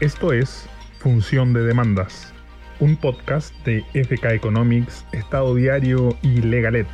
Esto 0.00 0.32
es 0.32 0.64
Función 0.98 1.52
de 1.52 1.60
Demandas, 1.62 2.32
un 2.78 2.96
podcast 2.96 3.54
de 3.66 3.84
FK 3.92 4.32
Economics, 4.32 5.04
Estado 5.12 5.54
Diario 5.54 6.16
y 6.22 6.40
Legalet, 6.40 6.86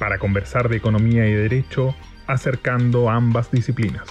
para 0.00 0.18
conversar 0.18 0.68
de 0.68 0.76
economía 0.76 1.24
y 1.28 1.34
derecho 1.34 1.94
acercando 2.26 3.08
ambas 3.08 3.52
disciplinas. 3.52 4.08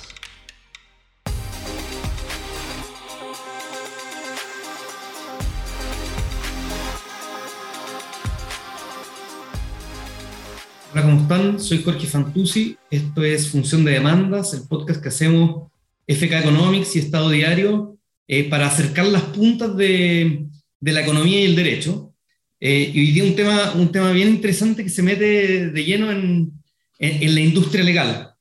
Hola, 10.94 11.02
¿cómo 11.02 11.22
están? 11.24 11.60
Soy 11.60 11.84
Jorge 11.84 12.08
Fantuzzi. 12.08 12.78
Esto 12.90 13.26
es 13.26 13.52
Función 13.52 13.84
de 13.84 13.92
Demandas, 13.92 14.54
el 14.54 14.66
podcast 14.70 15.04
que 15.04 15.10
hacemos 15.10 15.70
FK 16.08 16.40
Economics 16.40 16.96
y 16.96 17.00
Estado 17.00 17.30
Diario 17.30 17.98
eh, 18.28 18.50
para 18.50 18.68
acercar 18.68 19.06
las 19.06 19.24
puntas 19.24 19.76
de, 19.76 20.46
de, 20.80 20.92
la 20.92 21.02
economía 21.02 21.42
y 21.42 21.46
el 21.46 21.56
derecho. 21.56 22.14
Eh, 22.60 22.92
y 22.94 23.00
hoy 23.00 23.12
día 23.12 23.24
un 23.24 23.36
tema, 23.36 23.74
un 23.76 23.92
tema 23.92 24.12
bien 24.12 24.30
interesante 24.30 24.84
que 24.84 24.90
se 24.90 25.04
mete 25.04 25.70
de 25.70 25.84
lleno 25.84 26.12
en, 26.12 26.52
en, 27.00 27.36
la 27.36 27.42
industria 27.42 27.84
legal. 27.84 28.34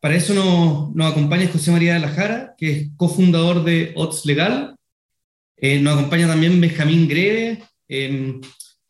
Para 0.00 0.16
eso 0.16 0.34
nos, 0.34 0.94
nos, 0.94 1.10
acompaña 1.10 1.48
José 1.48 1.70
María 1.70 1.94
de 1.94 2.00
la 2.00 2.08
Jara, 2.08 2.54
que 2.58 2.70
es 2.70 2.88
cofundador 2.96 3.64
de 3.64 3.92
OTS 3.94 4.26
Legal. 4.26 4.76
Eh, 5.56 5.80
nos 5.80 5.96
acompaña 5.96 6.26
también 6.26 6.60
Benjamín 6.60 7.08
Greve, 7.08 7.62
em, 7.88 8.40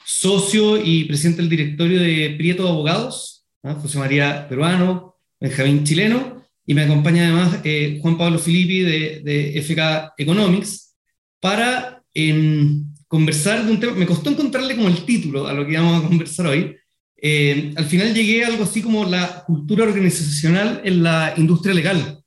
socio 0.05 0.83
y 0.83 1.05
presidente 1.05 1.43
del 1.43 1.51
directorio 1.51 2.01
de 2.01 2.35
Prieto 2.37 2.69
Abogados, 2.69 3.47
José 3.63 3.99
María 3.99 4.49
peruano, 4.49 5.17
Benjamín 5.41 5.85
chileno, 5.85 6.38
y 6.69 6.75
me 6.75 6.83
acompaña 6.83 7.25
además 7.25 7.61
eh, 7.65 7.99
Juan 8.03 8.19
Pablo 8.19 8.39
Filippi 8.39 8.81
de, 8.81 9.21
de, 9.25 9.63
FK 9.63 10.13
Economics 10.19 10.95
para 11.41 12.05
eh, 12.13 12.83
conversar 13.07 13.65
de 13.65 13.73
un 13.73 13.81
tema, 13.81 13.95
me 13.95 14.05
costó 14.05 14.29
encontrarle 14.29 14.77
como 14.77 14.89
el 14.89 15.03
título 15.07 15.47
a 15.47 15.55
lo 15.55 15.67
que 15.67 15.79
vamos 15.79 16.05
a 16.05 16.07
conversar 16.07 16.47
hoy. 16.49 16.77
Eh, 17.17 17.73
al 17.75 17.87
final 17.87 18.13
llegué 18.13 18.45
a 18.45 18.49
algo 18.49 18.65
así 18.65 18.83
como 18.83 19.07
la 19.07 19.45
cultura 19.47 19.85
organizacional 19.85 20.83
en 20.85 21.03
la 21.03 21.33
industria 21.39 21.73
legal, 21.73 22.23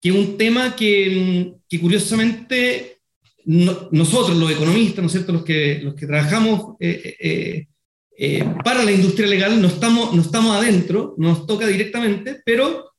que 0.00 0.08
es 0.08 0.14
un 0.14 0.38
tema 0.38 0.74
que, 0.74 1.52
que 1.68 1.78
curiosamente 1.78 3.02
nosotros, 3.44 4.38
los 4.38 4.52
economistas, 4.52 5.02
¿no 5.02 5.06
es 5.06 5.12
cierto?, 5.12 5.34
los 5.34 5.44
que, 5.44 5.80
los 5.82 5.94
que 5.96 6.06
trabajamos 6.06 6.76
eh, 6.80 7.66
para 8.64 8.84
la 8.84 8.92
industria 8.92 9.26
legal, 9.26 9.60
no 9.60 9.68
estamos, 9.68 10.14
no 10.14 10.22
estamos 10.22 10.56
adentro, 10.56 11.14
nos 11.18 11.46
toca 11.46 11.66
directamente, 11.66 12.40
pero 12.42 12.91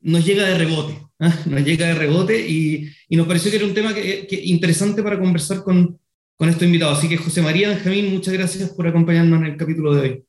nos 0.00 0.24
llega 0.24 0.44
de 0.46 0.56
rebote, 0.56 0.98
¿ah? 1.18 1.34
nos 1.46 1.64
llega 1.64 1.86
de 1.86 1.94
rebote 1.94 2.48
y, 2.48 2.90
y, 3.08 3.16
nos 3.16 3.26
pareció 3.26 3.50
que 3.50 3.58
era 3.58 3.66
un 3.66 3.74
tema 3.74 3.94
que, 3.94 4.26
que 4.26 4.40
interesante 4.44 5.02
para 5.02 5.18
conversar 5.18 5.62
con, 5.62 5.98
con 6.36 6.48
estos 6.48 6.64
invitados. 6.64 6.98
Así 6.98 7.08
que 7.08 7.18
José 7.18 7.42
María 7.42 7.68
Benjamín, 7.68 8.10
muchas 8.10 8.34
gracias 8.34 8.70
por 8.70 8.86
acompañarnos 8.86 9.40
en 9.40 9.46
el 9.46 9.56
capítulo 9.56 9.94
de 9.94 10.00
hoy. 10.00 10.24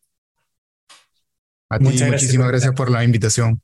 A 1.69 1.80
ti, 1.80 1.86
muchas 1.86 2.09
muchísimas 2.09 2.49
gracias 2.49 2.73
por 2.73 2.92
la 2.92 3.03
invitación. 3.03 3.61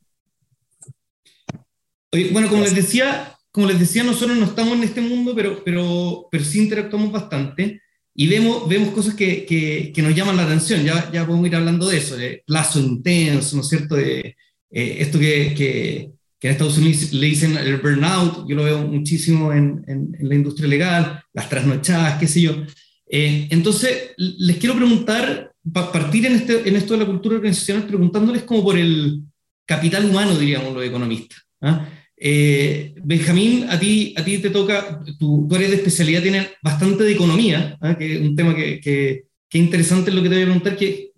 Oye, 2.13 2.30
bueno, 2.31 2.47
como 2.47 2.63
les 2.63 2.73
decía, 2.73 3.38
como 3.52 3.67
les 3.67 3.80
decía, 3.80 4.03
nosotros 4.03 4.38
no 4.38 4.45
estamos 4.45 4.78
en 4.78 4.83
este 4.83 5.02
mundo, 5.02 5.33
pero, 5.35 5.61
pero, 5.66 6.30
pero 6.31 6.44
sí 6.45 6.59
interactuamos 6.59 7.11
bastante 7.11 7.81
y 8.16 8.28
vemos, 8.28 8.67
vemos 8.69 8.94
cosas 8.94 9.13
que, 9.13 9.45
que, 9.45 9.91
que 9.94 10.02
nos 10.02 10.16
llaman 10.16 10.38
la 10.38 10.45
atención. 10.45 10.83
Ya, 10.83 11.11
ya 11.11 11.25
podemos 11.25 11.47
ir 11.47 11.55
hablando 11.58 11.89
de 11.89 11.97
eso, 11.97 12.16
de 12.16 12.44
plazo 12.47 12.80
intenso, 12.80 13.58
¿no 13.58 13.61
es 13.61 13.67
cierto? 13.67 13.95
De, 13.95 14.38
eh, 14.69 14.97
esto 14.99 15.19
que, 15.19 15.53
que, 15.55 16.11
que, 16.39 16.47
en 16.47 16.51
Estados 16.51 16.77
Unidos 16.77 17.13
le 17.13 17.27
dicen 17.27 17.57
el 17.57 17.77
burnout, 17.77 18.47
yo 18.47 18.55
lo 18.55 18.63
veo 18.63 18.79
muchísimo 18.79 19.53
en, 19.53 19.83
en, 19.87 20.15
la 20.19 20.35
industria 20.35 20.67
legal, 20.67 21.23
las 21.33 21.49
trasnochadas, 21.49 22.19
qué 22.19 22.27
sé 22.27 22.41
yo. 22.41 22.63
Eh, 23.09 23.47
entonces, 23.49 24.11
les 24.17 24.57
quiero 24.57 24.75
preguntar, 24.75 25.51
para 25.72 25.91
partir 25.91 26.25
en, 26.25 26.33
este, 26.33 26.67
en 26.67 26.75
esto 26.75 26.94
de 26.94 27.00
la 27.01 27.06
cultura 27.06 27.35
organizacional, 27.35 27.88
preguntándoles 27.88 28.44
como 28.44 28.63
por 28.63 28.77
el 28.77 29.22
capital 29.66 30.06
humano, 30.06 30.38
diríamos 30.38 30.73
los 30.73 30.83
economistas. 30.83 31.39
¿ah? 31.61 31.88
Eh, 32.16 32.95
Benjamín, 33.03 33.67
a 33.69 33.79
ti, 33.79 34.13
a 34.17 34.23
ti 34.23 34.39
te 34.39 34.50
toca, 34.50 35.01
tu, 35.19 35.47
tu 35.47 35.56
área 35.56 35.69
de 35.69 35.75
especialidad 35.75 36.22
tiene 36.22 36.47
bastante 36.61 37.03
de 37.03 37.13
economía, 37.13 37.77
¿ah? 37.81 37.97
que 37.97 38.16
es 38.16 38.22
un 38.22 38.35
tema 38.35 38.56
que, 38.56 38.79
que, 38.79 39.25
que, 39.50 39.57
interesante 39.57 40.09
es 40.09 40.16
lo 40.16 40.23
que 40.23 40.29
te 40.29 40.35
voy 40.35 40.44
a 40.44 40.47
preguntar, 40.47 40.77
que, 40.77 41.11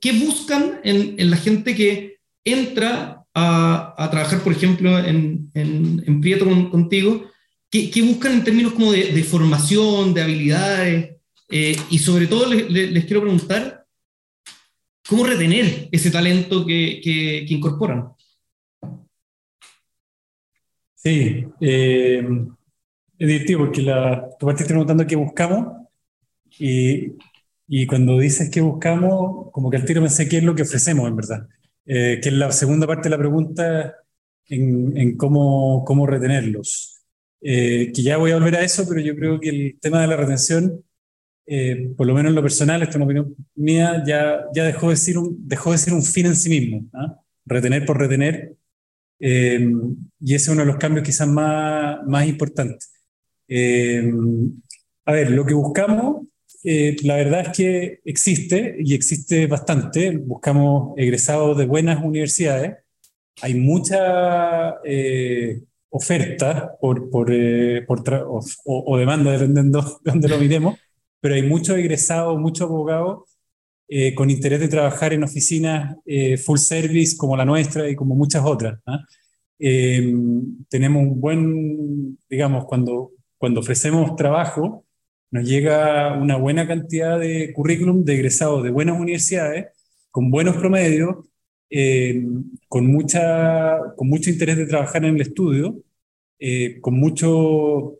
¿qué 0.00 0.12
buscan 0.12 0.80
en, 0.84 1.14
en 1.18 1.30
la 1.30 1.36
gente 1.36 1.74
que 1.74 2.18
entra 2.44 3.24
a, 3.34 3.94
a 3.96 4.10
trabajar, 4.10 4.42
por 4.42 4.52
ejemplo, 4.52 4.98
en, 4.98 5.50
en, 5.54 6.02
en 6.06 6.20
Prieto 6.20 6.46
contigo, 6.70 7.30
¿qué, 7.70 7.90
¿qué, 7.90 8.02
buscan 8.02 8.32
en 8.32 8.44
términos 8.44 8.72
como 8.72 8.92
de, 8.92 9.12
de 9.12 9.22
formación, 9.24 10.12
de 10.14 10.22
habilidades? 10.22 11.16
Eh, 11.48 11.76
y 11.90 11.98
sobre 11.98 12.26
todo 12.26 12.46
les, 12.46 12.70
les, 12.70 13.04
quiero 13.04 13.22
preguntar, 13.22 13.86
¿cómo 15.08 15.24
retener 15.24 15.88
ese 15.92 16.10
talento 16.10 16.64
que, 16.66 17.00
que, 17.02 17.44
que 17.46 17.54
incorporan? 17.54 18.08
Sí, 20.94 21.44
eh, 21.60 22.22
es 23.18 23.28
divertido 23.28 23.60
porque 23.60 23.82
la, 23.82 24.28
tú 24.38 24.46
partiste 24.46 24.72
preguntando 24.72 25.06
qué 25.06 25.16
buscamos 25.16 25.88
y, 26.58 27.14
y 27.66 27.86
cuando 27.86 28.18
dices 28.18 28.50
qué 28.50 28.60
buscamos, 28.60 29.50
como 29.52 29.70
que 29.70 29.78
al 29.78 29.84
tiro 29.84 30.00
pensé 30.00 30.28
qué 30.28 30.38
es 30.38 30.44
lo 30.44 30.54
que 30.54 30.62
ofrecemos 30.62 31.08
en 31.08 31.16
verdad. 31.16 31.48
Eh, 31.84 32.20
que 32.22 32.28
es 32.28 32.34
la 32.34 32.52
segunda 32.52 32.86
parte 32.86 33.04
de 33.04 33.10
la 33.10 33.18
pregunta 33.18 33.96
en, 34.48 34.96
en 34.96 35.16
cómo, 35.16 35.84
cómo 35.84 36.06
retenerlos. 36.06 37.02
Eh, 37.40 37.90
que 37.92 38.02
ya 38.02 38.18
voy 38.18 38.30
a 38.30 38.36
volver 38.36 38.56
a 38.56 38.62
eso, 38.62 38.86
pero 38.88 39.00
yo 39.00 39.16
creo 39.16 39.40
que 39.40 39.48
el 39.48 39.78
tema 39.80 40.00
de 40.00 40.06
la 40.06 40.16
retención, 40.16 40.84
eh, 41.46 41.92
por 41.96 42.06
lo 42.06 42.14
menos 42.14 42.30
en 42.30 42.36
lo 42.36 42.42
personal, 42.42 42.82
esto 42.82 42.92
es 42.92 42.96
una 42.96 43.04
opinión 43.06 43.34
mía, 43.56 44.02
ya, 44.06 44.44
ya 44.54 44.64
dejó, 44.64 44.90
de 44.90 44.96
ser 44.96 45.18
un, 45.18 45.36
dejó 45.48 45.72
de 45.72 45.78
ser 45.78 45.92
un 45.92 46.04
fin 46.04 46.26
en 46.26 46.36
sí 46.36 46.48
mismo. 46.50 46.88
¿ah? 46.94 47.18
Retener 47.46 47.84
por 47.84 47.98
retener. 47.98 48.56
y 49.18 50.34
ese 50.34 50.36
es 50.36 50.48
uno 50.48 50.60
de 50.62 50.66
los 50.66 50.76
cambios 50.76 51.04
quizás 51.04 51.28
más, 51.28 51.98
más 52.06 52.26
importantes. 52.26 52.92
a 55.04 55.12
ver, 55.12 55.30
lo 55.30 55.44
que 55.44 55.54
buscamos 55.54 56.21
eh, 56.64 56.96
la 57.02 57.16
verdad 57.16 57.40
es 57.40 57.56
que 57.56 58.00
existe 58.04 58.76
y 58.78 58.94
existe 58.94 59.46
bastante. 59.46 60.16
Buscamos 60.16 60.94
egresados 60.96 61.58
de 61.58 61.66
buenas 61.66 62.02
universidades. 62.04 62.76
Hay 63.40 63.54
mucha 63.54 64.76
eh, 64.84 65.60
oferta 65.88 66.76
eh, 66.80 67.86
o, 68.64 68.96
demanda, 68.96 69.32
dependiendo 69.32 69.82
de 70.04 70.10
dónde 70.10 70.28
lo 70.28 70.38
miremos, 70.38 70.78
pero 71.20 71.34
hay 71.34 71.42
muchos 71.42 71.76
egresados, 71.76 72.38
muchos 72.38 72.68
abogados 72.68 73.28
con 74.14 74.30
interés 74.30 74.58
de 74.58 74.68
trabajar 74.68 75.12
en 75.12 75.22
oficinas 75.22 75.96
full 76.42 76.56
service 76.56 77.14
como 77.14 77.36
la 77.36 77.44
nuestra 77.44 77.90
y 77.90 77.94
como 77.94 78.14
muchas 78.14 78.42
otras. 78.42 78.80
¿ah? 78.86 79.00
tenemos 79.58 81.02
un 81.02 81.20
buen, 81.20 82.18
digamos, 82.30 82.64
cuando, 82.64 83.10
cuando 83.36 83.60
ofrecemos 83.60 84.16
trabajo, 84.16 84.86
nos 85.32 85.44
llega 85.48 86.12
una 86.18 86.36
buena 86.36 86.66
cantidad 86.68 87.18
de 87.18 87.52
currículum 87.54 88.04
de 88.04 88.14
egresados 88.14 88.62
de 88.62 88.70
buenas 88.70 89.00
universidades, 89.00 89.66
con 90.10 90.30
buenos 90.30 90.56
promedios, 90.56 91.26
eh, 91.70 92.22
con, 92.68 92.86
mucha, 92.86 93.78
con 93.96 94.08
mucho 94.08 94.28
interés 94.28 94.58
de 94.58 94.66
trabajar 94.66 95.04
en 95.06 95.14
el 95.14 95.22
estudio, 95.22 95.82
eh, 96.38 96.78
con 96.82 96.94
mucho, 96.98 97.98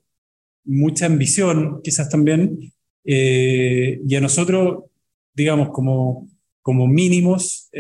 mucha 0.65 1.07
ambición 1.07 1.81
quizás 1.83 2.11
también, 2.11 2.71
eh, 3.05 4.01
y 4.07 4.15
a 4.15 4.21
nosotros, 4.21 4.85
digamos, 5.33 5.71
como, 5.71 6.29
como 6.61 6.87
mínimos, 6.87 7.71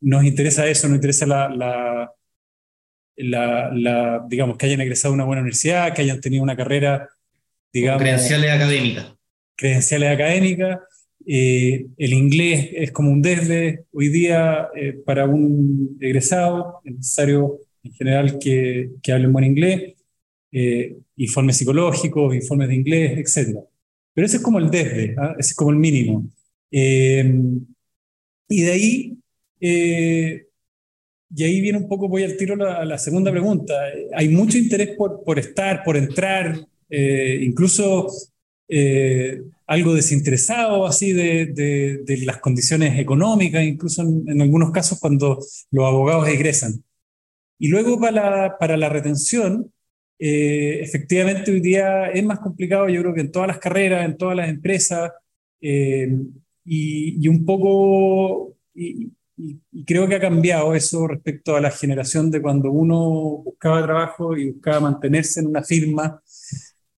nos 0.00 0.24
interesa 0.24 0.68
eso, 0.68 0.86
nos 0.86 0.96
interesa 0.96 1.26
la, 1.26 2.12
la, 3.16 4.26
digamos, 4.28 4.58
que 4.58 4.66
hayan 4.66 4.82
egresado 4.82 5.12
a 5.12 5.16
una 5.16 5.24
buena 5.24 5.40
universidad, 5.40 5.94
que 5.94 6.02
hayan 6.02 6.20
tenido 6.20 6.42
una 6.42 6.56
carrera 6.56 7.08
digamos, 7.72 8.02
credenciales 8.02 8.50
académicas. 8.50 9.14
Credenciales 9.56 10.10
académicas. 10.10 10.78
Eh, 11.30 11.86
el 11.98 12.12
inglés 12.14 12.70
es 12.72 12.90
como 12.90 13.10
un 13.10 13.20
desde 13.20 13.84
hoy 13.92 14.08
día 14.08 14.68
eh, 14.74 14.94
para 15.04 15.26
un 15.26 15.98
egresado, 16.00 16.80
es 16.84 16.94
necesario 16.94 17.60
en 17.82 17.92
general 17.92 18.38
que, 18.38 18.92
que 19.02 19.12
hable 19.12 19.26
buen 19.26 19.44
inglés, 19.44 19.94
eh, 20.52 20.96
informes 21.16 21.58
psicológicos, 21.58 22.34
informes 22.34 22.68
de 22.68 22.74
inglés, 22.76 23.18
etc. 23.18 23.58
Pero 24.14 24.26
ese 24.26 24.38
es 24.38 24.42
como 24.42 24.58
el 24.58 24.70
desde, 24.70 25.14
¿ah? 25.18 25.34
ese 25.38 25.50
es 25.50 25.54
como 25.54 25.70
el 25.70 25.76
mínimo. 25.76 26.30
y 26.70 28.62
de 28.62 28.72
ahí, 28.72 29.18
y 29.60 31.44
ahí 31.44 31.60
viene 31.60 31.78
un 31.78 31.88
poco, 31.88 32.08
voy 32.08 32.24
al 32.24 32.36
tiro 32.38 32.54
a 32.54 32.56
la, 32.56 32.84
la 32.86 32.98
segunda 32.98 33.30
pregunta. 33.30 33.74
Hay 34.14 34.30
mucho 34.30 34.56
interés 34.56 34.96
por, 34.96 35.22
por 35.24 35.38
estar, 35.38 35.82
por 35.84 35.96
entrar, 35.98 36.58
eh, 36.90 37.40
incluso 37.42 38.08
eh, 38.68 39.42
algo 39.66 39.94
desinteresado 39.94 40.86
así 40.86 41.12
de, 41.12 42.04
las 42.24 42.38
condiciones 42.38 42.98
económicas, 42.98 43.64
incluso 43.64 44.02
en, 44.02 44.40
algunos 44.40 44.70
casos 44.70 44.98
cuando 45.00 45.38
los 45.70 45.86
abogados 45.86 46.28
egresan. 46.28 46.82
Y 47.58 47.68
luego 47.68 48.00
para 48.00 48.12
la, 48.30 48.58
para 48.58 48.76
la 48.76 48.88
retención, 48.88 49.72
eh, 50.18 50.80
efectivamente 50.80 51.50
hoy 51.50 51.60
día 51.60 52.10
es 52.10 52.24
más 52.24 52.40
complicado, 52.40 52.88
yo 52.88 53.02
creo 53.02 53.14
que 53.14 53.20
en 53.22 53.32
todas 53.32 53.48
las 53.48 53.58
carreras, 53.58 54.04
en 54.04 54.16
todas 54.16 54.36
las 54.36 54.48
empresas, 54.48 55.12
y, 56.64 57.28
un 57.28 57.44
poco, 57.44 58.56
y, 58.74 59.10
creo 59.86 60.08
que 60.08 60.16
ha 60.16 60.20
cambiado 60.20 60.74
eso 60.74 61.06
respecto 61.06 61.56
a 61.56 61.60
la 61.60 61.70
generación 61.70 62.30
de 62.30 62.42
cuando 62.42 62.70
uno 62.70 63.42
buscaba 63.44 63.82
trabajo 63.82 64.36
y 64.36 64.50
buscaba 64.50 64.80
mantenerse 64.80 65.40
en 65.40 65.46
una 65.46 65.62
firma 65.62 66.20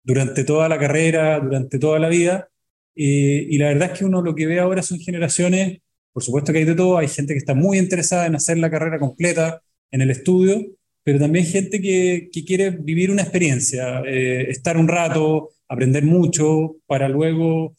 durante 0.03 0.45
toda 0.45 0.69
la 0.69 0.79
carrera, 0.79 1.41
durante 1.41 1.79
toda 1.79 1.99
la 1.99 2.09
vida. 2.09 2.49
Y 2.95 3.57
la 3.59 3.69
verdad 3.69 3.93
es 3.93 3.99
que 3.99 4.05
uno 4.05 4.21
lo 4.21 4.35
que 4.35 4.47
ve 4.47 4.61
ahora 4.61 4.83
son 4.83 4.99
generaciones, 4.99 5.81
por 6.13 6.23
supuesto 6.23 6.53
que 6.53 6.59
hay 6.59 6.65
de 6.65 6.75
todo, 6.75 6.99
hay 6.99 7.09
gente 7.09 7.35
que 7.35 7.39
está 7.39 7.55
muy 7.55 7.79
interesada 7.79 8.27
en 8.27 8.35
hacer 8.35 8.59
la 8.59 8.71
carrera 8.71 8.99
completa 8.99 9.63
en 9.91 10.01
el 10.03 10.11
estudio, 10.11 10.67
pero 11.03 11.19
también 11.19 11.47
gente 11.47 11.81
que, 11.81 12.29
quiere 12.47 12.71
vivir 12.71 13.11
una 13.11 13.23
experiencia, 13.23 14.03
eh, 14.07 14.51
estar 14.51 14.77
un 14.77 14.89
rato, 14.89 15.51
aprender 15.69 16.05
mucho, 16.05 16.77
para 16.87 17.09
luego 17.09 17.75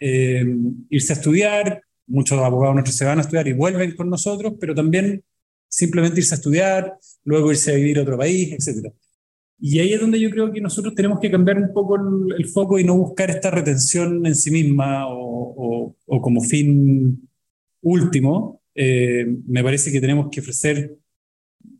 eh, 0.00 0.44
irse 0.90 1.12
a 1.12 1.16
estudiar. 1.16 1.82
Muchos 2.06 2.38
abogados 2.38 2.74
nuestros 2.74 2.96
se 2.96 3.04
van 3.04 3.18
a 3.18 3.22
estudiar 3.22 3.48
y 3.48 3.52
vuelven 3.52 3.94
con 3.94 4.10
nosotros, 4.10 4.54
pero 4.60 4.74
también 4.74 5.22
simplemente 5.68 6.20
irse 6.20 6.34
a 6.34 6.36
estudiar, 6.36 6.94
luego 7.24 7.50
irse 7.50 7.72
a 7.72 7.76
vivir 7.76 7.98
a 7.98 8.02
otro 8.02 8.18
país, 8.18 8.52
etc. 8.52 8.92
Y 9.64 9.78
ahí 9.78 9.92
es 9.92 10.00
donde 10.00 10.18
yo 10.18 10.28
creo 10.28 10.52
que 10.52 10.60
nosotros 10.60 10.92
tenemos 10.92 11.20
que 11.20 11.30
cambiar 11.30 11.56
un 11.56 11.72
poco 11.72 11.96
el, 12.36 12.46
foco 12.48 12.80
y 12.80 12.84
no 12.84 12.96
buscar 12.96 13.30
esta 13.30 13.48
retención 13.48 14.26
en 14.26 14.34
sí 14.34 14.50
misma 14.50 15.06
o, 15.06 15.94
o, 16.04 16.20
como 16.20 16.40
fin 16.40 17.28
último. 17.80 18.60
Eh, 18.74 19.24
me 19.46 19.62
parece 19.62 19.92
que 19.92 20.00
tenemos 20.00 20.30
que 20.32 20.40
ofrecer 20.40 20.96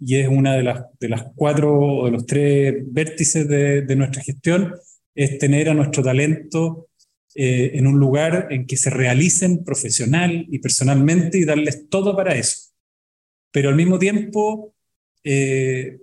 y 0.00 0.14
es 0.14 0.29
una 0.29 0.55
de 0.55 0.62
las, 0.62 0.84
de 1.00 1.08
las 1.08 1.25
cuatro 1.34 1.76
o 1.76 2.05
de 2.05 2.12
los 2.12 2.25
tres 2.25 2.84
vértices 2.87 3.49
de, 3.49 3.82
de 3.82 3.96
nuestra 3.96 4.23
gestión, 4.23 4.75
es 5.17 5.38
tener 5.38 5.69
a 5.69 5.75
nuestro 5.75 6.05
talento 6.05 6.88
eh, 7.35 7.73
en 7.75 7.88
un 7.88 7.99
lugar 7.99 8.46
en 8.50 8.64
que 8.64 8.76
se 8.76 8.90
realicen 8.90 9.64
profesional 9.64 10.46
y 10.49 10.61
personalmente 10.61 11.37
y 11.38 11.44
darles 11.44 11.88
todo 11.88 12.14
para 12.14 12.37
eso. 12.37 12.70
Pero 13.50 13.70
al 13.70 13.75
mismo 13.75 13.99
tiempo, 13.99 14.73
eh, 15.25 15.99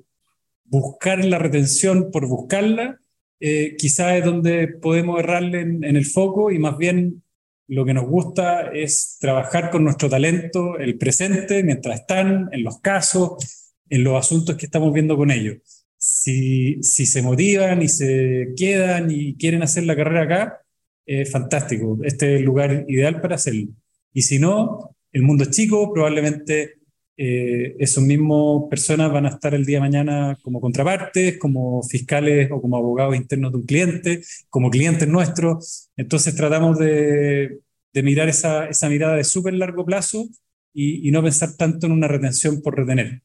buscar 0.69 1.24
la 1.25 1.39
retención 1.39 2.12
por 2.12 2.27
buscarla, 2.27 3.00
eh, 3.39 3.75
quizás 3.77 4.18
es 4.18 4.25
donde 4.25 4.68
podemos 4.68 5.19
errarle 5.19 5.62
en, 5.62 5.83
en 5.83 5.95
el 5.95 6.06
foco 6.06 6.51
y 6.51 6.60
más 6.60 6.77
bien 6.77 7.24
lo 7.69 7.86
que 7.86 7.94
nos 7.94 8.07
gusta 8.07 8.71
es 8.74 9.18
trabajar 9.19 9.69
con 9.69 9.83
nuestro 9.83 10.10
talento, 10.10 10.80
el 10.80 10.98
presente, 10.98 11.63
mientras 11.63 12.01
están 12.01 12.50
en 12.51 12.63
los 12.63 12.80
casos, 12.81 13.75
en 13.89 14.04
los 14.04 14.18
asuntos 14.18 14.57
que 14.57 14.66
estamos 14.66 14.92
viendo 14.92 15.16
con 15.16 15.30
ellos. 15.30 15.57
Si, 15.95 16.81
si 16.81 17.06
se 17.06 17.21
motivan 17.21 17.83
y 17.83 17.88
se 17.88 18.54
quedan 18.57 19.12
y 19.12 19.36
quieren 19.36 19.62
hacer 19.62 19.83
la 19.83 19.95
carrera 19.95 20.24
acá, 20.24 20.62
es 21.06 21.31
fantástico. 21.31 22.00
Este 22.04 22.33
es 22.33 22.39
el 22.39 22.45
lugar 22.45 22.86
ideal 22.88 23.21
para 23.21 23.36
hacerlo. 23.36 23.68
Y 24.13 24.24
si 24.24 24.39
no, 24.39 24.95
el 25.12 25.21
mundo 25.21 25.44
es 25.44 25.51
chico, 25.51 25.94
probablemente 25.94 26.78
eh, 27.21 27.75
esos 27.80 28.01
mismos 28.01 28.69
personas 28.69 29.12
van 29.12 29.25
a 29.25 29.30
estar 29.30 29.54
el 29.54 29.66
día 29.66 29.75
de 29.75 29.81
mañana 29.81 30.38
como 30.42 30.62
contrapartes, 30.62 31.38
como 31.38 31.83
fiscales 31.83 32.50
o 32.50 32.62
como 32.62 32.77
abogados 32.77 33.13
internos 33.13 33.51
de 33.51 33.57
un 33.57 33.66
cliente, 33.66 34.24
como 34.50 34.69
clientes 34.69 35.06
nuestros. 35.06 35.89
Entonces 35.98 36.33
tratamos 36.33 36.80
de, 36.80 37.60
de 37.92 38.04
mirar 38.04 38.30
esa, 38.30 38.68
esa 38.68 38.88
mirada 38.88 39.18
de 39.18 39.25
súper 39.25 39.54
largo 39.56 39.86
plazo 39.86 40.30
y, 40.74 41.06
y, 41.06 41.12
no 41.12 41.21
pensar 41.21 41.57
tanto 41.57 41.88
en 41.88 41.92
una 41.92 42.07
retención 42.07 42.62
por 42.62 42.77
retener. 42.77 43.21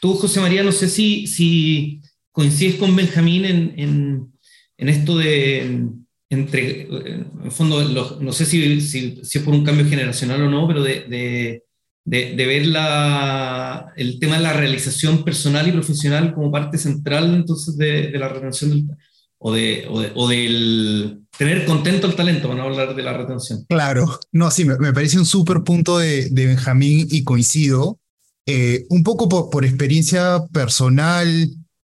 Tú, 0.00 0.14
José 0.14 0.40
María, 0.40 0.64
no 0.64 0.72
sé 0.72 0.88
si, 0.88 1.28
si 1.28 2.00
coincides 2.32 2.74
con 2.74 2.96
Benjamín 2.96 3.44
en, 3.44 4.32
en, 4.78 4.88
esto 4.88 5.16
de, 5.16 5.90
entre, 6.28 6.88
en 6.88 7.52
fondo, 7.52 8.18
no 8.20 8.32
sé 8.32 8.46
si, 8.46 8.80
si, 8.80 9.20
es 9.22 9.38
por 9.44 9.54
un 9.54 9.64
cambio 9.64 9.86
generacional 9.86 10.42
o 10.42 10.50
no, 10.50 10.66
pero 10.66 10.82
de, 10.82 11.04
de, 11.04 11.62
de, 12.04 12.34
ver 12.34 12.66
la, 12.66 13.92
el 13.96 14.18
tema 14.18 14.36
de 14.36 14.42
la 14.42 14.52
realización 14.52 15.24
personal 15.24 15.66
y 15.66 15.72
profesional 15.72 16.34
como 16.34 16.52
parte 16.52 16.76
central 16.78 17.34
entonces 17.34 17.76
de, 17.76 18.10
la 18.10 18.28
retención 18.28 18.96
o, 19.38 19.52
de, 19.52 19.86
o, 19.88 20.28
del 20.28 21.22
tener 21.36 21.64
contento 21.64 22.06
el 22.06 22.14
talento, 22.14 22.48
van 22.48 22.60
a 22.60 22.64
hablar 22.64 22.94
de 22.94 23.02
la 23.02 23.14
retención. 23.14 23.64
Claro, 23.68 24.20
no, 24.32 24.50
sí, 24.50 24.64
me, 24.64 24.78
me 24.78 24.92
parece 24.92 25.18
un 25.18 25.26
súper 25.26 25.62
punto 25.62 25.98
de, 25.98 26.30
Benjamín 26.30 27.08
y 27.10 27.24
coincido. 27.24 27.98
Eh, 28.46 28.84
un 28.90 29.02
poco 29.02 29.50
por, 29.50 29.64
experiencia 29.64 30.44
personal 30.52 31.48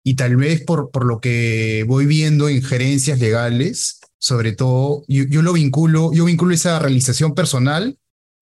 y 0.03 0.15
tal 0.15 0.37
vez 0.37 0.63
por, 0.63 0.91
por 0.91 1.05
lo 1.05 1.19
que 1.19 1.83
voy 1.87 2.05
viendo 2.05 2.47
en 2.47 2.63
gerencias 2.63 3.19
legales, 3.19 3.99
sobre 4.17 4.53
todo, 4.53 5.03
yo, 5.07 5.41
lo 5.41 5.53
vinculo, 5.53 6.11
yo 6.13 6.25
vinculo 6.25 6.53
esa 6.53 6.79
realización 6.79 7.35
personal 7.35 7.97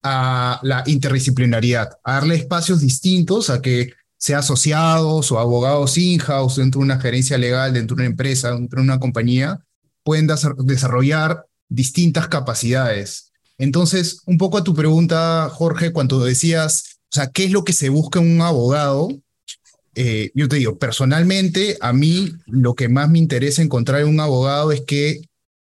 a 0.08 0.60
la 0.62 0.82
interdisciplinariedad, 0.86 1.90
darle 2.04 2.36
espacios 2.36 2.80
distintos 2.80 3.50
a 3.50 3.60
que 3.60 3.92
sea 4.18 4.38
asociados 4.38 5.30
o 5.30 5.38
abogados 5.38 5.98
in-house 5.98 6.56
dentro 6.56 6.80
de 6.80 6.86
una 6.86 7.00
gerencia 7.00 7.38
legal, 7.38 7.72
dentro 7.72 7.96
de 7.96 8.02
una 8.02 8.10
empresa, 8.10 8.52
dentro 8.52 8.80
de 8.80 8.84
una 8.84 8.98
compañía, 8.98 9.60
pueden 10.02 10.28
desarrollar 10.64 11.46
distintas 11.68 12.28
capacidades. 12.28 13.32
Entonces, 13.58 14.20
un 14.26 14.38
poco 14.38 14.58
a 14.58 14.64
tu 14.64 14.74
pregunta, 14.74 15.48
Jorge, 15.52 15.92
cuando 15.92 16.24
decías 16.24 16.96
o 17.10 17.14
sea, 17.14 17.28
¿qué 17.28 17.44
es 17.44 17.52
lo 17.52 17.64
que 17.64 17.72
se 17.72 17.88
busca 17.88 18.20
en 18.20 18.30
un 18.30 18.40
abogado? 18.42 19.08
Eh, 19.94 20.30
yo 20.34 20.48
te 20.48 20.56
digo, 20.56 20.78
personalmente, 20.78 21.78
a 21.80 21.92
mí 21.92 22.32
lo 22.46 22.74
que 22.74 22.88
más 22.88 23.08
me 23.08 23.18
interesa 23.18 23.62
encontrar 23.62 24.02
en 24.02 24.08
un 24.08 24.20
abogado 24.20 24.72
es 24.72 24.82
que, 24.82 25.22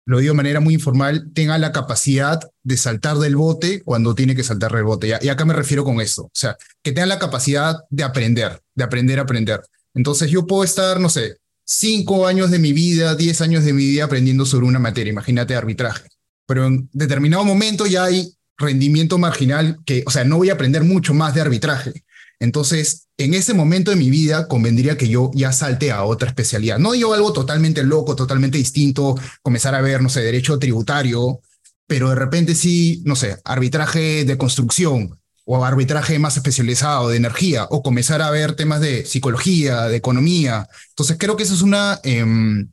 lo 0.06 0.20
digo 0.20 0.34
de 0.34 0.38
manera 0.38 0.60
muy 0.60 0.74
informal, 0.74 1.32
tenga 1.34 1.58
la 1.58 1.72
capacidad 1.72 2.40
de 2.64 2.78
saltar 2.78 3.18
del 3.18 3.36
bote 3.36 3.82
cuando 3.84 4.16
tiene 4.16 4.36
que 4.36 4.44
saltar 4.44 4.74
del 4.74 4.84
bote. 4.84 5.18
Y, 5.22 5.30
acá 5.30 5.46
me 5.46 5.54
refiero 5.54 5.84
con 5.84 6.02
esto. 6.02 6.24
O 6.24 6.32
sea, 6.34 6.58
que 6.82 6.92
tenga 6.92 7.06
la 7.06 7.20
capacidad 7.20 7.78
de 7.90 8.04
aprender, 8.04 8.62
de 8.76 8.84
aprender 8.84 9.20
a 9.20 9.24
aprender. 9.24 9.62
Entonces 9.94 10.30
yo 10.30 10.46
puedo 10.46 10.64
estar, 10.64 11.00
no 11.00 11.10
sé, 11.10 11.38
cinco 11.66 12.28
años 12.28 12.52
de 12.52 12.60
mi 12.60 12.74
vida, 12.74 13.16
diez 13.16 13.42
años 13.42 13.64
de 13.64 13.74
mi 13.74 13.86
vida 13.86 14.06
aprendiendo 14.06 14.46
sobre 14.46 14.66
una 14.66 14.80
materia, 14.80 15.12
imagínate 15.12 15.56
arbitraje. 15.56 16.10
Pero 16.46 16.68
en 16.68 16.90
determinado 16.92 17.46
momento 17.46 17.86
ya 17.86 18.06
hay 18.06 18.34
rendimiento 18.58 19.18
marginal 19.18 19.78
que, 19.86 20.04
o 20.06 20.12
sea, 20.12 20.26
no 20.26 20.38
voy 20.38 20.50
a 20.50 20.54
aprender 20.54 20.84
mucho 20.84 21.14
más 21.14 21.34
de 21.34 21.42
arbitraje. 21.42 22.04
Entonces, 22.44 23.08
en 23.18 23.34
ese 23.34 23.54
momento 23.54 23.90
de 23.90 23.96
mi 23.96 24.10
vida, 24.10 24.50
convendría 24.50 24.98
que 24.98 25.08
yo 25.08 25.32
ya 25.34 25.54
salte 25.54 25.94
a 25.94 26.04
otra 26.04 26.28
especialidad. 26.28 26.78
No 26.78 26.94
yo 26.94 27.14
algo 27.14 27.32
totalmente 27.32 27.84
loco, 27.84 28.18
totalmente 28.18 28.58
distinto, 28.58 29.16
comenzar 29.42 29.74
a 29.76 29.82
ver, 29.82 30.02
no 30.02 30.10
sé, 30.10 30.20
derecho 30.20 30.60
tributario, 30.60 31.40
pero 31.88 32.10
de 32.10 32.16
repente 32.16 32.54
sí, 32.54 33.02
no 33.06 33.16
sé, 33.16 33.38
arbitraje 33.46 34.26
de 34.26 34.38
construcción 34.38 35.18
o 35.46 35.64
arbitraje 35.64 36.20
más 36.20 36.36
especializado 36.36 37.08
de 37.08 37.16
energía 37.16 37.66
o 37.70 37.82
comenzar 37.82 38.22
a 38.22 38.30
ver 38.30 38.58
temas 38.58 38.82
de 38.82 39.06
psicología, 39.06 39.84
de 39.84 39.96
economía. 39.96 40.68
Entonces, 40.90 41.16
creo 41.18 41.38
que 41.38 41.44
eso 41.44 41.54
es 41.54 41.62
una 41.62 42.02
em, 42.04 42.70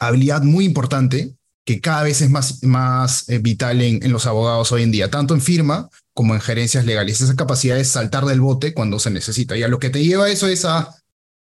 habilidad 0.00 0.42
muy 0.42 0.66
importante 0.66 1.34
que 1.64 1.80
cada 1.80 2.02
vez 2.02 2.20
es 2.20 2.28
más, 2.28 2.62
más 2.62 3.26
eh, 3.30 3.38
vital 3.38 3.80
en, 3.80 4.02
en, 4.02 4.12
los 4.12 4.26
abogados 4.26 4.70
hoy 4.70 4.82
en 4.82 4.90
día, 4.90 5.10
tanto 5.10 5.32
en 5.32 5.40
firma 5.40 5.88
como 6.18 6.34
en 6.34 6.40
gerencias 6.40 6.84
legales. 6.84 7.20
Esa 7.20 7.36
capacidad 7.36 7.76
de 7.76 7.84
saltar 7.84 8.24
del 8.24 8.40
bote 8.40 8.74
cuando 8.74 8.98
se 8.98 9.08
necesita. 9.08 9.56
Y 9.56 9.62
a 9.62 9.68
lo 9.68 9.78
que 9.78 9.88
te 9.88 10.02
lleva 10.02 10.28
eso 10.28 10.48
es 10.48 10.64
a 10.64 10.92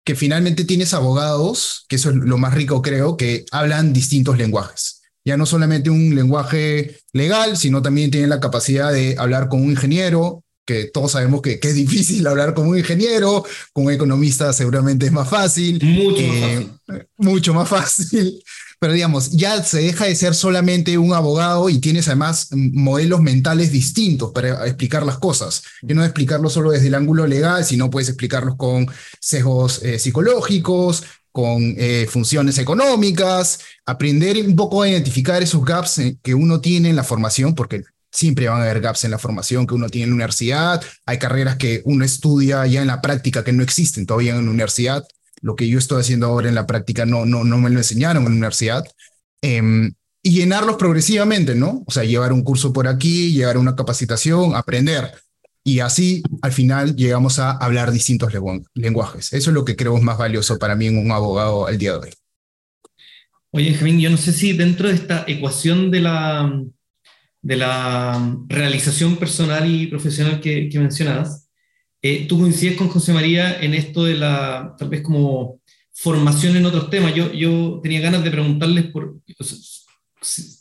que 0.04 0.16
finalmente 0.16 0.64
tienes 0.64 0.92
abogados, 0.92 1.84
que 1.88 1.94
eso 1.94 2.10
es 2.10 2.16
lo 2.16 2.36
más 2.36 2.52
rico 2.52 2.82
creo, 2.82 3.16
que 3.16 3.44
hablan 3.52 3.92
distintos 3.92 4.36
lenguajes. 4.36 5.02
Ya 5.24 5.36
no 5.36 5.46
solamente 5.46 5.88
un 5.88 6.16
lenguaje 6.16 6.98
legal, 7.12 7.56
sino 7.56 7.80
también 7.80 8.10
tienen 8.10 8.28
la 8.28 8.40
capacidad 8.40 8.92
de 8.92 9.14
hablar 9.20 9.48
con 9.48 9.62
un 9.62 9.70
ingeniero, 9.70 10.42
que 10.66 10.86
todos 10.86 11.12
sabemos 11.12 11.42
que, 11.42 11.60
que, 11.60 11.68
es 11.68 11.76
difícil 11.76 12.26
hablar 12.26 12.52
con 12.52 12.66
un 12.66 12.76
ingeniero, 12.76 13.44
con 13.72 13.84
un 13.84 13.92
economista 13.92 14.52
seguramente 14.52 15.06
es 15.06 15.12
más 15.12 15.28
fácil. 15.28 15.78
Mucho 15.80 16.22
más 16.24 16.42
eh, 16.42 16.68
fácil. 16.84 17.08
Mucho 17.18 17.54
más 17.54 17.68
fácil 17.68 18.42
pero 18.78 18.92
digamos, 18.92 19.30
ya 19.30 19.62
se 19.62 19.80
deja 19.80 20.04
de 20.04 20.14
ser 20.14 20.34
solamente 20.34 20.98
un 20.98 21.14
abogado 21.14 21.70
y 21.70 21.78
tienes 21.78 22.08
además 22.08 22.48
modelos 22.52 23.20
mentales 23.20 23.72
distintos 23.72 24.32
para 24.32 24.66
explicar 24.66 25.04
las 25.04 25.18
cosas. 25.18 25.62
Y 25.82 25.94
no 25.94 26.04
explicarlo 26.04 26.50
solo 26.50 26.70
desde 26.70 26.88
el 26.88 26.94
ángulo 26.94 27.26
legal, 27.26 27.64
sino 27.64 27.90
puedes 27.90 28.08
explicarlos 28.08 28.56
con 28.56 28.86
sesgos 29.20 29.82
eh, 29.82 29.98
psicológicos, 29.98 31.04
con 31.32 31.74
eh, 31.76 32.06
funciones 32.08 32.58
económicas, 32.58 33.60
aprender 33.84 34.38
un 34.46 34.56
poco 34.56 34.82
a 34.82 34.88
identificar 34.88 35.42
esos 35.42 35.64
gaps 35.64 35.98
eh, 35.98 36.18
que 36.22 36.34
uno 36.34 36.60
tiene 36.60 36.88
en 36.90 36.96
la 36.96 37.04
formación, 37.04 37.54
porque 37.54 37.84
siempre 38.10 38.48
van 38.48 38.60
a 38.60 38.64
haber 38.64 38.80
gaps 38.80 39.04
en 39.04 39.10
la 39.10 39.18
formación 39.18 39.66
que 39.66 39.74
uno 39.74 39.90
tiene 39.90 40.04
en 40.04 40.10
la 40.10 40.14
universidad, 40.14 40.82
hay 41.04 41.18
carreras 41.18 41.56
que 41.56 41.82
uno 41.84 42.04
estudia 42.04 42.66
ya 42.66 42.80
en 42.80 42.86
la 42.86 43.02
práctica 43.02 43.44
que 43.44 43.52
no 43.52 43.62
existen 43.62 44.06
todavía 44.06 44.34
en 44.34 44.46
la 44.46 44.50
universidad, 44.50 45.06
lo 45.42 45.56
que 45.56 45.68
yo 45.68 45.78
estoy 45.78 46.00
haciendo 46.00 46.26
ahora 46.26 46.48
en 46.48 46.54
la 46.54 46.66
práctica 46.66 47.06
no, 47.06 47.26
no, 47.26 47.44
no 47.44 47.58
me 47.58 47.70
lo 47.70 47.78
enseñaron 47.78 48.22
en 48.22 48.24
la 48.24 48.30
universidad. 48.30 48.84
Em, 49.42 49.92
y 50.22 50.30
llenarlos 50.32 50.76
progresivamente, 50.76 51.54
¿no? 51.54 51.84
O 51.86 51.92
sea, 51.92 52.02
llevar 52.02 52.32
un 52.32 52.42
curso 52.42 52.72
por 52.72 52.88
aquí, 52.88 53.32
llevar 53.32 53.58
una 53.58 53.76
capacitación, 53.76 54.56
aprender. 54.56 55.12
y 55.64 55.80
así 55.80 56.22
al 56.42 56.52
final 56.52 56.96
llegamos 56.96 57.38
a 57.38 57.52
hablar 57.52 57.90
distintos 57.92 58.32
lenguajes. 58.74 59.32
Eso 59.32 59.50
es 59.50 59.54
lo 59.54 59.64
que 59.64 59.76
creo 59.76 59.96
es 59.96 60.02
más 60.02 60.18
valioso 60.18 60.58
para 60.58 60.76
mí 60.76 60.86
en 60.86 60.98
un 60.98 61.12
abogado 61.12 61.66
al 61.66 61.78
día 61.78 61.92
de 61.92 61.98
hoy. 61.98 62.10
Oye, 63.50 63.70
Benjamín, 63.70 64.00
yo 64.00 64.10
no 64.10 64.16
sé 64.16 64.32
si 64.32 64.52
dentro 64.52 64.88
de 64.88 64.94
esta 64.94 65.24
ecuación 65.26 65.90
de 65.90 66.00
la, 66.00 66.62
de 67.40 67.56
la 67.56 68.36
realización 68.48 69.16
personal 69.16 69.68
y 69.70 69.86
profesional 69.86 70.40
que, 70.40 70.68
que 70.68 70.78
mencionabas, 70.78 71.45
eh, 72.06 72.26
tú 72.28 72.40
coincides 72.40 72.76
con 72.76 72.88
José 72.88 73.12
María 73.12 73.60
en 73.60 73.74
esto 73.74 74.04
de 74.04 74.14
la, 74.14 74.74
tal 74.78 74.88
vez 74.88 75.02
como 75.02 75.60
formación 75.92 76.56
en 76.56 76.66
otros 76.66 76.90
temas. 76.90 77.14
Yo, 77.14 77.32
yo 77.32 77.80
tenía 77.82 78.00
ganas 78.00 78.22
de 78.22 78.30
preguntarles 78.30 78.86
por... 78.86 79.16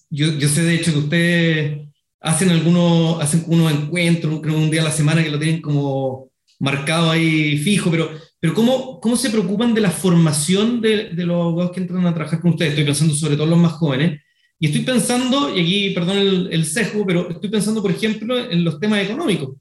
Yo, 0.09 0.37
yo 0.37 0.47
sé 0.47 0.63
de 0.63 0.75
hecho 0.75 0.93
que 0.93 0.99
ustedes 0.99 1.87
hacen 2.21 2.49
algunos, 2.49 3.21
hacen 3.21 3.43
unos 3.47 3.71
encuentros, 3.71 4.41
creo 4.41 4.57
un 4.57 4.71
día 4.71 4.81
a 4.81 4.85
la 4.85 4.91
semana 4.91 5.23
que 5.23 5.29
lo 5.29 5.39
tienen 5.39 5.61
como 5.61 6.29
marcado 6.59 7.11
ahí 7.11 7.57
fijo, 7.57 7.91
pero, 7.91 8.09
pero 8.39 8.53
¿cómo, 8.53 8.99
cómo 8.99 9.17
se 9.17 9.29
preocupan 9.29 9.73
de 9.73 9.81
la 9.81 9.91
formación 9.91 10.79
de, 10.79 11.09
de 11.09 11.25
los 11.25 11.35
abogados 11.35 11.71
que 11.71 11.81
entran 11.81 12.05
a 12.05 12.13
trabajar 12.13 12.39
con 12.39 12.51
ustedes? 12.51 12.71
Estoy 12.71 12.85
pensando 12.85 13.13
sobre 13.13 13.35
todo 13.35 13.47
los 13.47 13.59
más 13.59 13.73
jóvenes. 13.73 14.21
Y 14.57 14.67
estoy 14.67 14.81
pensando, 14.83 15.55
y 15.55 15.61
aquí, 15.61 15.89
perdón 15.89 16.17
el, 16.17 16.49
el 16.51 16.65
sesgo, 16.65 17.05
pero 17.05 17.29
estoy 17.29 17.49
pensando, 17.49 17.81
por 17.81 17.91
ejemplo, 17.91 18.39
en 18.39 18.63
los 18.63 18.79
temas 18.79 19.03
económicos. 19.03 19.57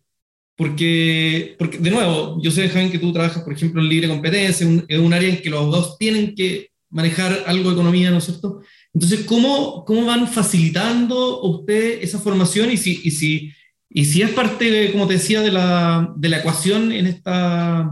Porque, 0.56 1.56
porque 1.58 1.78
de 1.78 1.90
nuevo, 1.90 2.40
yo 2.40 2.50
sé, 2.50 2.68
Javier, 2.68 2.92
que 2.92 2.98
tú 2.98 3.12
trabajas, 3.12 3.42
por 3.42 3.52
ejemplo, 3.52 3.82
en 3.82 3.88
libre 3.88 4.08
competencia, 4.08 4.66
es 4.88 4.98
un, 4.98 5.12
área 5.12 5.28
en 5.28 5.42
que 5.42 5.50
los 5.50 5.60
abogados 5.60 5.98
tienen 5.98 6.34
que 6.34 6.70
manejar 6.90 7.42
algo 7.46 7.70
de 7.70 7.74
economía, 7.74 8.10
¿no 8.12 8.18
es 8.18 8.24
cierto? 8.24 8.60
Entonces, 8.92 9.24
¿cómo, 9.26 9.84
cómo 9.84 10.06
van 10.06 10.28
facilitando 10.28 11.42
usted 11.42 12.00
esa 12.02 12.20
formación 12.20 12.70
y 12.70 12.76
si, 12.76 13.00
y 13.02 13.10
si, 13.10 13.52
y 13.88 14.04
si 14.04 14.22
es 14.22 14.30
parte, 14.30 14.92
como 14.92 15.08
te 15.08 15.14
decía, 15.14 15.40
de 15.40 15.50
la, 15.50 16.12
de 16.14 16.28
la 16.28 16.38
ecuación 16.38 16.92
en, 16.92 17.08
esta, 17.08 17.90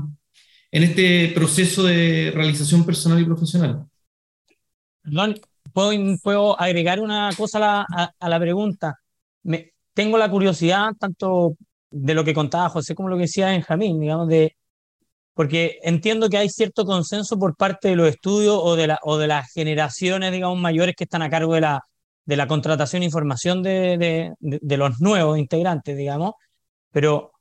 en 0.70 0.82
este 0.84 1.32
proceso 1.34 1.82
de 1.82 2.30
realización 2.32 2.86
personal 2.86 3.20
y 3.20 3.24
profesional? 3.24 3.86
Perdón, 5.02 5.40
¿puedo, 5.72 5.90
puedo 6.22 6.60
agregar 6.60 7.00
una 7.00 7.30
cosa 7.36 7.58
a 7.58 7.60
la, 7.60 8.12
a, 8.20 8.28
la 8.28 8.38
pregunta? 8.38 9.00
Me, 9.42 9.72
tengo 9.94 10.16
la 10.16 10.30
curiosidad, 10.30 10.92
tanto 10.96 11.56
de 11.92 12.14
lo 12.14 12.24
que 12.24 12.34
contaba 12.34 12.68
José 12.68 12.94
como 12.94 13.08
lo 13.08 13.16
que 13.16 13.22
decía 13.22 13.46
Benjamín, 13.46 14.00
digamos, 14.00 14.28
de, 14.28 14.56
porque 15.34 15.78
entiendo 15.82 16.28
que 16.28 16.38
hay 16.38 16.48
cierto 16.48 16.84
consenso 16.84 17.38
por 17.38 17.56
parte 17.56 17.88
de 17.88 17.96
los 17.96 18.08
estudios 18.08 18.58
o 18.60 18.76
de, 18.76 18.88
la, 18.88 18.98
o 19.02 19.18
de 19.18 19.28
las 19.28 19.50
generaciones, 19.52 20.32
digamos, 20.32 20.58
mayores 20.58 20.94
que 20.96 21.04
están 21.04 21.22
a 21.22 21.30
cargo 21.30 21.54
de 21.54 21.62
la, 21.62 21.82
de 22.24 22.36
la 22.36 22.46
contratación 22.46 23.02
e 23.02 23.06
información 23.06 23.62
de, 23.62 23.98
de, 23.98 24.32
de, 24.40 24.76
los 24.76 25.00
nuevos 25.00 25.38
integrantes, 25.38 25.96
digamos, 25.96 26.34
pero 26.90 27.32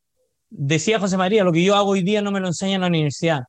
decía 0.49 0.99
José 0.99 1.17
María, 1.17 1.43
lo 1.43 1.51
que 1.51 1.63
yo 1.63 1.75
hago 1.75 1.91
hoy 1.91 2.01
día 2.01 2.21
no 2.21 2.31
me 2.31 2.39
lo 2.39 2.47
enseñan 2.47 2.75
en 2.75 2.81
la 2.81 2.87
universidad. 2.87 3.41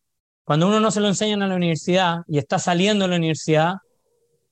Cuando 0.44 0.66
uno 0.66 0.80
no 0.80 0.90
se 0.90 1.00
lo 1.00 1.09
enseña 1.09 1.35
en 1.35 1.49
la 1.49 1.54
universidad 1.54 2.18
y 2.26 2.38
está 2.38 2.59
saliendo 2.59 3.04
de 3.04 3.11
la 3.11 3.16
universidad, 3.16 3.75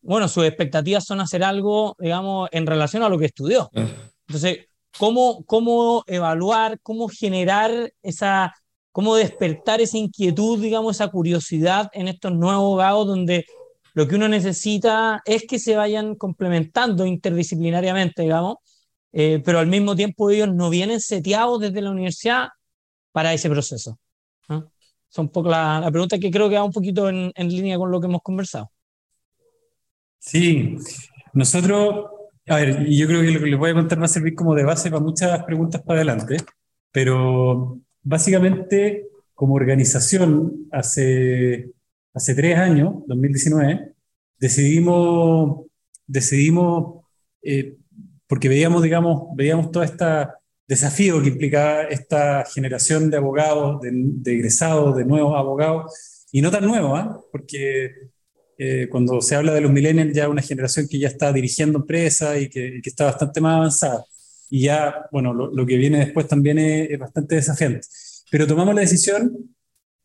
bueno, 0.02 0.28
sus 0.28 0.44
expectativas 0.44 1.04
son 1.04 1.20
hacer 1.20 1.42
algo, 1.42 1.96
digamos, 1.98 2.48
en 2.52 2.66
relación 2.66 3.02
a 3.02 3.08
lo 3.08 3.18
que 3.18 3.26
estudió. 3.26 3.70
Ah. 3.74 3.86
Entonces, 4.28 4.69
cómo, 4.98 5.44
cómo 5.44 6.04
evaluar, 6.06 6.78
cómo 6.82 7.08
generar 7.08 7.92
esa, 8.02 8.54
cómo 8.92 9.16
despertar 9.16 9.80
esa 9.80 9.98
inquietud, 9.98 10.60
digamos, 10.60 10.96
esa 10.96 11.08
curiosidad 11.08 11.90
en 11.92 12.08
estos 12.08 12.32
nuevos 12.32 12.62
abogados 12.62 13.06
donde 13.06 13.44
lo 13.94 14.06
que 14.06 14.16
uno 14.16 14.28
necesita 14.28 15.20
es 15.24 15.44
que 15.48 15.58
se 15.58 15.76
vayan 15.76 16.14
complementando 16.14 17.06
interdisciplinariamente, 17.06 18.22
digamos, 18.22 18.56
eh, 19.12 19.42
pero 19.44 19.58
al 19.58 19.66
mismo 19.66 19.96
tiempo 19.96 20.30
ellos 20.30 20.52
no 20.54 20.70
vienen 20.70 21.00
seteados 21.00 21.60
desde 21.60 21.82
la 21.82 21.90
universidad 21.90 22.48
para 23.12 23.34
ese 23.34 23.50
proceso. 23.50 23.98
Son 24.46 25.26
un 25.26 25.28
poco 25.30 25.48
la, 25.48 25.80
la, 25.80 25.90
pregunta 25.90 26.18
que 26.18 26.30
creo 26.30 26.48
que 26.48 26.54
va 26.54 26.62
un 26.62 26.70
poquito 26.70 27.08
en, 27.08 27.32
en 27.34 27.48
línea 27.48 27.76
con 27.76 27.90
lo 27.90 28.00
que 28.00 28.06
hemos 28.06 28.22
conversado. 28.22 28.70
Sí, 30.20 30.76
nosotros 31.32 32.10
a 32.50 32.56
ver, 32.56 32.84
yo 32.86 33.06
creo 33.06 33.20
que 33.22 33.30
lo 33.30 33.38
que 33.38 33.46
les 33.46 33.58
voy 33.58 33.70
a 33.70 33.74
contar 33.74 34.00
va 34.00 34.06
a 34.06 34.08
servir 34.08 34.34
como 34.34 34.56
de 34.56 34.64
base 34.64 34.90
para 34.90 35.00
muchas 35.00 35.44
preguntas 35.44 35.82
para 35.82 36.00
adelante, 36.00 36.36
pero 36.90 37.78
básicamente 38.02 39.06
como 39.34 39.54
organización 39.54 40.66
hace, 40.72 41.70
hace 42.12 42.34
tres 42.34 42.58
años, 42.58 43.04
2019, 43.06 43.92
decidimos, 44.36 45.66
decidimos 46.08 47.04
eh, 47.42 47.76
porque 48.26 48.48
veíamos, 48.48 48.82
digamos, 48.82 49.28
veíamos 49.36 49.70
todo 49.70 49.84
este 49.84 50.04
desafío 50.66 51.22
que 51.22 51.28
implicaba 51.28 51.82
esta 51.84 52.44
generación 52.52 53.10
de 53.10 53.16
abogados, 53.18 53.80
de, 53.80 53.90
de 53.92 54.32
egresados, 54.34 54.96
de 54.96 55.04
nuevos 55.04 55.38
abogados, 55.38 56.26
y 56.32 56.42
no 56.42 56.50
tan 56.50 56.64
nuevos, 56.64 56.98
¿eh? 56.98 57.08
porque 57.30 58.09
eh, 58.62 58.88
cuando 58.90 59.22
se 59.22 59.34
habla 59.36 59.54
de 59.54 59.62
los 59.62 59.72
millennials, 59.72 60.12
ya 60.14 60.28
una 60.28 60.42
generación 60.42 60.86
que 60.86 60.98
ya 60.98 61.08
está 61.08 61.32
dirigiendo 61.32 61.78
empresas 61.78 62.42
y 62.42 62.50
que, 62.50 62.80
que 62.82 62.90
está 62.90 63.06
bastante 63.06 63.40
más 63.40 63.56
avanzada. 63.56 64.04
Y 64.50 64.62
ya, 64.64 65.06
bueno, 65.10 65.32
lo, 65.32 65.50
lo 65.50 65.64
que 65.64 65.78
viene 65.78 65.98
después 66.00 66.28
también 66.28 66.58
es, 66.58 66.90
es, 66.90 66.98
bastante 66.98 67.36
desafiante. 67.36 67.80
Pero 68.30 68.46
tomamos 68.46 68.74
la 68.74 68.82
decisión 68.82 69.32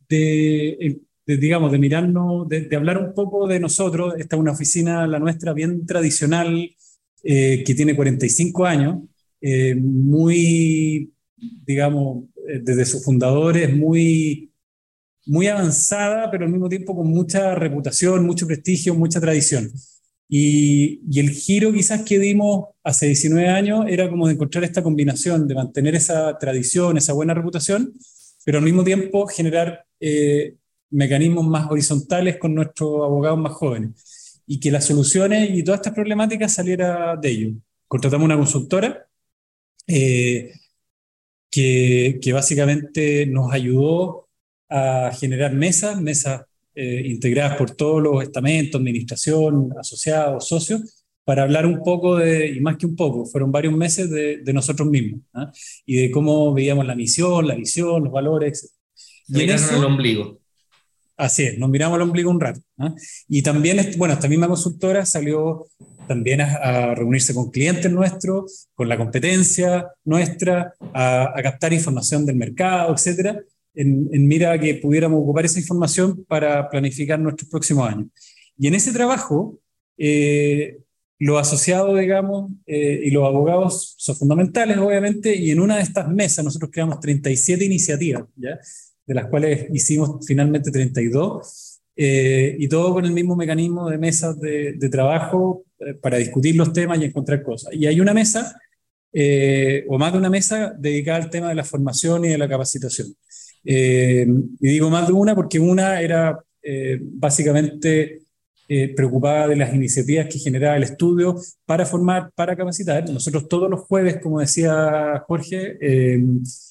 de, 0.07 1.01
de 1.25 1.37
digamos, 1.37 1.69
de 1.69 1.79
mirarnos, 1.79 2.47
de, 2.47 2.61
de, 2.61 2.75
hablar 2.77 2.97
un 2.97 3.13
poco 3.13 3.45
de 3.45 3.59
nosotros. 3.59 4.13
Esta 4.17 4.37
es 4.37 4.39
una 4.39 4.53
oficina, 4.53 5.05
la 5.05 5.19
nuestra, 5.19 5.51
bien 5.51 5.85
tradicional, 5.85 6.69
eh, 7.27 7.61
que 7.65 7.75
tiene 7.75 7.93
45 7.93 8.65
años, 8.65 8.99
eh, 9.41 9.75
muy, 9.75 11.11
digamos, 11.35 12.25
eh, 12.47 12.61
desde 12.63 12.85
sus 12.85 13.03
fundadores, 13.03 13.75
muy 13.75 14.51
muy 15.25 15.47
avanzada, 15.47 16.29
pero 16.31 16.45
al 16.45 16.51
mismo 16.51 16.69
tiempo 16.69 16.95
con 16.95 17.07
mucha 17.07 17.55
reputación, 17.55 18.25
mucho 18.25 18.47
prestigio, 18.47 18.95
mucha 18.95 19.19
tradición. 19.19 19.71
Y, 20.27 21.01
y, 21.09 21.19
el 21.19 21.29
giro 21.29 21.71
quizás 21.71 22.01
que 22.01 22.17
dimos 22.17 22.69
hace 22.83 23.07
19 23.07 23.47
años 23.47 23.85
era 23.87 24.09
como 24.09 24.27
de 24.27 24.33
encontrar 24.33 24.63
esta 24.63 24.81
combinación, 24.81 25.47
de 25.47 25.55
mantener 25.55 25.95
esa 25.95 26.37
tradición, 26.39 26.97
esa 26.97 27.13
buena 27.13 27.35
reputación, 27.35 27.93
pero 28.43 28.59
al 28.59 28.63
mismo 28.63 28.83
tiempo 28.83 29.27
generar 29.27 29.85
eh, 29.99 30.55
mecanismos 30.91 31.45
más 31.45 31.69
horizontales 31.69 32.37
con 32.37 32.55
nuestros 32.55 33.03
abogados 33.03 33.39
más 33.39 33.53
jóvenes. 33.53 34.41
Y 34.47 34.59
que 34.59 34.71
las 34.71 34.85
soluciones 34.85 35.49
y 35.51 35.63
todas 35.63 35.79
estas 35.79 35.93
problemáticas 35.93 36.53
saliera 36.53 37.15
de 37.17 37.29
ello. 37.29 37.53
Contratamos 37.87 38.25
una 38.25 38.37
consultora 38.37 39.07
eh, 39.87 40.51
que, 41.49 42.19
que 42.21 42.33
básicamente 42.33 43.25
nos 43.25 43.51
ayudó 43.51 44.24
a 44.75 45.11
generar 45.13 45.53
mesas, 45.53 46.01
mesas 46.01 46.41
eh, 46.75 47.03
integradas 47.05 47.57
por 47.57 47.71
todos 47.71 48.03
los 48.03 48.21
estamentos, 48.21 48.81
administración, 48.81 49.69
asociados, 49.79 50.45
socios, 50.45 51.05
para 51.23 51.43
hablar 51.43 51.65
un 51.65 51.81
poco 51.81 52.17
de, 52.17 52.49
y 52.49 52.59
más 52.59 52.75
que 52.75 52.85
un 52.85 52.97
poco, 52.97 53.25
fueron 53.25 53.53
varios 53.53 53.73
meses 53.73 54.09
de, 54.09 54.43
de 54.43 54.53
nosotros 54.53 54.89
mismos, 54.89 55.21
¿eh? 55.33 55.45
y 55.85 55.95
de 56.01 56.11
cómo 56.11 56.53
veíamos 56.53 56.85
la 56.85 56.93
misión, 56.93 57.47
la 57.47 57.55
visión, 57.55 58.03
los 58.03 58.11
valores. 58.11 58.75
Y 59.27 59.43
en 59.43 59.51
eso, 59.51 59.77
el 59.77 59.85
ombligo. 59.85 60.39
Así 61.15 61.43
es, 61.43 61.57
nos 61.57 61.69
miramos 61.69 61.95
el 61.95 62.01
ombligo 62.01 62.29
un 62.29 62.41
rato. 62.41 62.59
¿eh? 62.79 62.91
Y 63.29 63.41
también, 63.41 63.79
bueno, 63.97 64.13
esta 64.13 64.27
misma 64.27 64.49
consultora 64.49 65.05
salió 65.05 65.67
también 66.09 66.41
a, 66.41 66.55
a, 66.55 66.95
reunirse 66.95 67.33
con 67.33 67.49
clientes 67.49 67.89
nuestros, 67.89 68.67
con 68.75 68.89
la 68.89 68.97
competencia 68.97 69.87
nuestra, 70.03 70.73
a, 70.93 71.31
a 71.33 71.41
captar 71.41 71.71
información 71.71 72.25
del 72.25 72.35
mercado, 72.35 72.93
etcétera, 72.93 73.39
en, 73.75 74.09
en, 74.11 74.27
mira 74.27 74.59
que 74.59 74.75
pudiéramos 74.75 75.21
ocupar 75.21 75.45
esa 75.45 75.59
información 75.59 76.25
para 76.27 76.69
planificar 76.69 77.19
nuestros 77.19 77.49
próximos 77.49 77.89
años. 77.89 78.07
Y 78.57 78.67
en 78.67 78.75
ese 78.75 78.91
trabajo, 78.91 79.59
eh, 79.97 80.79
los 81.19 81.39
asociados, 81.39 81.99
digamos, 81.99 82.51
eh, 82.65 83.01
y 83.03 83.11
los 83.11 83.25
abogados 83.25 83.95
son 83.97 84.15
fundamentales, 84.15 84.77
obviamente, 84.77 85.35
y 85.35 85.51
en 85.51 85.59
una 85.59 85.77
de 85.77 85.83
estas 85.83 86.09
mesas 86.09 86.43
nosotros 86.43 86.71
creamos 86.71 86.99
37 86.99 87.63
iniciativas, 87.65 88.25
¿ya? 88.35 88.59
de 89.05 89.13
las 89.13 89.27
cuales 89.27 89.67
hicimos 89.73 90.25
finalmente 90.25 90.71
32, 90.71 91.81
eh, 91.97 92.57
y 92.59 92.67
todo 92.67 92.93
con 92.93 93.05
el 93.05 93.11
mismo 93.11 93.35
mecanismo 93.35 93.89
de 93.89 93.97
mesas 93.97 94.37
de, 94.39 94.73
de 94.73 94.89
trabajo 94.89 95.65
eh, 95.79 95.93
para 95.93 96.17
discutir 96.17 96.55
los 96.55 96.73
temas 96.73 96.99
y 96.99 97.05
encontrar 97.05 97.43
cosas. 97.43 97.73
Y 97.73 97.85
hay 97.85 97.99
una 97.99 98.13
mesa, 98.13 98.59
eh, 99.13 99.85
o 99.87 99.97
más 99.97 100.11
de 100.11 100.17
una 100.19 100.29
mesa, 100.29 100.73
dedicada 100.77 101.17
al 101.17 101.29
tema 101.29 101.49
de 101.49 101.55
la 101.55 101.63
formación 101.63 102.25
y 102.25 102.29
de 102.29 102.37
la 102.37 102.49
capacitación. 102.49 103.15
Eh, 103.65 104.27
y 104.59 104.67
digo 104.67 104.89
más 104.89 105.07
de 105.07 105.13
una 105.13 105.35
porque 105.35 105.59
una 105.59 105.99
era 106.01 106.39
eh, 106.61 106.99
básicamente 107.01 108.21
eh, 108.67 108.95
preocupada 108.95 109.47
de 109.47 109.55
las 109.55 109.75
iniciativas 109.75 110.27
que 110.27 110.39
generaba 110.39 110.75
el 110.75 110.81
estudio 110.81 111.35
para 111.67 111.85
formar, 111.85 112.31
para 112.33 112.55
capacitar. 112.55 113.07
Nosotros 113.07 113.47
todos 113.47 113.69
los 113.69 113.81
jueves, 113.81 114.17
como 114.19 114.39
decía 114.39 115.23
Jorge, 115.27 115.77
eh, 115.79 116.23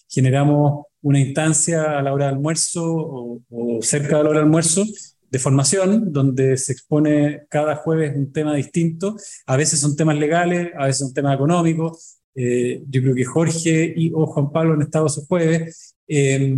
generamos 0.08 0.86
una 1.02 1.20
instancia 1.20 1.96
a 1.96 2.02
la 2.02 2.12
hora 2.12 2.26
de 2.26 2.32
almuerzo 2.32 2.84
o, 2.84 3.40
o 3.48 3.82
cerca 3.82 4.18
de 4.18 4.24
la 4.24 4.30
hora 4.30 4.38
de 4.40 4.44
almuerzo 4.44 4.84
de 5.30 5.38
formación, 5.38 6.12
donde 6.12 6.56
se 6.56 6.72
expone 6.72 7.42
cada 7.48 7.76
jueves 7.76 8.16
un 8.16 8.32
tema 8.32 8.56
distinto. 8.56 9.16
A 9.46 9.56
veces 9.56 9.78
son 9.78 9.94
temas 9.94 10.18
legales, 10.18 10.72
a 10.76 10.86
veces 10.86 10.98
son 10.98 11.14
temas 11.14 11.36
económicos, 11.36 12.13
Eh, 12.34 12.82
yo 12.88 13.02
creo 13.02 13.14
que 13.14 13.24
Jorge 13.24 13.92
y 13.96 14.10
o 14.12 14.26
Juan 14.26 14.50
Pablo 14.50 14.74
han 14.74 14.82
estado 14.82 15.06
esos 15.06 15.26
jueves. 15.26 15.94
Eh, 16.06 16.54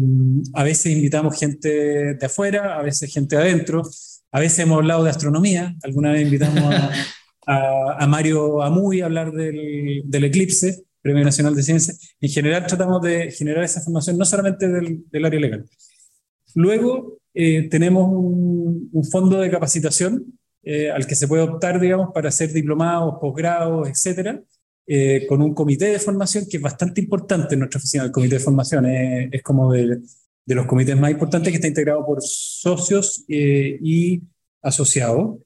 a 0.54 0.64
veces 0.64 0.92
invitamos 0.92 1.38
gente 1.38 2.14
de 2.14 2.26
afuera, 2.26 2.78
a 2.78 2.82
veces 2.82 3.12
gente 3.12 3.36
de 3.36 3.42
adentro. 3.42 3.82
A 4.32 4.40
veces 4.40 4.58
hemos 4.60 4.78
hablado 4.78 5.04
de 5.04 5.10
astronomía. 5.10 5.74
Alguna 5.82 6.12
vez 6.12 6.22
invitamos 6.22 6.74
a, 7.46 7.96
a, 8.02 8.06
Mario 8.06 8.62
Amuy 8.62 9.00
a 9.00 9.06
hablar 9.06 9.32
del, 9.32 10.02
del, 10.04 10.24
eclipse, 10.24 10.84
Premio 11.00 11.24
Nacional 11.24 11.54
de 11.54 11.62
Ciencia. 11.62 11.94
En 12.20 12.30
general 12.30 12.66
tratamos 12.66 13.00
de 13.02 13.30
generar 13.30 13.64
esa 13.64 13.80
formación 13.80 14.18
no 14.18 14.24
solamente 14.24 14.68
del, 14.68 15.04
del 15.10 15.24
área 15.24 15.40
legal. 15.40 15.64
Luego 16.54 17.18
eh, 17.34 17.68
tenemos 17.68 18.08
un, 18.08 18.88
un, 18.92 19.04
fondo 19.04 19.38
de 19.38 19.50
capacitación 19.50 20.24
eh, 20.62 20.90
al 20.90 21.06
que 21.06 21.14
se 21.14 21.28
puede 21.28 21.42
optar, 21.42 21.78
digamos, 21.78 22.08
para 22.12 22.30
hacer 22.30 22.52
diplomados, 22.52 23.16
posgrados, 23.20 23.88
etcétera, 23.88 24.42
eh, 24.88 25.26
con 25.28 25.42
un 25.42 25.52
comité 25.52 25.86
de 25.86 25.98
formación 25.98 26.46
que 26.48 26.58
es 26.58 26.62
bastante 26.62 27.00
importante 27.00 27.54
en 27.54 27.60
nuestra 27.60 27.78
oficina. 27.78 28.04
El 28.04 28.12
comité 28.12 28.36
de 28.36 28.40
formación 28.40 28.86
es, 28.86 29.42
como 29.42 29.72
de, 29.72 30.00
los 30.46 30.66
comités 30.66 30.96
más 30.96 31.10
importantes 31.10 31.50
que 31.50 31.56
está 31.56 31.66
integrado 31.66 32.06
por 32.06 32.22
socios 32.22 33.24
eh, 33.28 33.78
y 33.82 34.22
asociados. 34.62 35.38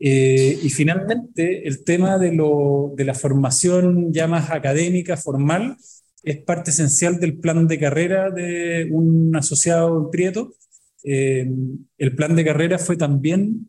Eh, 0.00 0.58
y 0.62 0.70
finalmente, 0.70 1.68
el 1.68 1.84
tema 1.84 2.18
de, 2.18 2.32
lo, 2.32 2.92
de 2.96 3.04
la 3.04 3.14
formación 3.14 4.12
ya 4.12 4.26
más 4.26 4.50
académica, 4.50 5.16
formal, 5.16 5.76
es 6.24 6.38
parte 6.38 6.70
esencial 6.70 7.20
del 7.20 7.38
plan 7.38 7.68
de 7.68 7.78
carrera 7.78 8.30
de 8.30 8.88
un 8.90 9.34
asociado 9.36 9.98
en 9.98 10.10
Prieto. 10.10 10.54
El 11.02 12.14
plan 12.16 12.34
de 12.36 12.44
carrera 12.44 12.78
fue 12.78 12.96
también 12.96 13.68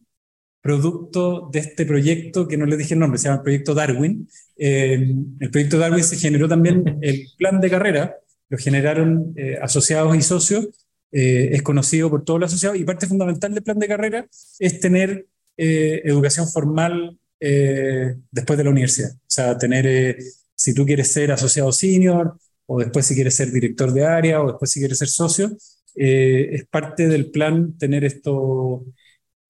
producto 0.62 1.50
de 1.52 1.60
este 1.60 1.86
proyecto, 1.86 2.48
que 2.48 2.58
no 2.58 2.66
les 2.66 2.78
dije 2.78 2.94
el 2.94 3.00
nombre, 3.00 3.18
se 3.18 3.26
llama 3.26 3.38
el 3.38 3.44
proyecto 3.44 3.74
Darwin. 3.74 4.28
Eh, 4.64 5.16
el 5.40 5.50
proyecto 5.50 5.80
Darwin 5.80 6.04
se 6.04 6.18
generó 6.18 6.48
también 6.48 7.00
el 7.02 7.26
plan 7.36 7.60
de 7.60 7.72
carrera, 7.72 8.18
lo 8.48 8.60
generaron 8.60 9.34
eh, 9.36 9.58
asociados 9.60 10.16
y 10.16 10.22
socios, 10.22 10.68
eh, 11.12 11.50
es 11.54 11.64
conocido 11.64 12.12
por 12.12 12.24
todos 12.24 12.40
los 12.40 12.52
asociados 12.52 12.78
y 12.78 12.84
parte 12.84 13.08
fundamental 13.08 13.56
del 13.56 13.64
plan 13.64 13.80
de 13.80 13.88
carrera 13.88 14.28
es 14.60 14.80
tener 14.80 15.26
educación 15.58 16.48
formal 16.48 17.20
después 17.40 18.58
de 18.58 18.64
la 18.64 18.70
universidad. 18.72 19.12
O 19.12 19.28
sea, 19.28 19.58
tener, 19.60 20.18
si 20.56 20.74
tú 20.74 20.88
quieres 20.88 21.12
ser 21.12 21.32
asociado 21.32 21.72
senior, 21.72 22.36
o 22.66 22.80
después 22.80 23.06
si 23.06 23.14
quieres 23.14 23.36
ser 23.36 23.52
director 23.52 23.94
de 23.94 24.04
área, 24.04 24.42
o 24.42 24.48
después 24.48 24.72
si 24.72 24.80
quieres 24.80 24.98
ser 24.98 25.10
socio, 25.10 25.56
es 25.94 26.66
parte 26.68 27.08
del 27.08 27.30
plan 27.30 27.78
tener 27.78 28.04
esto 28.06 28.86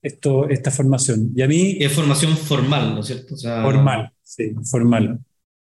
esto, 0.01 0.49
esta 0.49 0.71
formación. 0.71 1.31
Y 1.35 1.41
a 1.41 1.47
mí... 1.47 1.77
Es 1.79 1.93
formación 1.93 2.35
formal, 2.35 2.95
¿no 2.95 3.01
es 3.01 3.07
cierto? 3.07 3.35
O 3.35 3.37
sea... 3.37 3.61
Formal, 3.61 4.11
sí, 4.35 4.55
formal. 4.63 5.19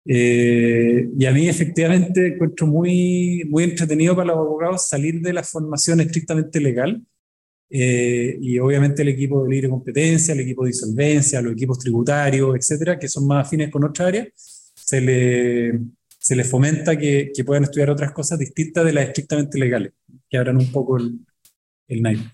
Eh, 0.04 1.08
y 1.16 1.26
a 1.26 1.32
mí 1.32 1.48
efectivamente 1.48 2.34
encuentro 2.34 2.66
muy, 2.66 3.44
muy 3.48 3.64
entretenido 3.64 4.16
para 4.16 4.28
los 4.28 4.36
abogados 4.38 4.88
salir 4.88 5.20
de 5.20 5.32
la 5.32 5.42
formación 5.42 6.00
estrictamente 6.00 6.60
legal. 6.60 7.02
Eh, 7.74 8.36
y 8.40 8.58
obviamente 8.58 9.02
el 9.02 9.08
equipo 9.08 9.42
de 9.42 9.50
libre 9.50 9.70
competencia, 9.70 10.34
el 10.34 10.40
equipo 10.40 10.64
de 10.64 10.70
insolvencia, 10.70 11.40
los 11.40 11.54
equipos 11.54 11.78
tributarios, 11.78 12.54
etcétera, 12.54 12.98
que 12.98 13.08
son 13.08 13.26
más 13.26 13.46
afines 13.46 13.70
con 13.70 13.84
otra 13.84 14.08
área, 14.08 14.28
se 14.34 15.00
le, 15.00 15.80
se 16.18 16.36
les 16.36 16.48
fomenta 16.50 16.98
que, 16.98 17.32
que, 17.34 17.44
puedan 17.44 17.64
estudiar 17.64 17.88
otras 17.88 18.12
cosas 18.12 18.38
distintas 18.38 18.84
de 18.84 18.92
las 18.92 19.06
estrictamente 19.06 19.58
legales, 19.58 19.92
que 20.28 20.36
abran 20.36 20.58
un 20.58 20.70
poco 20.70 20.98
el, 20.98 21.18
el 21.88 22.02
naipe. 22.02 22.30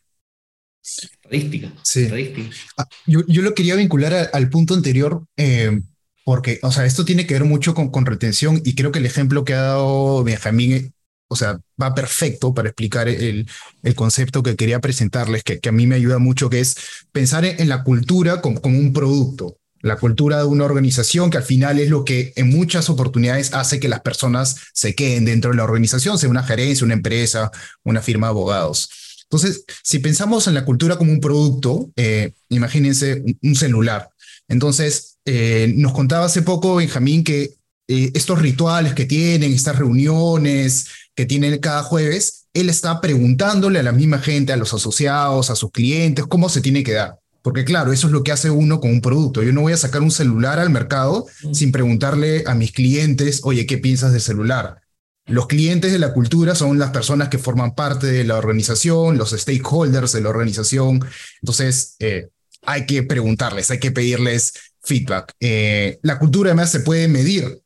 Estadística. 0.83 1.73
Sí. 1.85 2.03
Estadística. 2.03 2.51
Ah, 2.77 2.89
yo, 3.07 3.21
yo, 3.29 3.43
lo 3.43 3.55
quería 3.55 3.77
vincular 3.77 4.15
a, 4.15 4.23
al 4.25 4.51
punto 4.51 4.75
anterior, 4.75 5.25
eh, 5.37 5.81
porque, 6.29 6.59
o 6.63 6.71
sea, 6.71 6.85
esto 6.85 7.07
tiene 7.07 7.27
que 7.27 7.33
ver 7.33 7.45
mucho 7.45 7.73
con, 7.73 7.89
con, 7.89 8.05
retención 8.05 8.61
y 8.63 8.75
creo 8.75 8.93
que 8.93 8.99
el 8.99 9.07
ejemplo 9.07 9.47
que 9.47 9.55
ha 9.55 9.63
dado 9.63 10.23
Benjamín, 10.23 10.93
o 11.27 11.37
sea, 11.37 11.59
va 11.81 11.95
perfecto 11.95 12.53
para 12.53 12.69
explicar 12.69 13.09
el, 13.09 13.49
el 13.83 13.95
concepto 13.95 14.43
que 14.43 14.55
quería 14.55 14.79
presentarles, 14.79 15.43
que, 15.43 15.59
que, 15.59 15.71
a 15.71 15.73
mí 15.73 15.87
me 15.87 15.95
ayuda 15.95 16.19
mucho, 16.19 16.51
que 16.51 16.61
es 16.61 16.77
pensar 17.13 17.47
en, 17.47 17.59
en 17.59 17.71
la 17.71 17.83
cultura 17.83 18.43
como, 18.43 18.61
como 18.61 18.79
un 18.79 18.93
producto 18.93 19.57
la 19.81 19.97
cultura 19.97 20.37
de 20.37 20.45
una 20.45 20.67
organización 20.67 21.31
que 21.31 21.39
al 21.39 21.45
final 21.45 21.79
es 21.79 21.89
lo 21.89 22.05
que 22.05 22.35
en 22.37 22.51
muchas 22.51 22.91
oportunidades 22.91 23.55
hace 23.55 23.81
que 23.81 23.89
las 23.89 24.03
personas 24.03 24.57
se 24.75 24.95
queden 24.95 25.25
dentro 25.25 25.53
de 25.53 25.57
la 25.57 25.65
organización, 25.65 26.19
sea 26.19 26.29
una 26.29 26.43
gerencia, 26.43 26.85
una 26.85 26.93
empresa, 26.93 27.51
una 27.85 28.03
firma 28.03 28.27
de 28.27 28.33
abogados. 28.33 28.91
Entonces, 29.23 29.65
si 29.83 30.01
pensamos 30.01 30.47
en 30.47 30.53
la 30.53 30.67
cultura 30.67 30.99
como 30.99 31.11
un 31.11 31.21
producto, 31.21 31.91
eh, 31.97 32.33
imagínense 32.51 33.23
un 33.43 33.55
celular. 33.55 34.11
Entonces, 34.49 35.18
eh, 35.31 35.75
nos 35.77 35.93
contaba 35.93 36.25
hace 36.25 36.41
poco 36.41 36.77
Benjamín 36.77 37.23
que 37.23 37.51
eh, 37.87 38.11
estos 38.15 38.41
rituales 38.41 38.95
que 38.95 39.05
tienen, 39.05 39.53
estas 39.53 39.77
reuniones 39.77 40.87
que 41.15 41.27
tienen 41.27 41.59
cada 41.59 41.83
jueves, 41.83 42.47
él 42.55 42.71
está 42.71 43.03
preguntándole 43.03 43.79
a 43.79 43.83
la 43.83 43.93
misma 43.93 44.21
gente, 44.21 44.55
a 44.55 44.57
los 44.57 44.73
asociados, 44.73 45.51
a 45.51 45.55
sus 45.55 45.71
clientes, 45.71 46.25
cómo 46.27 46.49
se 46.49 46.63
tiene 46.63 46.83
que 46.83 46.93
dar. 46.93 47.19
Porque 47.43 47.67
claro, 47.67 47.93
eso 47.93 48.07
es 48.07 48.13
lo 48.15 48.25
que 48.25 48.33
hace 48.33 48.49
uno 48.49 48.81
con 48.81 48.91
un 48.91 49.03
producto. 49.03 49.43
Yo 49.43 49.53
no 49.53 49.61
voy 49.61 49.75
a 49.75 49.77
sacar 49.77 50.01
un 50.01 50.11
celular 50.11 50.59
al 50.61 50.71
mercado 50.71 51.27
mm. 51.43 51.53
sin 51.53 51.73
preguntarle 51.73 52.45
a 52.47 52.55
mis 52.55 52.73
clientes, 52.73 53.41
oye, 53.45 53.67
¿qué 53.67 53.77
piensas 53.77 54.13
del 54.13 54.23
celular? 54.23 54.81
Los 55.27 55.47
clientes 55.47 55.93
de 55.93 55.99
la 55.99 56.15
cultura 56.15 56.55
son 56.55 56.79
las 56.79 56.91
personas 56.91 57.29
que 57.29 57.37
forman 57.37 57.75
parte 57.75 58.07
de 58.07 58.25
la 58.25 58.39
organización, 58.39 59.19
los 59.19 59.33
stakeholders 59.33 60.13
de 60.13 60.23
la 60.23 60.31
organización. 60.31 61.05
Entonces, 61.43 61.97
eh, 61.99 62.29
hay 62.63 62.87
que 62.87 63.03
preguntarles, 63.03 63.71
hay 63.71 63.79
que 63.79 63.91
pedirles 63.91 64.55
feedback. 64.89 65.35
Eh, 65.41 65.99
la 66.03 66.19
cultura 66.19 66.51
además 66.51 66.73
se 66.73 66.81
puede 66.81 67.09
medir. 67.09 67.61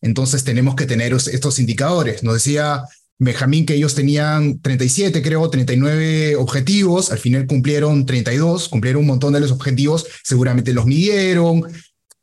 Entonces, 0.00 0.44
tenemos 0.44 0.76
que 0.76 0.86
tener 0.86 1.12
estos 1.12 1.58
indicadores. 1.58 2.22
Nos 2.22 2.34
decía 2.34 2.84
Benjamín 3.18 3.66
que 3.66 3.74
ellos 3.74 3.96
tenían 3.96 4.60
37, 4.60 5.22
creo, 5.22 5.50
39 5.50 6.36
objetivos. 6.36 7.10
Al 7.10 7.18
final 7.18 7.46
cumplieron 7.46 8.06
32, 8.06 8.68
cumplieron 8.68 9.00
un 9.02 9.08
montón 9.08 9.32
de 9.32 9.40
los 9.40 9.50
objetivos. 9.50 10.06
Seguramente 10.22 10.72
los 10.72 10.86
midieron, 10.86 11.64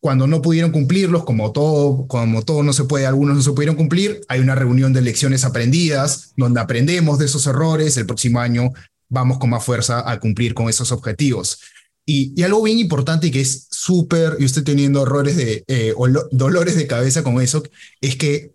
cuando 0.06 0.28
no 0.28 0.40
pudieron 0.40 0.72
cumplirlos, 0.72 1.24
como 1.24 1.52
todo, 1.52 2.06
como 2.06 2.44
todo 2.44 2.62
no 2.62 2.74
se 2.74 2.84
puede, 2.84 3.08
algunos 3.08 3.38
no 3.38 3.42
se 3.42 3.52
pudieron 3.54 3.76
cumplir, 3.76 4.22
hay 4.28 4.40
una 4.40 4.54
reunión 4.54 4.94
de 4.94 5.02
lecciones 5.02 5.44
aprendidas, 5.44 6.32
donde 6.38 6.60
aprendemos 6.60 7.18
de 7.18 7.26
esos 7.26 7.48
errores, 7.48 7.98
el 7.98 8.06
próximo 8.06 8.40
año 8.40 8.70
vamos 9.10 9.40
con 9.40 9.50
más 9.50 9.64
fuerza 9.64 10.08
a 10.08 10.20
cumplir 10.20 10.54
con 10.54 10.70
esos 10.70 10.92
objetivos. 10.92 11.60
Y, 12.06 12.34
y 12.40 12.44
algo 12.44 12.62
bien 12.62 12.78
importante 12.78 13.28
y 13.28 13.32
que 13.32 13.42
es 13.42 13.68
súper, 13.72 14.38
y 14.40 14.46
usted 14.46 14.64
teniendo 14.64 15.04
errores 15.04 15.38
de, 15.38 15.64
eh, 15.68 15.94
dolores 16.32 16.76
de 16.76 16.88
cabeza 16.88 17.24
con 17.24 17.42
eso, 17.42 17.64
es 18.00 18.16
que 18.16 18.52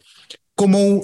cómo 0.55 1.03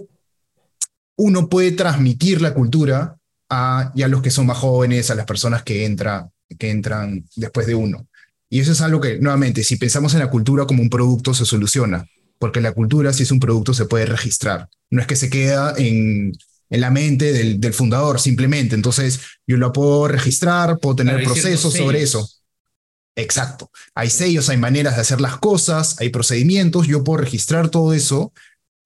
uno 1.17 1.49
puede 1.49 1.73
transmitir 1.73 2.41
la 2.43 2.55
cultura 2.55 3.17
a, 3.49 3.93
a 3.93 4.09
los 4.09 4.23
que 4.23 4.31
son 4.31 4.47
más 4.47 4.59
jóvenes, 4.59 5.11
a 5.11 5.15
las 5.15 5.27
personas 5.27 5.63
que, 5.63 5.85
entra, 5.85 6.31
que 6.59 6.71
entran 6.71 7.25
después 7.35 7.67
de 7.67 7.75
uno. 7.75 8.07
Y 8.49 8.61
eso 8.61 8.73
es 8.73 8.81
algo 8.81 9.01
que, 9.01 9.19
nuevamente, 9.19 9.65
si 9.65 9.77
pensamos 9.77 10.15
en 10.15 10.21
la 10.21 10.31
cultura 10.31 10.67
como 10.67 10.83
un 10.83 10.91
producto, 10.91 11.35
se 11.35 11.45
soluciona, 11.45 12.07
porque 12.39 12.61
la 12.61 12.73
cultura, 12.73 13.13
si 13.13 13.25
es 13.25 13.31
un 13.33 13.41
producto, 13.41 13.75
se 13.75 13.87
puede 13.87 14.07
registrar. 14.07 14.69
No 14.91 15.01
es 15.01 15.07
que 15.07 15.17
se 15.17 15.31
queda 15.31 15.75
en, 15.77 16.33
en 16.71 16.81
la 16.81 16.91
mente 16.91 17.33
del, 17.33 17.61
del, 17.61 17.75
fundador, 17.75 18.21
simplemente. 18.21 18.75
Entonces, 18.75 19.21
yo 19.47 19.57
lo 19.57 19.73
puedo 19.73 20.07
registrar, 20.07 20.79
puedo 20.79 20.97
tener 20.97 21.25
procesos 21.25 21.73
sobre 21.75 22.03
eso. 22.03 22.29
Exacto. 23.17 23.71
Hay 23.95 24.11
sellos, 24.11 24.51
hay 24.51 24.59
maneras 24.59 24.95
de 24.97 25.01
hacer 25.01 25.21
las 25.23 25.39
cosas, 25.39 25.97
hay 26.01 26.11
procedimientos, 26.11 26.87
yo 26.87 27.03
puedo 27.03 27.19
registrar 27.19 27.71
todo 27.71 27.95
eso. 27.95 28.33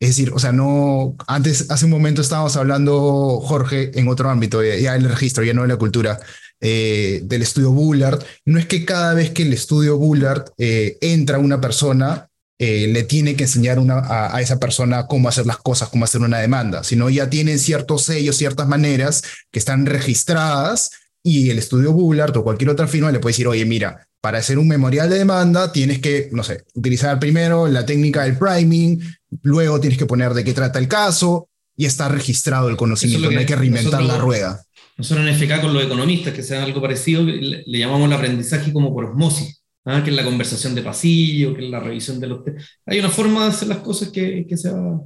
Es 0.00 0.10
decir, 0.10 0.32
o 0.32 0.38
sea, 0.38 0.52
no, 0.52 1.16
antes, 1.26 1.70
hace 1.70 1.84
un 1.84 1.90
momento 1.90 2.22
estábamos 2.22 2.56
hablando, 2.56 3.40
Jorge, 3.42 3.90
en 3.98 4.08
otro 4.08 4.30
ámbito, 4.30 4.62
ya 4.62 4.94
el 4.94 5.04
registro, 5.04 5.44
ya 5.44 5.52
no 5.52 5.62
de 5.62 5.68
la 5.68 5.76
cultura, 5.76 6.18
eh, 6.60 7.20
del 7.24 7.42
estudio 7.42 7.70
Bullard, 7.72 8.22
no 8.46 8.58
es 8.58 8.66
que 8.66 8.84
cada 8.84 9.14
vez 9.14 9.30
que 9.30 9.42
el 9.42 9.52
estudio 9.52 9.98
Bullard 9.98 10.44
eh, 10.58 10.96
entra 11.00 11.38
una 11.38 11.60
persona, 11.60 12.28
eh, 12.58 12.86
le 12.88 13.02
tiene 13.02 13.34
que 13.34 13.44
enseñar 13.44 13.78
una, 13.78 13.98
a, 13.98 14.36
a, 14.36 14.40
esa 14.40 14.58
persona 14.58 15.06
cómo 15.06 15.28
hacer 15.28 15.46
las 15.46 15.56
cosas, 15.56 15.88
cómo 15.88 16.04
hacer 16.04 16.20
una 16.20 16.38
demanda, 16.38 16.84
sino 16.84 17.10
ya 17.10 17.28
tienen 17.28 17.58
ciertos 17.58 18.04
sellos, 18.04 18.36
ciertas 18.36 18.68
maneras 18.68 19.22
que 19.50 19.58
están 19.58 19.86
registradas 19.86 20.90
y 21.22 21.50
el 21.50 21.58
estudio 21.58 21.92
Bullard 21.92 22.36
o 22.36 22.44
cualquier 22.44 22.70
otra 22.70 22.86
firma 22.86 23.10
le 23.10 23.18
puede 23.18 23.32
decir, 23.32 23.48
oye, 23.48 23.64
mira, 23.64 24.06
para 24.20 24.38
hacer 24.38 24.58
un 24.58 24.68
memorial 24.68 25.08
de 25.08 25.18
demanda 25.18 25.72
tienes 25.72 26.00
que, 26.00 26.28
no 26.32 26.42
sé, 26.42 26.64
utilizar 26.74 27.18
primero 27.18 27.68
la 27.68 27.86
técnica 27.86 28.24
del 28.24 28.36
priming, 28.36 29.00
luego 29.42 29.80
tienes 29.80 29.98
que 29.98 30.06
poner 30.06 30.34
de 30.34 30.44
qué 30.44 30.52
trata 30.52 30.78
el 30.78 30.88
caso 30.88 31.48
y 31.76 31.86
está 31.86 32.08
registrado 32.08 32.68
el 32.68 32.76
conocimiento, 32.76 33.30
no 33.30 33.38
hay 33.38 33.46
que 33.46 33.56
reinventar 33.56 34.00
nosotros, 34.00 34.18
la 34.18 34.22
rueda. 34.22 34.64
Nosotros 34.98 35.26
en 35.26 35.34
FK 35.34 35.62
con 35.62 35.72
los 35.72 35.84
economistas, 35.84 36.34
que 36.34 36.42
sean 36.42 36.62
algo 36.62 36.82
parecido, 36.82 37.22
le, 37.22 37.62
le 37.64 37.78
llamamos 37.78 38.06
el 38.06 38.12
aprendizaje 38.12 38.72
como 38.72 38.92
por 38.92 39.06
osmosis, 39.06 39.62
¿ah? 39.86 40.02
que 40.04 40.10
es 40.10 40.16
la 40.16 40.24
conversación 40.24 40.74
de 40.74 40.82
pasillo, 40.82 41.54
que 41.54 41.64
es 41.64 41.70
la 41.70 41.80
revisión 41.80 42.20
de 42.20 42.26
los... 42.26 42.40
Hay 42.84 42.98
una 42.98 43.08
forma 43.08 43.44
de 43.44 43.50
hacer 43.50 43.68
las 43.68 43.78
cosas 43.78 44.10
que, 44.10 44.46
que, 44.46 44.56
se, 44.58 44.70
va, 44.70 45.00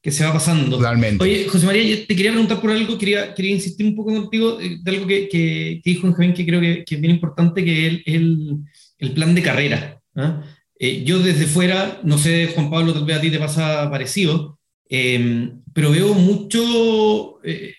que 0.00 0.10
se 0.10 0.24
va 0.24 0.32
pasando. 0.32 0.76
Totalmente. 0.76 1.22
Oye, 1.22 1.46
José 1.48 1.66
María, 1.66 2.06
te 2.06 2.14
quería 2.16 2.30
preguntar 2.30 2.60
por 2.60 2.70
algo, 2.70 2.96
quería, 2.96 3.34
quería 3.34 3.52
insistir 3.52 3.86
un 3.86 3.96
poco 3.96 4.14
contigo 4.14 4.56
de 4.58 4.90
algo 4.90 5.06
que, 5.06 5.28
que, 5.28 5.80
que 5.82 5.90
dijo 5.90 6.06
Benjamín, 6.06 6.34
que 6.34 6.46
creo 6.46 6.60
que, 6.60 6.84
que, 6.84 6.94
es 6.94 7.00
bien 7.00 7.14
importante, 7.14 7.64
que 7.64 7.86
es 7.86 7.92
el, 7.92 8.02
el, 8.06 8.56
el 8.98 9.12
plan 9.12 9.34
de 9.34 9.42
carrera. 9.42 10.00
¿ah? 10.16 10.42
eh, 10.78 11.02
yo 11.04 11.18
desde 11.18 11.46
fuera, 11.46 12.00
no 12.04 12.18
sé, 12.18 12.52
Juan 12.54 12.70
Pablo, 12.70 12.92
tal 12.92 13.04
vez 13.04 13.16
a 13.16 13.20
ti 13.20 13.30
te 13.30 13.38
pasa 13.38 13.90
parecido, 13.90 14.58
em, 14.88 15.60
pero 15.74 15.90
veo 15.90 16.14
mucho, 16.14 17.40
eh, 17.44 17.74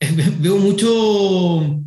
veo 0.40 0.58
mucho 0.58 1.78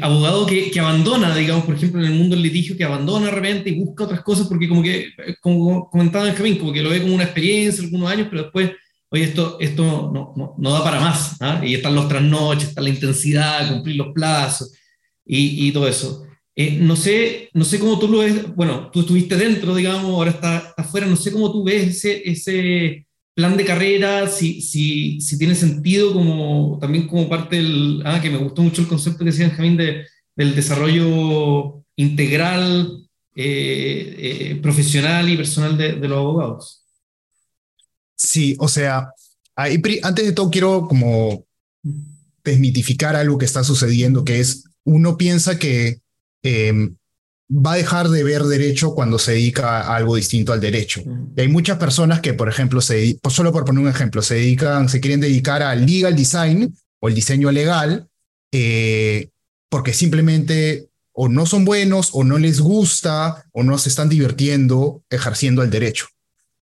abogado 0.00 0.46
que, 0.46 0.70
que, 0.70 0.80
abandona, 0.80 1.34
digamos, 1.36 1.64
por 1.64 1.74
ejemplo, 1.74 2.00
en 2.00 2.12
el 2.12 2.18
mundo 2.18 2.34
del 2.34 2.42
litigio, 2.42 2.76
que 2.76 2.84
abandona 2.84 3.26
de 3.26 3.32
repente 3.32 3.70
y 3.70 3.78
busca 3.78 4.04
otras 4.04 4.22
cosas 4.22 4.46
porque 4.48 4.68
como 4.68 4.82
que, 4.82 5.08
como 5.40 5.90
comentaba 5.90 6.28
en 6.28 6.34
camino, 6.34 6.58
como 6.58 6.72
que 6.72 6.82
lo 6.82 6.88
ve 6.88 7.02
como 7.02 7.14
una 7.14 7.24
experiencia 7.24 7.84
algunos 7.84 8.10
años, 8.10 8.28
pero 8.30 8.44
después 8.44 8.70
oye, 9.14 9.24
esto, 9.24 9.58
esto 9.60 10.10
no, 10.12 10.54
no, 10.58 10.72
da 10.72 10.82
para 10.82 10.98
más, 10.98 11.36
¿ah? 11.40 11.62
y 11.64 11.74
están 11.74 11.94
los 11.94 12.08
trasnoches, 12.08 12.70
está 12.70 12.80
la 12.80 12.88
intensidad, 12.88 13.72
cumplir 13.72 13.94
los 13.94 14.12
plazos 14.12 14.72
y, 15.24 15.68
y 15.68 15.72
todo 15.72 15.86
eso. 15.86 16.26
Eh, 16.56 16.78
no, 16.80 16.96
sé, 16.96 17.48
no 17.54 17.64
sé 17.64 17.78
cómo 17.78 17.98
tú 18.00 18.08
lo 18.08 18.18
ves, 18.18 18.52
bueno, 18.56 18.90
tú 18.92 19.00
estuviste 19.00 19.36
dentro, 19.36 19.72
digamos, 19.74 20.10
ahora 20.10 20.32
estás 20.32 20.74
afuera, 20.76 21.06
no 21.06 21.14
sé 21.14 21.30
cómo 21.30 21.52
tú 21.52 21.62
ves 21.62 21.96
ese, 21.96 22.28
ese 22.28 23.06
plan 23.34 23.56
de 23.56 23.64
carrera, 23.64 24.26
si, 24.26 24.60
si, 24.60 25.20
si 25.20 25.38
tiene 25.38 25.54
sentido 25.54 26.12
como, 26.12 26.78
también 26.80 27.06
como 27.06 27.28
parte 27.28 27.56
del, 27.56 28.02
ah, 28.04 28.20
que 28.20 28.30
me 28.30 28.38
gustó 28.38 28.62
mucho 28.62 28.82
el 28.82 28.88
concepto 28.88 29.20
que 29.20 29.26
decía 29.26 29.46
Benjamín 29.46 29.76
de, 29.76 30.06
del 30.34 30.56
desarrollo 30.56 31.84
integral, 31.94 33.06
eh, 33.36 34.16
eh, 34.18 34.58
profesional 34.60 35.28
y 35.28 35.36
personal 35.36 35.78
de, 35.78 35.92
de 35.92 36.08
los 36.08 36.18
abogados. 36.18 36.83
Sí, 38.16 38.56
o 38.58 38.68
sea, 38.68 39.10
antes 39.56 40.24
de 40.24 40.32
todo 40.32 40.50
quiero 40.50 40.86
como 40.88 41.44
desmitificar 42.44 43.16
algo 43.16 43.38
que 43.38 43.46
está 43.46 43.64
sucediendo, 43.64 44.24
que 44.24 44.40
es, 44.40 44.64
uno 44.84 45.16
piensa 45.16 45.58
que 45.58 46.00
em, 46.42 46.96
va 47.50 47.72
a 47.72 47.76
dejar 47.76 48.08
de 48.08 48.24
ver 48.24 48.42
derecho 48.42 48.94
cuando 48.94 49.18
se 49.18 49.32
dedica 49.32 49.80
a 49.80 49.96
algo 49.96 50.16
distinto 50.16 50.52
al 50.52 50.60
derecho. 50.60 51.02
Y 51.36 51.40
hay 51.40 51.48
muchas 51.48 51.78
personas 51.78 52.20
que, 52.20 52.34
por 52.34 52.48
ejemplo, 52.48 52.80
se, 52.80 53.18
pues 53.22 53.34
solo 53.34 53.52
por 53.52 53.64
poner 53.64 53.82
un 53.82 53.88
ejemplo, 53.88 54.22
se 54.22 54.34
dedican, 54.34 54.88
se 54.88 55.00
quieren 55.00 55.20
dedicar 55.20 55.62
al 55.62 55.86
legal 55.86 56.14
design 56.14 56.74
o 57.00 57.08
el 57.08 57.14
diseño 57.14 57.50
legal, 57.50 58.08
eh, 58.52 59.30
porque 59.68 59.92
simplemente 59.92 60.88
o 61.12 61.28
no 61.28 61.46
son 61.46 61.64
buenos 61.64 62.10
o 62.12 62.24
no 62.24 62.38
les 62.38 62.60
gusta 62.60 63.44
o 63.52 63.62
no 63.62 63.78
se 63.78 63.88
están 63.88 64.08
divirtiendo 64.08 65.02
ejerciendo 65.10 65.62
el 65.62 65.70
derecho. 65.70 66.06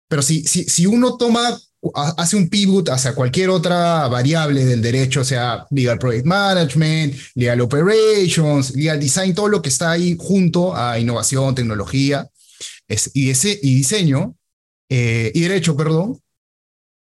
Pero 0.07 0.21
si, 0.21 0.43
si, 0.43 0.63
si 0.65 0.85
uno 0.85 1.17
toma, 1.17 1.57
hace 1.93 2.35
un 2.35 2.49
pivot 2.49 2.89
hacia 2.89 3.15
cualquier 3.15 3.49
otra 3.49 4.07
variable 4.07 4.65
del 4.65 4.81
derecho, 4.81 5.23
sea, 5.23 5.65
legal 5.71 5.99
project 5.99 6.25
management, 6.25 7.15
legal 7.35 7.61
operations, 7.61 8.75
legal 8.75 8.99
design, 8.99 9.33
todo 9.33 9.47
lo 9.47 9.61
que 9.61 9.69
está 9.69 9.91
ahí 9.91 10.15
junto 10.19 10.75
a 10.75 10.99
innovación, 10.99 11.55
tecnología 11.55 12.29
y, 13.13 13.29
ese, 13.29 13.59
y 13.61 13.75
diseño, 13.75 14.35
eh, 14.89 15.31
y 15.33 15.41
derecho, 15.41 15.75
perdón, 15.75 16.19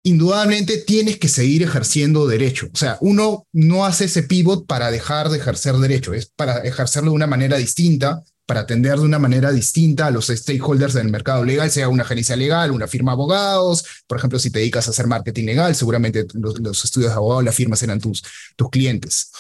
indudablemente 0.03 0.79
tienes 0.79 1.19
que 1.19 1.29
seguir 1.29 1.63
ejerciendo 1.63 2.27
derecho. 2.27 2.69
O 2.73 2.77
sea, 2.77 2.97
uno 3.01 3.47
no 3.53 3.85
hace 3.85 4.05
ese 4.05 4.23
pivot 4.23 4.67
para 4.67 4.91
dejar 4.91 5.29
de 5.29 5.39
ejercer 5.39 5.75
derecho, 5.77 6.15
es 6.15 6.27
para 6.27 6.59
ejercerlo 6.59 7.11
de 7.11 7.17
una 7.17 7.27
manera 7.27 7.57
distinta, 7.57 8.23
para 8.47 8.61
atender 8.61 8.97
de 8.97 9.05
una 9.05 9.19
manera 9.19 9.53
distinta 9.53 10.07
a 10.07 10.11
los 10.11 10.29
stakeholders 10.29 10.95
del 10.95 11.11
mercado 11.11 11.45
legal, 11.45 11.71
sea 11.71 11.89
una 11.89 12.05
agencia 12.05 12.37
legal, 12.37 12.71
una 12.71 12.87
firma 12.87 13.13
de 13.13 13.15
abogados. 13.15 13.85
Por 14.07 14.19
ejemplo, 14.19 14.39
si 14.39 14.51
te 14.51 14.61
dedicas 14.61 14.87
a 14.87 14.91
hacer 14.91 15.07
marketing 15.07 15.45
legal, 15.45 15.75
seguramente 15.75 16.27
los, 16.35 16.85
estudios 16.85 17.11
de 17.11 17.17
abogados, 17.17 17.45
las 17.45 17.55
firmas 17.55 17.81
serán 17.81 18.01
tus, 18.01 18.23
tus 18.57 18.71
clientes. 18.71 19.31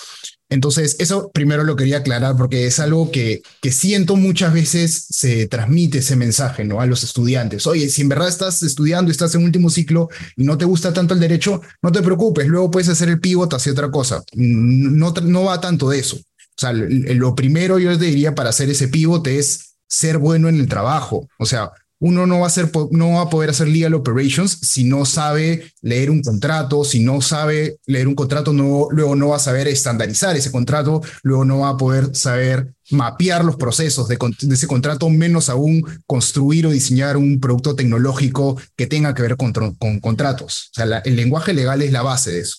Entonces, 0.48 0.96
eso 1.00 1.30
primero 1.32 1.64
lo 1.64 1.74
quería 1.74 1.98
aclarar 1.98 2.36
porque 2.36 2.66
es 2.66 2.78
algo 2.78 3.10
que, 3.10 3.42
que 3.60 3.72
siento 3.72 4.14
muchas 4.14 4.52
veces 4.52 5.06
se 5.10 5.48
transmite 5.48 5.98
ese 5.98 6.14
mensaje 6.14 6.64
¿no? 6.64 6.80
a 6.80 6.86
los 6.86 7.02
estudiantes. 7.02 7.66
Oye, 7.66 7.88
si 7.88 8.02
en 8.02 8.08
verdad 8.08 8.28
estás 8.28 8.62
estudiando, 8.62 9.10
estás 9.10 9.34
en 9.34 9.42
último 9.42 9.70
ciclo 9.70 10.08
y 10.36 10.44
no 10.44 10.56
te 10.56 10.64
gusta 10.64 10.92
tanto 10.92 11.14
el 11.14 11.20
derecho, 11.20 11.62
no 11.82 11.90
te 11.90 12.02
preocupes, 12.02 12.46
luego 12.46 12.70
puedes 12.70 12.88
hacer 12.88 13.08
el 13.08 13.20
pivot 13.20 13.52
hacia 13.54 13.72
otra 13.72 13.90
cosa. 13.90 14.22
No, 14.34 15.12
no 15.22 15.44
va 15.44 15.60
tanto 15.60 15.88
de 15.88 15.98
eso. 15.98 16.16
O 16.56 16.60
sea, 16.60 16.72
lo 16.72 17.34
primero 17.34 17.78
yo 17.78 17.96
diría 17.98 18.34
para 18.34 18.50
hacer 18.50 18.70
ese 18.70 18.88
pivote 18.88 19.38
es 19.38 19.76
ser 19.88 20.18
bueno 20.18 20.48
en 20.48 20.58
el 20.58 20.68
trabajo. 20.68 21.28
O 21.38 21.44
sea, 21.44 21.72
uno 21.98 22.26
no 22.26 22.40
va 22.40 22.46
a, 22.46 22.50
ser, 22.50 22.70
no 22.90 23.12
va 23.12 23.22
a 23.22 23.30
poder 23.30 23.50
hacer 23.50 23.68
legal 23.68 23.94
operations 23.94 24.58
si 24.62 24.84
no 24.84 25.06
sabe 25.06 25.72
leer 25.80 26.10
un 26.10 26.22
contrato, 26.22 26.84
si 26.84 27.00
no 27.00 27.22
sabe 27.22 27.78
leer 27.86 28.06
un 28.06 28.14
contrato, 28.14 28.52
no, 28.52 28.88
luego 28.90 29.16
no 29.16 29.28
va 29.28 29.36
a 29.36 29.40
saber 29.40 29.66
estandarizar 29.68 30.36
ese 30.36 30.52
contrato, 30.52 31.02
luego 31.22 31.44
no 31.46 31.60
va 31.60 31.70
a 31.70 31.76
poder 31.76 32.14
saber 32.14 32.74
mapear 32.90 33.44
los 33.44 33.56
procesos 33.56 34.08
de, 34.08 34.18
ese 34.50 34.66
contrato, 34.66 35.08
menos 35.08 35.48
aún 35.48 35.84
construir 36.06 36.66
o 36.66 36.70
diseñar 36.70 37.16
un 37.16 37.40
producto 37.40 37.74
tecnológico 37.74 38.60
que 38.76 38.86
tenga 38.86 39.14
que 39.14 39.22
ver 39.22 39.36
con, 39.36 39.52
con 39.52 40.00
contratos. 40.00 40.70
O 40.72 40.74
sea, 40.74 40.98
el 40.98 41.16
lenguaje 41.16 41.54
legal 41.54 41.80
es 41.80 41.92
la 41.92 42.02
base 42.02 42.30
de 42.30 42.40
eso. 42.40 42.58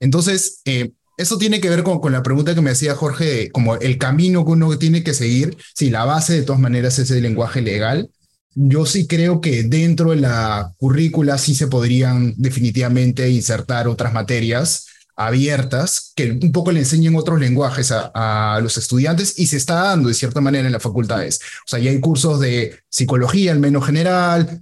Entonces, 0.00 0.60
eh, 0.64 0.92
eso 1.18 1.36
tiene 1.36 1.60
que 1.60 1.68
ver 1.68 1.82
con, 1.82 2.00
con, 2.00 2.12
la 2.12 2.22
pregunta 2.22 2.54
que 2.54 2.62
me 2.62 2.70
hacía 2.70 2.94
Jorge, 2.94 3.50
como 3.50 3.76
el 3.76 3.98
camino 3.98 4.44
que 4.44 4.52
uno 4.52 4.78
tiene 4.78 5.02
que 5.02 5.12
seguir. 5.12 5.56
Sí, 5.74 5.90
la 5.90 6.04
base 6.04 6.34
de 6.34 6.42
todas 6.42 6.60
maneras 6.60 6.98
es 6.98 7.10
el 7.10 7.22
lenguaje 7.22 7.60
legal. 7.60 8.10
Yo 8.54 8.86
sí 8.86 9.06
creo 9.06 9.40
que 9.40 9.64
dentro 9.64 10.10
de 10.10 10.16
la 10.16 10.72
currícula 10.78 11.36
sí 11.36 11.54
se 11.54 11.66
podrían 11.66 12.34
definitivamente 12.36 13.28
insertar 13.28 13.88
otras 13.88 14.12
materias 14.12 14.87
abiertas 15.18 16.12
que 16.14 16.30
un 16.30 16.52
poco 16.52 16.70
le 16.70 16.78
enseñen 16.78 17.16
otros 17.16 17.40
lenguajes 17.40 17.92
a, 17.92 18.60
los 18.62 18.78
estudiantes 18.78 19.38
y 19.38 19.46
se 19.46 19.56
está 19.56 19.74
dando 19.74 20.08
de 20.08 20.14
cierta 20.14 20.40
manera 20.40 20.66
en 20.66 20.72
las 20.72 20.82
facultades. 20.82 21.40
O 21.66 21.68
sea, 21.68 21.78
ya 21.80 21.90
hay 21.90 22.00
cursos 22.00 22.40
de 22.40 22.76
psicología 22.88 23.52
al 23.52 23.58
menos 23.58 23.84
general, 23.84 24.60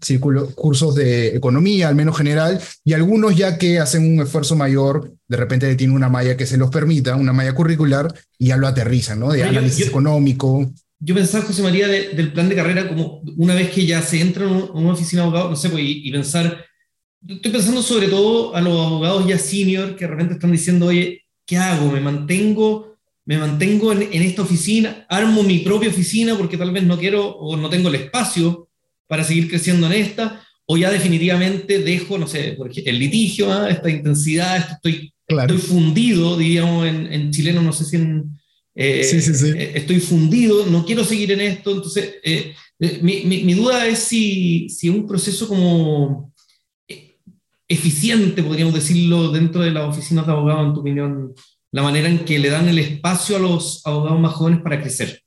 cursos 0.55 0.95
de 0.95 1.37
economía 1.37 1.89
al 1.89 1.95
menos 1.95 2.17
general 2.17 2.61
y 2.85 2.95
algunos 2.95 3.37
ya 3.37 3.59
que 3.59 3.79
hacen 3.79 4.11
un 4.11 4.23
esfuerzo 4.23 4.57
mayor, 4.57 5.13
de 5.29 5.37
repente 5.37 5.75
tienen 5.77 5.95
una 5.95 6.09
malla 6.09 6.37
que 6.37 6.47
se 6.47 6.57
los 6.57 6.71
permita, 6.71 7.17
una 7.17 7.35
malla 7.35 7.55
curricular 7.55 8.13
y 8.39 8.47
ya 8.47 8.57
lo 8.57 8.67
aterrizan, 8.67 9.21
¿no? 9.21 9.33
De 9.33 9.45
análisis 9.45 9.87
económico. 9.87 10.71
Yo 10.99 11.15
pensaba, 11.15 11.45
José 11.45 11.63
María, 11.63 11.87
del 11.89 12.33
plan 12.33 12.49
de 12.49 12.57
carrera 12.57 12.89
como 12.89 13.21
una 13.37 13.55
vez 13.55 13.71
que 13.71 13.85
ya 13.85 14.01
se 14.01 14.21
entra 14.21 14.47
en 14.47 14.69
una 14.73 14.93
oficina 14.93 15.23
de 15.23 15.29
abogado, 15.29 15.51
no 15.51 15.57
sé, 15.57 15.69
pues, 15.69 15.85
y 15.85 16.11
pensar 16.11 16.66
estoy 17.29 17.51
pensando 17.51 17.83
sobre 17.83 18.09
todo 18.09 18.55
a 18.55 18.61
los 18.61 18.87
abogados 18.87 19.27
ya 19.27 19.39
senior 19.39 19.97
que 19.97 20.05
de 20.05 20.11
repente 20.11 20.35
están 20.35 20.53
diciendo, 20.53 20.87
oye, 20.87 21.25
¿qué 21.45 21.57
hago? 21.57 21.91
¿Me 21.91 22.01
mantengo, 22.01 22.97
me 23.25 23.39
mantengo 23.39 23.93
en, 23.93 24.23
esta 24.23 24.43
oficina? 24.43 25.07
¿Armo 25.09 25.43
mi 25.43 25.61
propia 25.61 25.91
oficina 25.91 26.37
porque 26.37 26.57
tal 26.57 26.73
vez 26.73 26.85
no 26.85 26.99
quiero 26.99 27.29
o 27.29 27.57
no 27.57 27.69
tengo 27.69 27.89
el 27.89 27.97
espacio 27.97 28.69
para 29.07 29.25
seguir 29.25 29.49
creciendo 29.49 29.87
en 29.87 29.95
esta? 29.95 30.43
¿O 30.67 30.77
ya 30.77 30.91
definitivamente 30.91 31.79
dejo, 31.79 32.19
no 32.19 32.27
sé, 32.27 32.57
el 32.85 32.99
litigio, 32.99 33.53
¿ah? 33.53 33.71
esta 33.71 33.89
intensidad, 33.89 34.73
estoy, 34.73 35.13
estoy 35.29 35.59
fundido, 35.59 36.37
diríamos 36.37 36.87
en, 36.87 37.31
chileno, 37.31 37.63
no 37.63 37.73
sé 37.73 37.85
si 37.85 37.97
en... 37.97 38.37
Eh, 38.75 39.05
sí, 39.05 39.23
sí, 39.23 39.35
sí. 39.35 39.53
Eh, 39.57 39.73
estoy 39.77 40.01
fundido, 40.01 40.67
no 40.67 40.85
quiero 40.85 41.03
seguir 41.03 41.33
en 41.33 41.41
esto, 41.41 41.71
entonces 41.71 42.17
eh, 42.23 42.53
mi, 42.79 43.23
mi, 43.23 43.43
mi, 43.43 43.55
duda 43.55 43.87
es 43.87 44.01
si, 44.01 44.69
si 44.69 44.91
un 44.91 45.07
proceso 45.07 45.49
como 45.49 46.31
eficiente, 47.69 48.43
podríamos 48.43 48.75
decirlo, 48.75 49.31
dentro 49.31 49.63
de 49.63 49.71
las 49.71 49.89
oficinas 49.89 50.27
de 50.27 50.33
abogados, 50.33 50.67
en 50.67 50.75
tu 50.75 50.81
opinión, 50.81 51.35
la 51.73 51.83
manera 51.83 52.09
en 52.09 52.25
que 52.25 52.39
le 52.39 52.51
dan 52.51 52.69
el 52.69 52.79
espacio 52.79 53.37
a 53.37 53.41
los 53.41 53.83
abogados 53.85 54.21
más 54.21 54.35
jóvenes 54.35 54.63
para 54.63 54.81
crecer? 54.81 55.23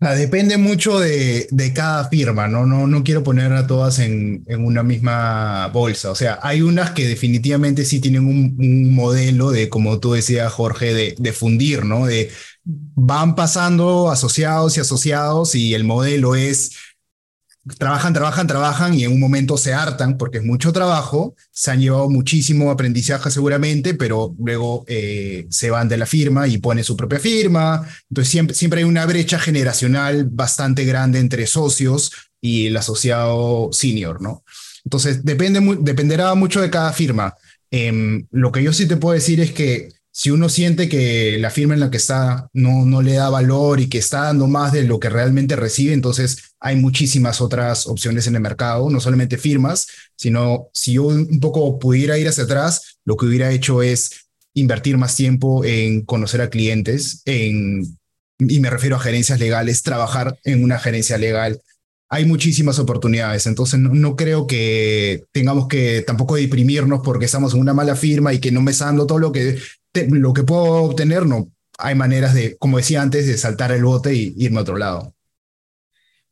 depende 0.00 0.58
mucho 0.58 0.98
de, 0.98 1.48
de, 1.50 1.72
cada 1.72 2.08
firma, 2.08 2.48
¿no? 2.48 2.66
No, 2.66 2.86
no 2.86 3.02
quiero 3.02 3.22
poner 3.22 3.52
a 3.52 3.66
todas 3.66 3.98
en, 3.98 4.44
en, 4.46 4.64
una 4.64 4.82
misma 4.82 5.68
bolsa. 5.68 6.10
O 6.10 6.14
sea, 6.14 6.38
hay 6.42 6.62
unas 6.62 6.90
que 6.90 7.06
definitivamente 7.06 7.84
sí 7.84 8.00
tienen 8.00 8.26
un, 8.26 8.56
un 8.58 8.94
modelo 8.94 9.50
de, 9.50 9.68
como 9.68 9.98
tú 9.98 10.12
decías, 10.12 10.52
Jorge, 10.52 10.92
de, 10.92 11.14
de, 11.18 11.32
fundir, 11.32 11.84
¿no? 11.84 12.06
De 12.06 12.30
van 12.64 13.34
pasando 13.34 14.10
asociados 14.10 14.76
y 14.76 14.80
asociados 14.80 15.54
y 15.54 15.74
el 15.74 15.84
modelo 15.84 16.34
es 16.34 16.72
trabajan, 17.78 18.12
trabajan, 18.12 18.46
trabajan 18.46 18.94
y 18.94 19.04
en 19.04 19.12
un 19.12 19.20
momento 19.20 19.56
se 19.56 19.74
hartan 19.74 20.16
porque 20.16 20.38
es 20.38 20.44
mucho 20.44 20.72
trabajo, 20.72 21.34
se 21.50 21.70
han 21.70 21.80
llevado 21.80 22.08
muchísimo 22.08 22.70
aprendizaje 22.70 23.30
seguramente, 23.30 23.94
pero 23.94 24.34
luego 24.38 24.84
eh, 24.86 25.46
se 25.50 25.70
van 25.70 25.88
de 25.88 25.96
la 25.96 26.06
firma 26.06 26.46
y 26.46 26.58
ponen 26.58 26.84
su 26.84 26.96
propia 26.96 27.18
firma. 27.18 27.86
Entonces 28.10 28.30
siempre, 28.30 28.54
siempre 28.54 28.80
hay 28.80 28.84
una 28.84 29.06
brecha 29.06 29.38
generacional 29.38 30.28
bastante 30.30 30.84
grande 30.84 31.18
entre 31.18 31.46
socios 31.46 32.12
y 32.40 32.66
el 32.66 32.76
asociado 32.76 33.70
senior, 33.72 34.22
¿no? 34.22 34.44
Entonces 34.84 35.24
depende, 35.24 35.60
dependerá 35.80 36.34
mucho 36.34 36.60
de 36.60 36.70
cada 36.70 36.92
firma. 36.92 37.34
Em, 37.70 38.26
lo 38.30 38.52
que 38.52 38.62
yo 38.62 38.72
sí 38.72 38.86
te 38.86 38.96
puedo 38.96 39.14
decir 39.14 39.40
es 39.40 39.50
que 39.50 39.88
si 40.18 40.30
uno 40.30 40.48
siente 40.48 40.88
que 40.88 41.36
la 41.38 41.50
firma 41.50 41.74
en 41.74 41.80
la 41.80 41.90
que 41.90 41.98
está 41.98 42.48
no, 42.54 42.86
no 42.86 43.02
le 43.02 43.12
da 43.12 43.28
valor 43.28 43.80
y 43.80 43.90
que 43.90 43.98
está 43.98 44.22
dando 44.22 44.46
más 44.46 44.72
de 44.72 44.84
lo 44.84 44.98
que 44.98 45.10
realmente 45.10 45.56
recibe, 45.56 45.92
entonces 45.92 46.54
hay 46.58 46.76
muchísimas 46.76 47.42
otras 47.42 47.86
opciones 47.86 48.26
en 48.26 48.34
el 48.34 48.40
mercado, 48.40 48.88
no 48.88 48.98
solamente 48.98 49.36
firmas, 49.36 49.86
sino 50.16 50.70
si 50.72 50.94
yo 50.94 51.02
un 51.02 51.38
poco 51.38 51.78
pudiera 51.78 52.16
ir 52.16 52.28
hacia 52.28 52.44
atrás, 52.44 52.96
lo 53.04 53.18
que 53.18 53.26
hubiera 53.26 53.52
hecho 53.52 53.82
es 53.82 54.28
invertir 54.54 54.96
más 54.96 55.14
tiempo 55.16 55.66
en 55.66 56.00
conocer 56.06 56.40
a 56.40 56.48
clientes, 56.48 57.20
en 57.26 57.98
y 58.38 58.60
me 58.60 58.70
refiero 58.70 58.96
a 58.96 59.00
gerencias 59.00 59.38
legales, 59.38 59.82
trabajar 59.82 60.38
en 60.44 60.64
una 60.64 60.78
gerencia 60.78 61.18
legal. 61.18 61.60
Hay 62.08 62.24
muchísimas 62.24 62.78
oportunidades, 62.78 63.46
entonces 63.46 63.80
no, 63.80 64.16
creo 64.16 64.46
que 64.46 65.24
tengamos 65.32 65.68
que 65.68 66.02
tampoco 66.06 66.36
deprimirnos 66.36 67.00
porque 67.04 67.26
estamos 67.26 67.52
en 67.52 67.60
una 67.60 67.74
mala 67.74 67.96
firma 67.96 68.32
y 68.32 68.38
que 68.38 68.50
no 68.50 68.62
me 68.62 68.70
está 68.70 68.86
dando 68.86 69.06
todo 69.06 69.18
lo 69.18 69.32
que, 69.32 69.58
lo 70.10 70.32
que 70.32 70.42
puedo 70.42 70.82
obtener, 70.82 71.26
no. 71.26 71.50
Hay 71.78 71.94
maneras 71.94 72.34
de, 72.34 72.56
como 72.58 72.78
decía 72.78 73.02
antes, 73.02 73.26
de 73.26 73.36
saltar 73.36 73.72
el 73.72 73.84
bote 73.84 74.14
y 74.14 74.34
irme 74.38 74.58
a 74.58 74.62
otro 74.62 74.76
lado. 74.76 75.14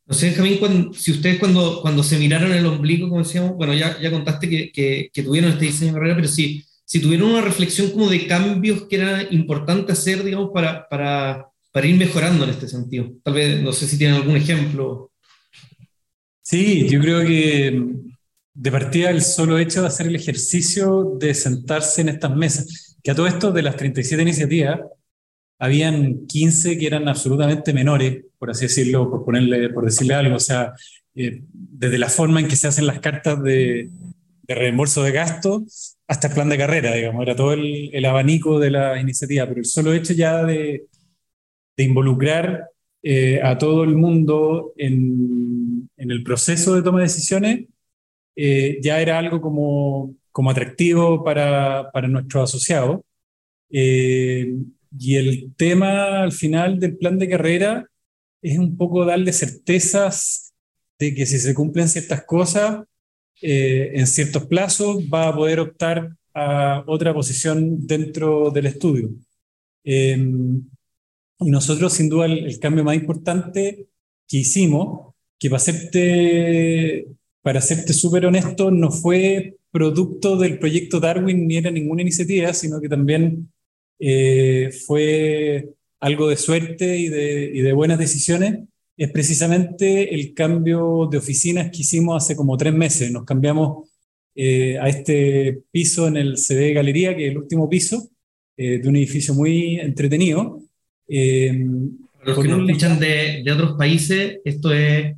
No 0.07 0.14
sé, 0.14 0.27
Benjamín, 0.27 0.92
si 0.94 1.12
ustedes 1.12 1.38
cuando, 1.38 1.81
cuando 1.81 2.03
se 2.03 2.18
miraron 2.18 2.53
el 2.53 2.66
ombligo, 2.66 3.09
como 3.09 3.22
decíamos, 3.22 3.57
bueno, 3.57 3.72
ya, 3.72 3.98
ya 4.00 4.11
contaste 4.11 4.48
que, 4.48 5.11
que, 5.12 5.22
tuvieron 5.22 5.50
este 5.50 5.64
diseño 5.64 5.92
de 5.92 5.98
carrera, 5.98 6.16
pero 6.16 6.29
si, 6.29 6.62
si 6.85 7.00
tuvieron 7.00 7.31
una 7.31 7.40
reflexión 7.40 7.90
como 7.90 8.11
de 8.11 8.27
cambios 8.27 8.85
que 8.87 8.96
era 8.96 9.22
importante 9.31 9.92
hacer, 9.92 10.22
digamos, 10.22 10.50
para, 10.53 10.87
para, 10.88 11.46
para 11.72 11.87
ir 11.87 11.96
mejorando 11.96 12.44
en 12.44 12.50
este 12.50 12.68
sentido. 12.68 13.12
Tal 13.22 13.35
vez, 13.35 13.62
no 13.62 13.72
sé 13.72 13.87
si 13.87 13.96
tienen 13.96 14.16
algún 14.16 14.37
ejemplo. 14.37 15.11
Sí, 16.42 16.87
yo 16.87 17.00
creo 17.00 17.24
que 17.24 17.83
de 18.55 18.71
partida 18.71 19.11
el 19.11 19.23
solo 19.23 19.59
hecho 19.59 19.83
de 19.83 19.88
hacer 19.88 20.07
el 20.07 20.17
ejercicio 20.17 21.17
de 21.19 21.35
sentarse 21.35 22.01
en 22.01 22.09
estas 22.09 22.35
mesas, 22.37 22.97
que 23.03 23.11
a 23.11 23.14
todo 23.14 23.27
esto 23.27 23.53
de 23.53 23.62
las 23.62 23.77
37 23.77 24.23
iniciativas, 24.23 24.81
habían 25.59 26.27
15 26.27 26.79
que 26.79 26.87
eran 26.87 27.09
absolutamente 27.09 27.73
menores, 27.73 28.25
por 28.38 28.51
así 28.51 28.67
decirlo, 28.67 29.11
por, 29.11 29.25
ponerle, 29.25 29.71
por 29.71 29.85
decirle 29.85 30.14
algo, 30.14 30.37
o 30.37 30.40
sea, 30.40 30.73
eh, 31.14 31.43
desde 31.53 31.99
la 31.99 32.09
forma 32.09 32.40
en 32.40 32.49
que 32.49 32.57
se 32.57 32.69
hacen 32.69 32.87
las 32.87 33.01
cartas 33.01 33.43
de, 33.43 33.90
de 34.43 34.55
reembolso 34.55 35.03
de 35.03 35.12
gastos 35.12 35.97
hasta 36.07 36.29
el 36.29 36.35
plan 36.35 36.49
de 36.49 36.59
carrera, 36.59 36.93
digamos, 36.95 37.23
era 37.23 37.37
todo 37.37 37.53
el, 37.53 37.90
el, 37.93 38.05
abanico 38.05 38.59
de 38.59 38.71
la 38.71 39.01
iniciativa, 39.01 39.47
pero 39.47 39.61
el 39.61 39.67
solo 39.67 39.93
hecho 39.93 40.12
ya 40.12 40.45
de, 40.45 40.87
de 41.77 41.85
involucrar 41.85 42.69
eh, 43.03 43.40
a 43.43 43.57
todo 43.59 43.85
el 43.85 43.97
mundo 43.97 44.73
en, 44.77 45.88
en, 45.97 46.11
el 46.11 46.23
proceso 46.23 46.75
de 46.75 46.83
toma 46.83 46.99
de 46.99 47.05
decisiones 47.05 47.67
eh, 48.37 48.79
ya 48.83 49.01
era 49.01 49.18
algo 49.18 49.40
como, 49.40 50.14
como 50.33 50.51
atractivo 50.51 51.23
para, 51.25 51.90
para 51.92 52.09
nuestros 52.09 52.51
asociados. 52.51 53.01
Y 53.70 55.16
el 55.16 55.53
tema 55.57 56.23
al 56.23 56.33
final 56.33 56.79
del 56.79 56.97
plan 56.97 57.18
de 57.18 57.29
carrera 57.29 57.87
es 58.42 58.59
un 58.59 58.77
poco 58.77 59.05
darle 59.05 59.33
certezas 59.33 60.55
de 60.99 61.14
que 61.14 61.27
si 61.27 61.38
se 61.38 61.55
cumplen 61.55 61.88
ciertas 61.88 62.25
cosas 62.25 62.85
eh, 63.42 63.92
en 63.94 64.07
ciertos 64.07 64.47
plazos 64.47 64.99
va 65.12 65.29
a 65.29 65.35
poder 65.35 65.61
optar 65.61 66.16
a 66.33 66.85
otra 66.87 67.12
posición 67.12 67.87
dentro 67.87 68.51
del 68.51 68.66
estudio. 68.66 69.11
Y 69.85 71.51
nosotros, 71.51 71.92
sin 71.92 72.09
duda, 72.09 72.27
el, 72.27 72.59
cambio 72.59 72.85
más 72.85 72.97
importante 72.97 73.88
que 74.29 74.37
hicimos, 74.38 75.14
que 75.38 75.51
para 75.51 75.61
serte, 75.61 77.07
para 77.44 77.61
serte 77.61 77.92
súper 77.92 78.24
honesto, 78.24 78.70
no 78.70 78.90
fue 78.90 79.57
producto 79.70 80.38
del 80.38 80.59
proyecto 80.59 80.98
Darwin 80.98 81.46
ni 81.46 81.59
era 81.59 81.70
ninguna 81.70 82.00
iniciativa, 82.00 82.54
sino 82.54 82.80
que 82.80 82.88
también 82.88 83.52
eh, 83.98 84.70
fue 84.87 85.68
algo 86.00 86.28
de 86.30 86.38
suerte 86.38 86.96
y 86.96 87.11
de, 87.11 87.50
y 87.52 87.61
de, 87.61 87.72
buenas 87.74 87.98
decisiones, 87.98 88.61
es 88.96 89.11
precisamente 89.11 90.14
el 90.14 90.33
cambio 90.33 91.07
de 91.11 91.18
oficinas 91.18 91.70
que 91.70 91.83
hicimos 91.83 92.24
hace 92.24 92.35
como 92.35 92.57
tres 92.57 92.72
meses. 92.72 93.12
Nos 93.12 93.26
cambiamos 93.26 93.90
eh, 94.35 94.78
a 94.78 94.88
este 94.88 95.64
piso 95.70 96.09
en 96.09 96.16
el 96.16 96.38
CD 96.38 96.72
Galería, 96.72 97.14
que 97.14 97.26
es 97.26 97.33
el 97.33 97.38
último 97.38 97.68
piso, 97.68 98.09
eh, 98.57 98.78
de 98.78 98.88
un 98.88 98.96
edificio 98.96 99.35
muy 99.35 99.78
entretenido. 99.80 100.62
Los 101.07 102.38
que 102.38 102.48
nos 102.48 102.66
escuchan 102.70 102.98
de, 102.98 103.42
de, 103.44 103.52
otros 103.52 103.76
países, 103.76 104.38
esto 104.46 104.72
es 104.72 105.14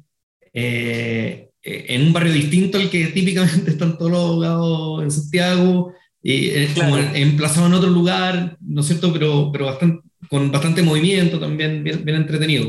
en 1.66 2.02
un 2.07 2.12
barrio 2.12 2.33
distinto 2.33 2.79
al 2.79 2.90
que 2.90 3.07
típicamente 3.07 3.70
están 3.70 3.98
todos 3.98 4.11
los 4.11 4.20
abogados 4.22 5.02
en 5.02 5.11
Santiago, 5.11 5.92
y 6.22 6.50
es 6.50 6.74
como 6.74 6.96
emplazado 6.96 7.68
en 7.68 7.74
otro 7.74 7.90
lugar, 7.90 8.57
¿no 8.61 8.81
es 8.81 8.88
cierto? 8.88 9.12
Pero, 9.12 9.50
pero 9.52 9.66
bastante, 9.66 10.09
con 10.29 10.50
bastante 10.50 10.83
movimiento 10.83 11.38
también, 11.38 11.85
bien, 11.85 12.05
bien 12.05 12.16
entretenido. 12.16 12.66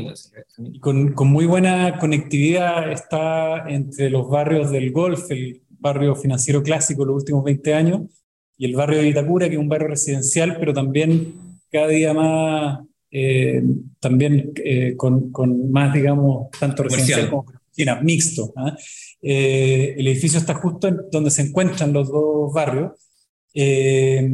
con, 0.80 1.12
con, 1.12 1.28
muy 1.28 1.44
buena 1.44 1.98
conectividad 1.98 2.92
está 2.92 3.68
entre 3.68 4.10
los 4.10 4.28
barrios 4.28 4.70
del 4.70 4.92
Golf, 4.92 5.30
el 5.30 5.62
barrio 5.70 6.14
financiero 6.14 6.62
clásico 6.62 7.02
de 7.02 7.06
los 7.08 7.16
últimos 7.16 7.42
20 7.42 7.74
años, 7.74 8.02
y 8.56 8.66
el 8.66 8.76
barrio 8.76 8.98
de 8.98 9.08
Itacura, 9.08 9.48
que 9.48 9.54
es 9.54 9.60
un 9.60 9.68
barrio 9.68 9.88
residencial, 9.88 10.56
pero 10.60 10.72
también 10.72 11.34
cada 11.70 11.88
día 11.88 12.14
más, 12.14 12.80
eh, 13.10 13.62
también 13.98 14.52
eh, 14.56 14.94
con, 14.96 15.32
con, 15.32 15.70
más, 15.70 15.92
digamos, 15.92 16.48
tanto 16.58 16.84
residencial 16.84 17.30
como 17.30 17.44
mixto. 18.02 18.52
¿ah? 18.56 18.76
Eh, 19.22 19.94
el 19.98 20.06
edificio 20.06 20.38
está 20.38 20.54
justo 20.54 20.90
donde 21.10 21.30
se 21.30 21.42
encuentran 21.42 21.92
los 21.92 22.08
dos 22.10 22.52
barrios 22.52 22.92
eh, 23.54 24.28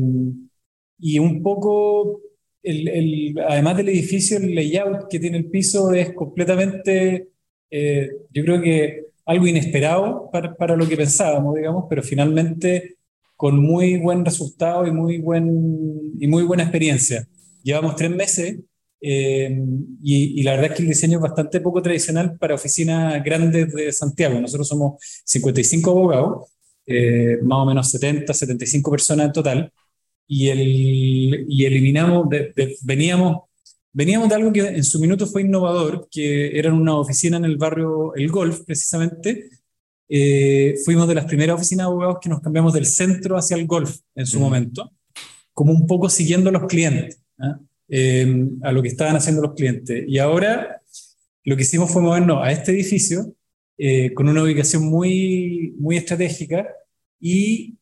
y 0.98 1.18
un 1.18 1.42
poco, 1.42 2.20
el, 2.62 3.34
además 3.48 3.76
del 3.76 3.88
edificio, 3.88 4.38
el 4.38 4.54
layout 4.54 5.08
que 5.08 5.18
tiene 5.18 5.38
el 5.38 5.50
piso 5.50 5.92
es 5.92 6.12
completamente, 6.14 7.28
eh, 7.70 8.10
yo 8.30 8.44
creo 8.44 8.60
que 8.60 9.04
algo 9.26 9.46
inesperado 9.46 10.28
para, 10.30 10.54
para, 10.54 10.76
lo 10.76 10.86
que 10.86 10.96
pensábamos, 10.96 11.54
digamos, 11.54 11.86
pero 11.88 12.02
finalmente 12.02 12.96
con 13.36 13.58
muy 13.58 13.96
buen 13.96 14.24
resultado 14.24 14.86
y 14.86 14.92
muy, 14.92 15.18
buen, 15.18 16.12
y 16.18 16.26
muy 16.26 16.44
buena 16.44 16.62
experiencia. 16.62 17.26
Llevamos 17.62 17.96
tres 17.96 18.10
meses 18.10 18.58
eh, 19.06 19.56
y, 20.02 20.40
y, 20.40 20.42
la 20.42 20.52
verdad 20.52 20.70
es 20.70 20.76
que 20.76 20.82
el 20.82 20.88
diseño 20.88 21.18
es 21.18 21.22
bastante 21.22 21.60
poco 21.60 21.82
tradicional 21.82 22.38
para 22.38 22.54
oficinas 22.54 23.22
grandes 23.22 23.72
de 23.72 23.92
Santiago. 23.92 24.40
Nosotros 24.40 24.66
somos 24.66 24.94
55 25.24 25.90
abogados 25.90 26.54
eh, 26.86 27.38
más 27.42 27.58
o 27.60 27.66
menos 27.66 27.90
70, 27.90 28.32
75 28.34 28.90
personas 28.90 29.26
en 29.26 29.32
total, 29.32 29.72
y, 30.26 30.48
el, 30.48 31.46
y 31.48 31.64
eliminamos, 31.64 32.26
veníamos, 32.82 33.42
veníamos 33.92 34.28
de 34.28 34.34
algo 34.34 34.52
que 34.52 34.60
en 34.60 34.84
su 34.84 35.00
minuto 35.00 35.26
fue 35.26 35.42
innovador, 35.42 36.08
que 36.10 36.58
era 36.58 36.72
una 36.72 36.96
oficina 36.96 37.36
en 37.38 37.44
el 37.44 37.56
barrio 37.56 38.14
El 38.14 38.30
Golf, 38.30 38.60
precisamente. 38.66 39.48
Eh, 40.08 40.74
fuimos 40.84 41.08
de 41.08 41.14
las 41.14 41.24
primeras 41.24 41.56
oficinas 41.56 41.86
de 41.86 41.90
abogados 41.90 42.18
que 42.20 42.28
nos 42.28 42.40
cambiamos 42.40 42.74
del 42.74 42.84
centro 42.86 43.36
hacia 43.38 43.56
el 43.56 43.66
golf 43.66 44.00
en 44.14 44.26
su 44.26 44.38
momento, 44.38 44.92
como 45.54 45.72
un 45.72 45.86
poco 45.86 46.10
siguiendo 46.10 46.50
a 46.50 46.52
los 46.52 46.66
clientes, 46.66 47.20
¿ah? 47.38 47.58
Eh, 47.88 48.46
a 48.62 48.72
lo 48.72 48.82
que 48.82 48.88
estaban 48.88 49.16
haciendo 49.16 49.42
los 49.42 49.54
clientes. 49.54 50.04
Y 50.06 50.18
ahora 50.18 50.80
lo 51.44 51.56
que 51.56 51.62
hicimos 51.62 51.90
fue 51.90 52.02
movernos 52.02 52.42
a 52.42 52.50
este 52.52 52.72
edificio 52.72 53.34
eh, 53.76 54.14
con 54.14 54.28
una 54.28 54.42
ubicación 54.42 54.84
muy, 54.84 55.74
muy 55.78 55.96
estratégica 55.96 56.66
y 57.20 57.76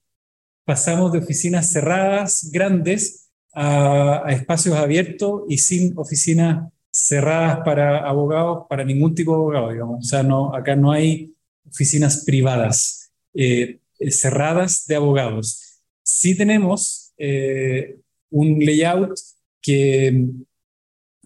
pasamos 0.64 1.12
de 1.12 1.18
oficinas 1.18 1.70
cerradas, 1.70 2.48
grandes, 2.52 3.30
a, 3.52 4.24
espacios 4.28 4.76
abiertos 4.76 5.42
y 5.48 5.58
sin 5.58 5.92
oficinas 5.96 6.72
cerradas 6.90 7.58
para 7.64 8.08
abogados, 8.08 8.66
para 8.68 8.84
ningún 8.84 9.14
tipo 9.14 9.32
de 9.32 9.36
abogado, 9.36 9.70
digamos. 9.72 9.98
O 10.00 10.08
sea, 10.08 10.22
no, 10.22 10.54
acá 10.54 10.76
no 10.76 10.90
hay 10.90 11.34
oficinas 11.68 12.24
privadas 12.24 13.12
eh, 13.34 13.80
cerradas 14.10 14.86
de 14.86 14.96
abogados. 14.96 15.80
Sí 16.02 16.36
tenemos 16.36 17.12
eh, 17.18 17.98
un 18.30 18.58
layout 18.58 19.18
que, 19.62 20.26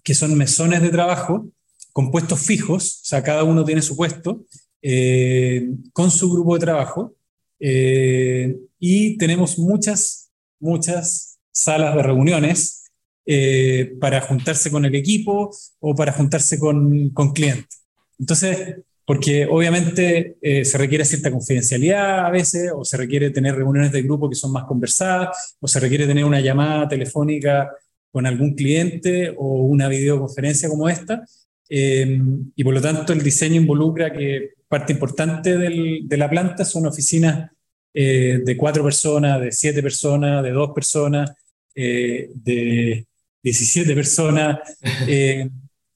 que 0.03 0.13
son 0.13 0.37
mesones 0.37 0.81
de 0.81 0.89
trabajo 0.89 1.49
con 1.97 2.11
puestos 2.11 2.41
fijos, 2.41 3.01
o 3.01 3.05
sea, 3.05 3.23
cada 3.23 3.43
uno 3.43 3.65
tiene 3.65 3.81
su 3.81 3.97
puesto, 3.97 4.45
eh, 4.83 5.67
con 5.93 6.11
su 6.11 6.31
grupo 6.31 6.53
de 6.53 6.59
trabajo, 6.59 7.15
eh, 7.59 8.55
y 8.77 9.17
tenemos 9.17 9.57
muchas, 9.57 10.29
muchas 10.59 11.39
salas 11.51 11.95
de 11.95 12.03
reuniones 12.03 12.83
eh, 13.25 13.95
para 13.99 14.21
juntarse 14.21 14.69
con 14.69 14.85
el 14.85 14.93
equipo 14.93 15.49
o 15.79 15.95
para 15.95 16.13
juntarse 16.13 16.59
con, 16.59 17.09
con 17.09 17.33
clientes. 17.33 17.83
Entonces, 18.19 18.75
porque 19.03 19.47
obviamente 19.49 20.37
se 20.41 20.77
requiere 20.77 21.03
cierta 21.03 21.31
confidencialidad 21.31 22.27
a 22.27 22.29
veces, 22.29 22.71
o 22.75 22.85
se 22.85 22.97
requiere 22.97 23.31
tener 23.31 23.55
reuniones 23.55 23.91
de 23.91 24.03
grupo 24.03 24.29
que 24.29 24.35
son 24.35 24.51
más 24.51 24.65
conversadas, 24.65 25.55
o 25.59 25.67
se 25.67 25.79
requiere 25.79 26.05
tener 26.05 26.25
una 26.25 26.41
llamada 26.41 26.87
telefónica 26.87 27.71
con 28.17 28.25
algún 28.25 28.55
cliente 28.55 29.33
o 29.37 29.61
una 29.61 29.87
videoconferencia 29.87 30.67
como 30.69 30.89
esta, 30.89 31.23
Em, 31.69 32.51
y 32.55 32.63
por 32.63 32.73
lo 32.73 32.81
tanto 32.81 33.11
el 33.13 33.21
diseño 33.21 33.59
involucra 33.59 34.13
que 34.13 34.53
parte 34.67 34.93
importante 34.93 35.57
del, 35.57 36.07
de 36.07 36.17
la 36.17 36.29
planta 36.29 36.63
son 36.63 36.87
oficinas 36.87 37.51
eh, 37.93 38.39
de 38.43 38.57
cuatro 38.57 38.83
personas, 38.83 39.41
de 39.41 39.51
siete 39.51 39.81
personas, 39.81 40.43
de 40.43 40.51
dos 40.51 40.71
personas, 40.73 41.31
eh, 41.75 42.29
de 42.33 43.05
17 43.43 43.93
personas 43.95 44.59
eh, 45.07 45.49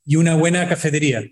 y 0.05 0.15
una 0.15 0.35
buena 0.35 0.67
cafetería. 0.67 1.23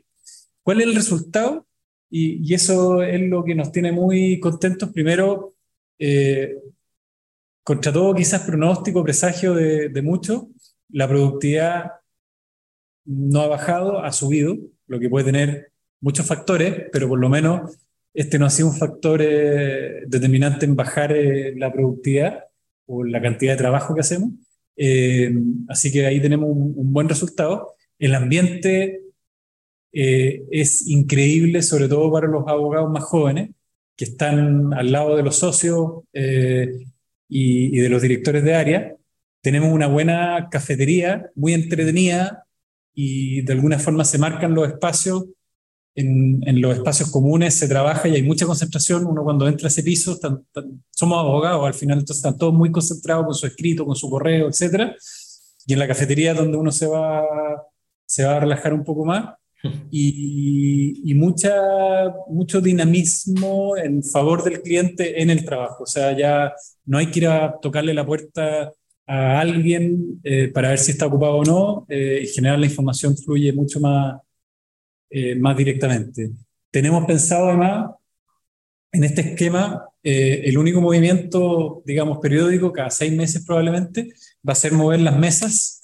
¿Cuál 0.63 0.81
es 0.81 0.87
el 0.87 0.95
resultado? 0.95 1.65
Y, 2.09 2.49
y, 2.49 2.53
eso 2.53 3.03
es 3.03 3.21
lo 3.21 3.43
que 3.43 3.55
nos 3.55 3.71
tiene 3.71 3.91
muy 3.91 4.39
contentos. 4.39 4.89
Primero, 4.91 5.55
contra 7.63 7.93
todo 7.93 8.15
quizás 8.15 8.41
pronóstico, 8.41 9.03
presagio 9.03 9.53
de, 9.53 9.89
de 9.89 10.01
muchos, 10.01 10.43
la 10.89 11.07
productividad 11.07 11.91
no 13.05 13.41
ha 13.41 13.47
bajado, 13.47 14.03
ha 14.03 14.11
subido, 14.11 14.57
lo 14.87 14.99
que 14.99 15.09
puede 15.09 15.25
tener 15.25 15.71
muchos 16.01 16.25
factores, 16.25 16.85
pero 16.91 17.07
por 17.07 17.19
lo 17.19 17.29
menos 17.29 17.77
este 18.13 18.39
no 18.39 18.45
ha 18.45 18.49
sido 18.49 18.69
un 18.69 18.75
factor 18.75 19.21
eh, 19.21 20.03
determinante 20.07 20.65
en 20.65 20.75
bajar 20.75 21.11
eh, 21.11 21.53
la 21.55 21.71
productividad 21.71 22.45
o 22.87 23.03
la 23.03 23.21
cantidad 23.21 23.53
de 23.53 23.57
trabajo 23.57 23.93
que 23.93 24.01
hacemos. 24.01 24.31
Eh, 24.75 25.31
así 25.67 25.91
que 25.91 26.05
ahí 26.05 26.21
tenemos 26.21 26.49
un, 26.49 26.91
buen 26.91 27.07
resultado. 27.07 27.75
El 27.97 28.15
ambiente 28.15 29.01
es 29.91 30.87
increíble, 30.87 31.61
sobre 31.63 31.87
todo 31.87 32.11
para 32.11 32.27
los 32.27 32.47
abogados 32.47 32.91
más 32.91 33.03
jóvenes, 33.03 33.51
que 33.95 34.05
están 34.05 34.73
al 34.73 34.91
lado 34.91 35.15
de 35.15 35.23
los 35.23 35.37
socios 35.37 36.03
y, 37.27 37.77
de 37.79 37.89
los 37.89 38.01
directores 38.01 38.43
de 38.43 38.55
área. 38.55 38.95
Tenemos 39.41 39.71
una 39.71 39.87
buena 39.87 40.49
cafetería, 40.49 41.29
muy 41.35 41.53
entretenida, 41.53 42.45
y 42.93 43.41
de 43.43 43.53
alguna 43.53 43.79
forma 43.79 44.03
se 44.03 44.17
marcan 44.17 44.53
los 44.53 44.67
espacios 44.67 45.25
en, 45.95 46.61
los 46.61 46.77
espacios 46.77 47.11
comunes 47.11 47.53
se 47.53 47.67
trabaja 47.67 48.07
y 48.07 48.15
hay 48.15 48.23
mucha 48.23 48.45
concentración. 48.45 49.05
Uno 49.05 49.23
cuando 49.23 49.47
entra 49.47 49.67
a 49.67 49.69
ese 49.69 49.83
piso, 49.83 50.17
somos 50.91 51.19
abogados 51.19 51.65
al 51.65 51.73
final, 51.73 51.99
entonces 51.99 52.23
están 52.23 52.37
todos 52.37 52.53
muy 52.53 52.71
concentrados 52.71 53.25
con 53.25 53.35
su 53.35 53.47
escrito, 53.47 53.85
con 53.85 53.95
su 53.95 54.09
correo, 54.09 54.47
etc. 54.47 54.93
Y 55.65 55.73
en 55.73 55.79
la 55.79 55.87
cafetería 55.87 56.33
donde 56.33 56.57
uno 56.57 56.71
se 56.71 56.87
va, 56.87 57.23
se 58.05 58.23
va 58.23 58.37
a 58.37 58.39
relajar 58.39 58.73
un 58.73 58.83
poco 58.83 59.05
más. 59.05 59.35
Y, 59.91 61.11
y 61.11 61.13
mucha, 61.15 61.53
mucho 62.29 62.61
dinamismo 62.61 63.75
en 63.75 64.01
favor 64.01 64.41
del 64.41 64.61
cliente 64.61 65.21
en 65.21 65.29
el 65.29 65.43
trabajo. 65.43 65.83
O 65.83 65.85
sea, 65.85 66.17
ya 66.17 66.53
no 66.85 66.97
hay 66.97 67.07
que 67.07 67.19
ir 67.19 67.27
a 67.27 67.59
tocarle 67.61 67.93
la 67.93 68.05
puerta 68.05 68.71
a 69.09 69.39
alguien 69.39 70.21
eh, 70.23 70.49
para 70.49 70.69
ver 70.69 70.77
si 70.77 70.91
está 70.91 71.07
ocupado 71.07 71.37
o 71.37 71.43
no. 71.43 71.85
Eh, 71.89 72.29
en 72.37 72.43
la 72.43 72.65
información 72.65 73.17
fluye 73.17 73.51
mucho 73.51 73.79
más, 73.79 74.21
eh, 75.09 75.33
más 75.33 75.57
directamente. 75.57 76.29
Tenemos 76.69 77.05
pensado 77.05 77.47
además 77.47 77.89
en 78.91 79.03
este 79.03 79.21
esquema, 79.21 79.83
eh, 80.03 80.43
el 80.45 80.59
único 80.59 80.79
movimiento, 80.79 81.81
digamos, 81.85 82.19
periódico, 82.19 82.71
cada 82.71 82.91
seis 82.91 83.11
meses 83.11 83.43
probablemente, 83.43 84.13
va 84.47 84.53
a 84.53 84.55
ser 84.55 84.73
mover 84.73 84.99
las 85.01 85.17
mesas 85.17 85.79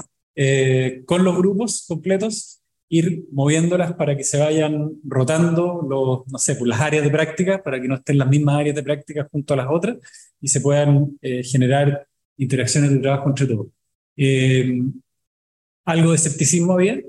con 1.05 1.23
los 1.23 1.37
grupos 1.37 1.85
completos, 1.87 2.61
ir 2.89 3.23
moviéndolas 3.31 3.93
para 3.93 4.17
que 4.17 4.25
se 4.25 4.37
vayan 4.37 4.91
rotando 5.05 5.81
los, 5.89 6.27
no 6.27 6.37
sé, 6.37 6.55
pues 6.55 6.67
las 6.67 6.81
áreas 6.81 7.05
de 7.05 7.09
práctica, 7.09 7.63
para 7.63 7.81
que 7.81 7.87
no 7.87 7.95
estén 7.95 8.17
las 8.17 8.27
mismas 8.27 8.59
áreas 8.59 8.75
de 8.75 8.83
práctica 8.83 9.27
junto 9.31 9.53
a 9.53 9.57
las 9.57 9.67
otras 9.69 9.95
y 10.41 10.49
se 10.49 10.59
puedan 10.59 11.17
generar 11.21 12.05
interacciones 12.37 12.91
de 12.91 12.99
trabajo 12.99 13.29
entre 13.29 13.47
todos. 13.47 13.67
algo 15.85 16.09
de 16.11 16.15
escepticismo 16.15 16.73
había, 16.73 16.99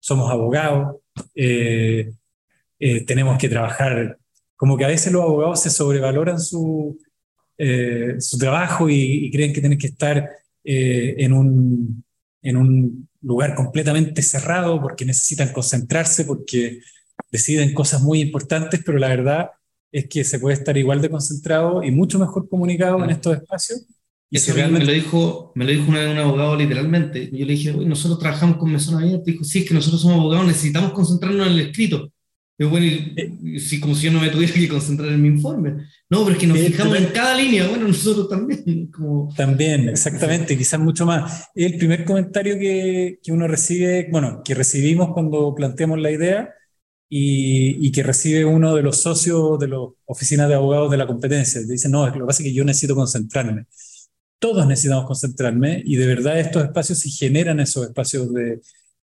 somos 0.00 0.30
abogados, 0.30 0.96
eh, 1.34 2.12
eh, 2.78 3.04
tenemos 3.04 3.38
que 3.38 3.48
trabajar, 3.48 4.18
como 4.56 4.76
que 4.76 4.84
a 4.84 4.88
veces 4.88 5.12
los 5.12 5.22
abogados 5.22 5.62
se 5.62 5.70
sobrevaloran 5.70 6.40
su, 6.40 6.98
eh, 7.58 8.14
su 8.20 8.38
trabajo 8.38 8.88
y, 8.88 9.30
creen 9.32 9.52
que 9.52 9.60
tienen 9.60 9.78
que 9.78 9.88
estar 9.88 10.28
en, 10.62 11.32
un, 11.32 12.04
en 12.42 12.56
un 12.56 13.08
lugar 13.22 13.54
completamente 13.54 14.22
cerrado 14.22 14.80
porque 14.80 15.04
necesitan 15.04 15.52
concentrarse, 15.52 16.24
porque 16.24 16.80
deciden 17.30 17.74
cosas 17.74 18.02
muy 18.02 18.20
importantes, 18.20 18.82
pero 18.84 18.98
la 18.98 19.08
verdad 19.08 19.50
es 19.90 20.08
que 20.08 20.24
se 20.24 20.38
puede 20.38 20.54
estar 20.54 20.76
igual 20.76 21.00
de 21.00 21.10
concentrado 21.10 21.82
y 21.82 21.90
mucho 21.90 22.18
mejor 22.18 22.48
comunicado 22.48 23.02
en 23.02 23.10
estos 23.10 23.36
espacios 23.36 23.86
y 24.28 24.38
Eso 24.38 24.54
me, 24.54 24.84
lo 24.84 24.92
dijo, 24.92 25.52
me 25.54 25.64
lo 25.64 25.70
dijo 25.70 25.88
una 25.88 26.00
vez 26.00 26.10
un 26.10 26.18
abogado 26.18 26.56
literalmente. 26.56 27.30
Yo 27.32 27.46
le 27.46 27.52
dije, 27.52 27.72
nosotros 27.72 28.18
trabajamos 28.18 28.56
con 28.56 28.72
mesona 28.72 28.98
abierta. 28.98 29.22
Dijo, 29.24 29.44
sí, 29.44 29.60
es 29.60 29.68
que 29.68 29.74
nosotros 29.74 30.02
somos 30.02 30.18
abogados, 30.18 30.46
necesitamos 30.48 30.92
concentrarnos 30.92 31.46
en 31.46 31.52
el 31.52 31.60
escrito. 31.60 32.10
Yo, 32.58 32.70
bueno, 32.70 32.86
y, 32.86 33.80
como 33.80 33.94
si 33.94 34.06
yo 34.06 34.12
no 34.12 34.20
me 34.20 34.30
tuviera 34.30 34.52
que 34.52 34.68
concentrar 34.68 35.10
en 35.12 35.22
mi 35.22 35.28
informe. 35.28 35.86
No, 36.10 36.24
pero 36.24 36.32
es 36.32 36.38
que 36.38 36.46
nos 36.48 36.58
fijamos 36.58 36.96
en 36.96 37.06
cada 37.06 37.36
línea. 37.36 37.68
Bueno, 37.68 37.86
nosotros 37.88 38.28
también. 38.28 38.90
Como... 38.90 39.32
También, 39.36 39.90
exactamente, 39.90 40.58
quizás 40.58 40.80
mucho 40.80 41.06
más. 41.06 41.48
El 41.54 41.76
primer 41.76 42.04
comentario 42.04 42.58
que, 42.58 43.20
que 43.22 43.30
uno 43.30 43.46
recibe, 43.46 44.08
bueno, 44.10 44.42
que 44.44 44.54
recibimos 44.54 45.12
cuando 45.12 45.54
planteamos 45.54 46.00
la 46.00 46.10
idea 46.10 46.52
y, 47.08 47.86
y, 47.86 47.92
que 47.92 48.02
recibe 48.02 48.44
uno 48.44 48.74
de 48.74 48.82
los 48.82 49.02
socios 49.02 49.60
de 49.60 49.68
las 49.68 49.80
oficinas 50.06 50.48
de 50.48 50.54
abogados 50.56 50.90
de 50.90 50.96
la 50.96 51.06
competencia. 51.06 51.60
Dice, 51.60 51.88
no, 51.88 52.06
lo 52.06 52.12
que 52.12 52.20
pasa 52.20 52.42
es 52.42 52.48
que 52.48 52.54
yo 52.54 52.64
necesito 52.64 52.96
concentrarme 52.96 53.66
todos 54.46 54.64
necesitamos 54.64 55.06
concentrarme 55.06 55.82
y 55.84 55.96
de 55.96 56.06
verdad 56.06 56.38
estos 56.38 56.62
espacios 56.62 57.00
se 57.00 57.10
generan 57.10 57.58
esos 57.58 57.84
espacios 57.84 58.32
de, 58.32 58.60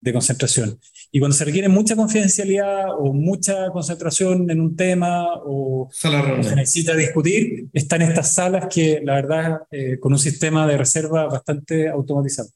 de 0.01 0.13
concentración. 0.13 0.79
Y 1.11 1.19
cuando 1.19 1.37
se 1.37 1.45
requiere 1.45 1.69
mucha 1.69 1.97
confidencialidad 1.97 2.91
o 2.97 3.13
mucha 3.13 3.69
concentración 3.71 4.49
en 4.49 4.61
un 4.61 4.77
tema 4.77 5.27
o, 5.45 5.89
se 5.91 6.55
necesita 6.55 6.95
discutir, 6.95 7.67
están 7.73 8.03
estas 8.03 8.33
salas 8.33 8.67
que 8.73 9.01
la 9.03 9.15
verdad 9.15 9.63
eh, 9.73 9.99
con 9.99 10.13
un 10.13 10.21
sistema 10.21 10.69
de 10.69 10.79
reserva 10.79 11.27
bastante 11.27 11.89
automatizado. 11.89 12.51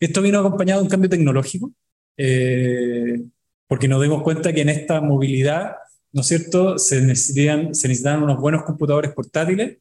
Esto 0.00 0.20
vino 0.20 0.40
acompañado 0.40 0.80
de 0.80 0.84
un 0.86 0.90
cambio 0.90 1.10
tecnológico, 1.10 1.70
eh, 2.16 3.22
porque 3.68 3.86
nos 3.86 4.02
dimos 4.02 4.24
cuenta 4.24 4.52
que 4.52 4.62
en 4.62 4.70
esta 4.70 5.00
movilidad, 5.00 5.76
¿no 6.12 6.22
es 6.22 6.26
cierto?, 6.26 6.78
se 6.78 7.00
necesitan, 7.00 7.76
se 7.76 7.86
necesitan 7.86 8.24
unos 8.24 8.40
buenos 8.40 8.64
computadores 8.64 9.12
portátiles 9.12 9.78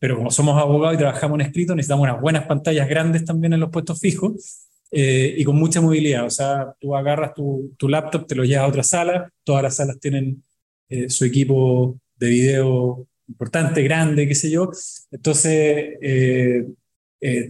pero 0.00 0.16
como 0.16 0.30
somos 0.30 0.60
abogados 0.60 0.94
y 0.94 0.98
trabajamos 0.98 1.38
en 1.38 1.46
escrito, 1.46 1.76
necesitamos 1.76 2.04
unas 2.04 2.20
buenas 2.20 2.46
pantallas 2.46 2.88
grandes 2.88 3.24
también 3.24 3.52
en 3.52 3.60
los 3.60 3.70
puestos 3.70 4.00
fijos 4.00 4.66
eh, 4.90 5.34
y 5.36 5.44
con 5.44 5.56
mucha 5.56 5.82
movilidad. 5.82 6.24
O 6.24 6.30
sea, 6.30 6.74
tú 6.80 6.96
agarras 6.96 7.34
tu, 7.34 7.74
tu, 7.76 7.86
laptop, 7.86 8.26
te 8.26 8.34
lo 8.34 8.44
llevas 8.44 8.64
a 8.64 8.68
otra 8.68 8.82
sala, 8.82 9.30
todas 9.44 9.62
las 9.62 9.76
salas 9.76 10.00
tienen 10.00 10.42
eh, 10.88 11.10
su 11.10 11.26
equipo 11.26 12.00
de 12.16 12.28
video 12.30 13.06
importante, 13.28 13.82
grande, 13.82 14.26
qué 14.26 14.34
sé 14.34 14.50
yo. 14.50 14.70
Entonces, 15.10 15.98
eh, 16.00 16.64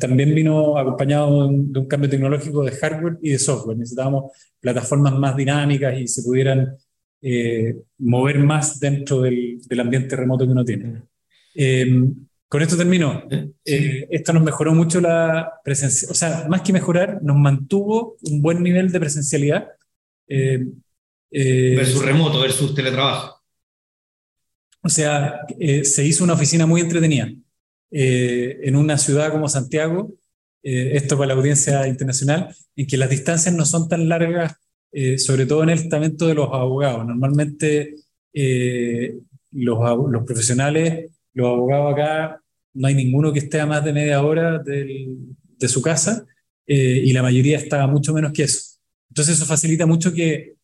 también 0.00 0.34
vino 0.34 0.76
acompañado 0.76 1.46
de 1.48 1.78
un, 1.78 1.86
cambio 1.86 2.10
tecnológico 2.10 2.64
de 2.64 2.72
hardware 2.72 3.18
y 3.22 3.30
de 3.30 3.38
software. 3.38 3.78
Necesitábamos 3.78 4.32
plataformas 4.58 5.14
más 5.14 5.36
dinámicas 5.36 5.96
y 6.00 6.08
se 6.08 6.24
pudieran 6.24 6.76
mover 7.98 8.40
más 8.40 8.80
dentro 8.80 9.20
del, 9.20 9.60
del, 9.68 9.80
ambiente 9.80 10.16
remoto 10.16 10.44
que 10.44 10.52
uno 10.52 10.64
tiene. 10.64 11.02
Con 12.50 12.62
esto 12.62 12.76
termino. 12.76 13.22
Eh, 13.64 14.08
esto 14.10 14.32
nos 14.32 14.42
mejoró 14.42 14.74
mucho 14.74 15.00
la 15.00 15.60
presencia, 15.62 16.08
o 16.10 16.14
sea, 16.14 16.46
más 16.48 16.62
que 16.62 16.72
mejorar, 16.72 17.22
nos 17.22 17.36
mantuvo 17.36 18.16
un 18.22 18.42
buen 18.42 18.60
nivel 18.60 18.90
de 18.90 18.98
presencialidad. 18.98 19.68
Eh, 20.26 20.66
eh, 21.30 21.74
versus 21.76 22.04
remoto, 22.04 22.40
versus 22.40 22.74
teletrabajo. 22.74 23.40
O 24.82 24.88
sea, 24.88 25.46
se 25.84 26.04
hizo 26.04 26.24
una 26.24 26.32
oficina 26.32 26.66
muy 26.66 26.80
entretenida. 26.80 27.32
en 27.92 28.74
una 28.74 28.98
ciudad 28.98 29.30
como 29.30 29.48
Santiago, 29.48 30.12
esto 30.60 31.16
para 31.16 31.28
la 31.28 31.34
audiencia 31.34 31.86
internacional, 31.86 32.52
en 32.74 32.86
que 32.88 32.96
las 32.96 33.10
distancias 33.10 33.54
no 33.54 33.64
son 33.64 33.88
tan 33.88 34.08
largas, 34.08 34.56
sobre 35.18 35.46
todo 35.46 35.62
en 35.62 35.68
el 35.68 35.78
estamento 35.78 36.26
de 36.26 36.34
los 36.34 36.48
abogados. 36.52 37.06
Normalmente 37.06 37.94
los, 39.52 39.78
los 40.10 40.24
profesionales 40.24 41.10
los 41.34 41.48
abogados 41.48 41.92
acá, 41.92 42.40
no 42.74 42.88
hay 42.88 42.94
ninguno 42.94 43.32
que 43.32 43.40
esté 43.40 43.60
a 43.60 43.66
más 43.66 43.84
de 43.84 43.92
media 43.92 44.22
hora 44.22 44.58
de 44.58 45.68
su 45.68 45.82
casa 45.82 46.24
eh, 46.66 47.02
y 47.04 47.12
la 47.12 47.22
mayoría 47.22 47.58
está 47.58 47.84
mucho 47.88 48.14
menos 48.14 48.32
que 48.32 48.44
eso. 48.44 48.78
Entonces 49.08 49.36
eso 49.36 49.44
facilita 49.44 49.86
mucho 49.86 50.12
que, 50.12 50.54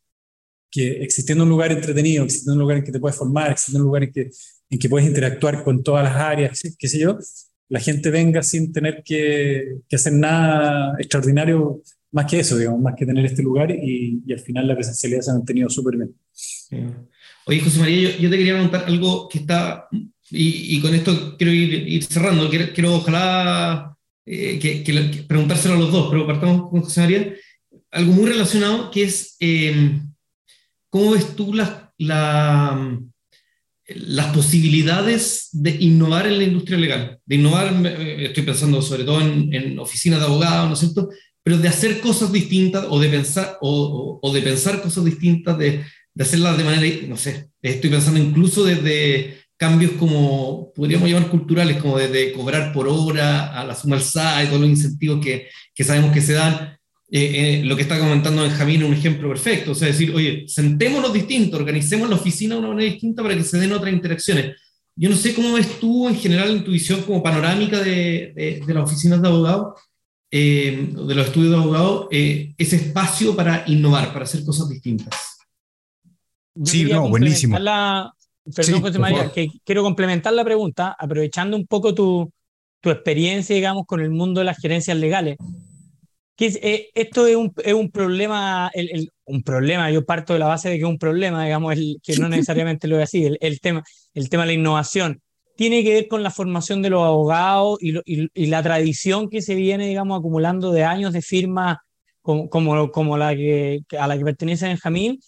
que 0.70 1.02
existiendo 1.02 1.42
un 1.42 1.50
lugar 1.50 1.72
entretenido, 1.72 2.22
existiendo 2.22 2.52
un 2.54 2.60
lugar 2.60 2.78
en 2.78 2.84
que 2.84 2.92
te 2.92 3.00
puedes 3.00 3.18
formar, 3.18 3.50
existiendo 3.50 3.80
un 3.80 3.86
lugar 3.86 4.04
en 4.04 4.12
que, 4.12 4.30
en 4.70 4.78
que 4.78 4.88
puedes 4.88 5.08
interactuar 5.08 5.64
con 5.64 5.82
todas 5.82 6.04
las 6.04 6.14
áreas, 6.14 6.60
qué 6.78 6.88
sé 6.88 7.00
yo, 7.00 7.18
la 7.68 7.80
gente 7.80 8.10
venga 8.10 8.40
sin 8.44 8.72
tener 8.72 9.02
que, 9.04 9.78
que, 9.88 9.96
hacer 9.96 10.12
nada 10.12 10.94
extraordinario 10.98 11.82
más 12.12 12.26
que 12.26 12.38
eso, 12.38 12.56
digamos, 12.56 12.80
más 12.80 12.94
que 12.96 13.04
tener 13.04 13.26
este 13.26 13.42
lugar 13.42 13.72
y, 13.72 14.22
y 14.24 14.32
al 14.32 14.38
final 14.38 14.68
la 14.68 14.76
presencialidad 14.76 15.22
se 15.22 15.30
ha 15.32 15.34
mantenido 15.34 15.68
súper 15.68 15.96
bien. 15.96 16.14
Oye, 17.46 17.60
José 17.60 17.80
María, 17.80 18.10
yo, 18.10 18.18
yo, 18.18 18.30
te 18.30 18.36
quería 18.36 18.54
preguntar 18.54 18.84
algo 18.86 19.28
que 19.28 19.38
está 19.38 19.88
y, 20.30 20.80
con 20.80 20.94
esto 20.94 21.36
quiero 21.36 21.52
ir, 21.52 22.02
cerrando, 22.04 22.50
quiero, 22.50 22.94
ojalá 22.94 23.96
eh, 24.24 24.58
que, 24.58 25.24
preguntárselo 25.26 25.74
a 25.74 25.78
los 25.78 25.92
dos, 25.92 26.08
pero 26.10 26.26
partamos 26.26 26.70
con 26.70 26.82
José 26.82 27.00
María, 27.00 27.34
algo 27.92 28.12
muy 28.12 28.26
relacionado 28.26 28.90
que 28.90 29.04
es, 29.04 29.36
em, 29.38 30.12
¿cómo 30.90 31.12
ves 31.12 31.36
tú 31.36 31.54
las, 31.54 31.70
la, 31.98 32.98
las 33.86 34.26
posibilidades 34.34 35.48
de 35.52 35.70
innovar 35.78 36.26
en 36.26 36.38
la 36.38 36.44
industria 36.44 36.78
legal? 36.78 37.20
De 37.24 37.36
innovar, 37.36 37.86
estoy 37.86 38.42
pensando 38.42 38.82
sobre 38.82 39.04
todo 39.04 39.20
en, 39.20 39.54
en 39.54 39.78
oficinas 39.78 40.18
de 40.18 40.26
abogados, 40.26 40.66
¿no 40.66 40.74
es 40.74 40.80
cierto? 40.80 41.08
Pero 41.44 41.58
de 41.58 41.68
hacer 41.68 42.00
cosas 42.00 42.32
distintas 42.32 42.84
o 42.88 42.98
de 42.98 43.08
pensar, 43.08 43.58
o, 43.60 44.18
o, 44.20 44.32
de 44.32 44.42
pensar 44.42 44.82
cosas 44.82 45.04
distintas, 45.04 45.56
de, 45.56 45.84
de 46.12 46.24
hacerlas 46.24 46.58
de 46.58 46.64
manera, 46.64 47.06
no 47.06 47.16
sé, 47.16 47.50
estoy 47.62 47.90
pensando 47.90 48.18
incluso 48.18 48.64
desde 48.64 49.45
cambios 49.56 49.92
como, 49.92 50.72
podríamos 50.74 51.08
llamar 51.08 51.28
culturales, 51.30 51.78
como 51.78 51.96
desde 51.98 52.32
cobrar 52.32 52.72
por 52.72 52.88
hora 52.88 53.58
a 53.58 53.64
la 53.64 53.74
suma 53.74 53.96
alzada 53.96 54.42
y 54.44 54.46
todos 54.48 54.60
los 54.60 54.68
incentivos 54.70 55.24
que, 55.24 55.48
que 55.74 55.84
sabemos 55.84 56.12
que 56.12 56.20
se 56.20 56.34
dan. 56.34 56.78
eh, 57.10 57.62
lo 57.64 57.76
que 57.76 57.82
está 57.82 57.98
comentando 57.98 58.42
Benjamín 58.42 58.82
es 58.82 58.88
un 58.88 58.94
ejemplo 58.94 59.28
perfecto. 59.28 59.70
O 59.72 59.74
sea, 59.74 59.88
decir, 59.88 60.12
oye, 60.14 60.44
sentémonos 60.48 61.12
distintos, 61.12 61.58
organicemos 61.60 62.08
la 62.10 62.16
oficina 62.16 62.54
de 62.54 62.58
una 62.60 62.68
manera 62.68 62.90
distinta 62.92 63.22
para 63.22 63.34
que 63.36 63.44
se 63.44 63.58
den 63.58 63.72
otras 63.72 63.92
interacciones. 63.94 64.56
Yo 64.96 65.08
no 65.10 65.16
sé 65.16 65.34
cómo 65.34 65.52
ves 65.54 65.78
tú 65.78 66.08
en 66.08 66.16
general 66.16 66.50
en 66.50 66.64
tu 66.64 66.70
visión 66.72 67.02
como 67.02 67.22
panorámica 67.22 67.78
de, 67.80 68.32
de, 68.34 68.62
de 68.66 68.74
las 68.74 68.84
oficinas 68.84 69.20
de 69.22 69.28
abogados, 69.28 69.80
eh, 70.30 70.90
de 71.06 71.14
los 71.14 71.26
estudios 71.28 71.52
de 71.52 71.56
abogados, 71.58 72.08
eh, 72.10 72.54
ese 72.58 72.76
espacio 72.76 73.36
para 73.36 73.62
innovar, 73.68 74.12
para 74.12 74.24
hacer 74.24 74.42
cosas 74.44 74.68
distintas. 74.68 75.14
Yo 76.54 76.66
Sí, 76.72 76.84
no, 76.84 77.08
buenísimo. 77.08 77.56
complementar 77.56 77.60
la- 77.62 78.12
Perdón, 78.54 78.74
Sí, 78.76 78.80
José 78.80 78.98
María, 78.98 79.30
que 79.32 79.48
quiero 79.64 79.82
complementar 79.82 80.32
la 80.32 80.44
pregunta, 80.44 80.94
aprovechando 80.98 81.56
un 81.56 81.66
poco 81.66 81.94
tu, 81.94 82.30
tu 82.80 82.90
experiencia, 82.90 83.54
digamos, 83.56 83.84
con 83.86 84.00
el 84.00 84.10
mundo 84.10 84.40
de 84.40 84.44
las 84.44 84.58
gerencias 84.58 84.96
legales. 84.96 85.36
Que 86.36 86.46
es, 86.46 86.58
eh, 86.62 86.90
esto 86.94 87.26
es 87.26 87.34
un, 87.34 87.52
es 87.64 87.72
un 87.72 87.90
problema, 87.90 88.70
el- 88.74 88.90
el- 88.92 89.10
un 89.24 89.42
problema, 89.42 89.90
yo 89.90 90.04
parto 90.04 90.34
de 90.34 90.38
la 90.38 90.46
base 90.46 90.68
de 90.68 90.76
que 90.76 90.82
es 90.82 90.88
un 90.88 90.98
problema, 90.98 91.44
digamos, 91.44 91.72
el, 91.74 91.96
que 92.02 92.16
no 92.16 92.28
necesariamente 92.28 92.86
lo 92.88 92.98
es 92.98 93.04
así, 93.04 93.24
el, 93.24 93.38
el 93.40 93.58
tema, 93.60 93.82
el 94.14 94.28
tema 94.28 94.42
de 94.42 94.48
la 94.48 94.52
innovación. 94.52 95.20
Tiene 95.56 95.82
que 95.82 95.94
ver 95.94 96.08
con 96.08 96.22
la 96.22 96.30
formación 96.30 96.82
de 96.82 96.90
los 96.90 97.02
abogados 97.02 97.78
y, 97.80 97.92
lo- 97.92 98.02
y- 98.04 98.28
y 98.34 98.46
la 98.46 98.62
tradición 98.62 99.30
que 99.30 99.40
se 99.40 99.54
viene, 99.54 99.88
digamos, 99.88 100.18
acumulando 100.18 100.70
de 100.72 100.84
años 100.84 101.12
de 101.14 101.22
firmas 101.22 101.78
como, 102.20 102.50
como, 102.50 102.90
como 102.90 103.16
la 103.16 103.34
que, 103.34 103.80
a 103.98 104.06
la 104.06 104.18
que 104.18 104.24
pertenece 104.24 104.66
Benjamín, 104.66 105.18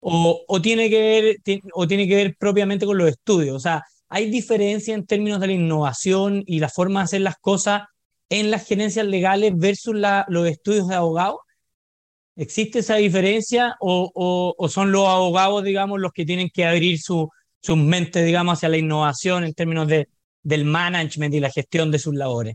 o, 0.00 0.60
tiene 0.62 0.88
que 0.90 1.00
ver, 1.44 1.60
o 1.72 1.86
tiene 1.86 2.06
que 2.08 2.16
ver 2.16 2.36
propiamente 2.38 2.86
con 2.86 2.98
los 2.98 3.08
estudios. 3.08 3.56
O 3.56 3.60
sea, 3.60 3.84
¿hay 4.08 4.30
diferencia 4.30 4.94
en 4.94 5.06
términos 5.06 5.40
de 5.40 5.48
la 5.48 5.52
innovación 5.54 6.42
y 6.46 6.60
la 6.60 6.68
forma 6.68 7.00
de 7.00 7.04
hacer 7.04 7.20
las 7.22 7.36
cosas 7.40 7.82
en 8.28 8.50
las 8.50 8.66
gerencias 8.66 9.06
legales 9.06 9.52
versus 9.56 9.94
los 10.28 10.48
estudios 10.48 10.88
de 10.88 10.94
abogados? 10.94 11.38
¿Existe 12.36 12.78
esa 12.78 12.96
diferencia 12.96 13.74
o, 13.80 14.54
son 14.68 14.92
los 14.92 15.08
abogados, 15.08 15.64
digamos, 15.64 15.98
los 15.98 16.12
que 16.12 16.24
tienen 16.24 16.50
que 16.52 16.64
abrir 16.64 17.00
su, 17.00 17.28
sus 17.60 17.76
mentes, 17.76 18.24
digamos, 18.24 18.58
hacia 18.58 18.68
la 18.68 18.76
innovación 18.76 19.42
en 19.42 19.54
términos 19.54 19.88
de, 19.88 20.08
del 20.44 20.64
management 20.64 21.34
y 21.34 21.40
la 21.40 21.50
gestión 21.50 21.90
de 21.90 21.98
sus 21.98 22.14
labores? 22.14 22.54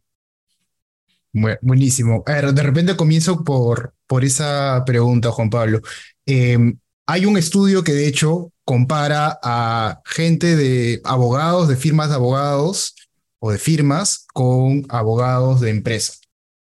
Bu- 1.33 1.57
Buenísimo. 1.61 2.23
A 2.25 2.33
ver, 2.33 2.53
de 2.53 2.63
repente 2.63 2.95
comienzo 2.95 3.43
por, 3.43 3.93
por 4.07 4.23
esa 4.23 4.83
pregunta, 4.85 5.31
Juan 5.31 5.49
Pablo. 5.49 5.81
Eh, 6.25 6.57
hay 7.05 7.25
un 7.25 7.37
estudio 7.37 7.83
que 7.83 7.93
de 7.93 8.07
hecho 8.07 8.51
compara 8.65 9.39
a 9.43 10.01
gente 10.05 10.55
de 10.55 11.01
abogados, 11.03 11.67
de 11.67 11.75
firmas 11.75 12.09
de 12.09 12.15
abogados 12.15 12.95
o 13.39 13.51
de 13.51 13.57
firmas 13.57 14.25
con 14.33 14.85
abogados 14.89 15.59
de 15.61 15.69
empresa. 15.69 16.13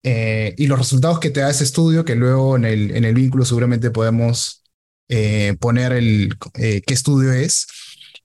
Eh, 0.04 0.54
y 0.58 0.68
los 0.68 0.80
resultados 0.80 1.20
que 1.20 1.30
te 1.30 1.42
da 1.42 1.50
ese 1.50 1.64
estudio, 1.64 2.06
que 2.06 2.16
luego 2.16 2.56
en 2.56 2.66
el, 2.66 2.92
en 2.96 3.06
el 3.06 3.16
vínculo 3.16 3.46
seguramente 3.46 3.90
podemos 3.90 4.64
eh, 5.10 5.56
poner 5.60 5.94
el, 5.94 6.36
eh, 6.56 6.82
qué 6.86 6.94
estudio 6.94 7.34
es, 7.34 7.68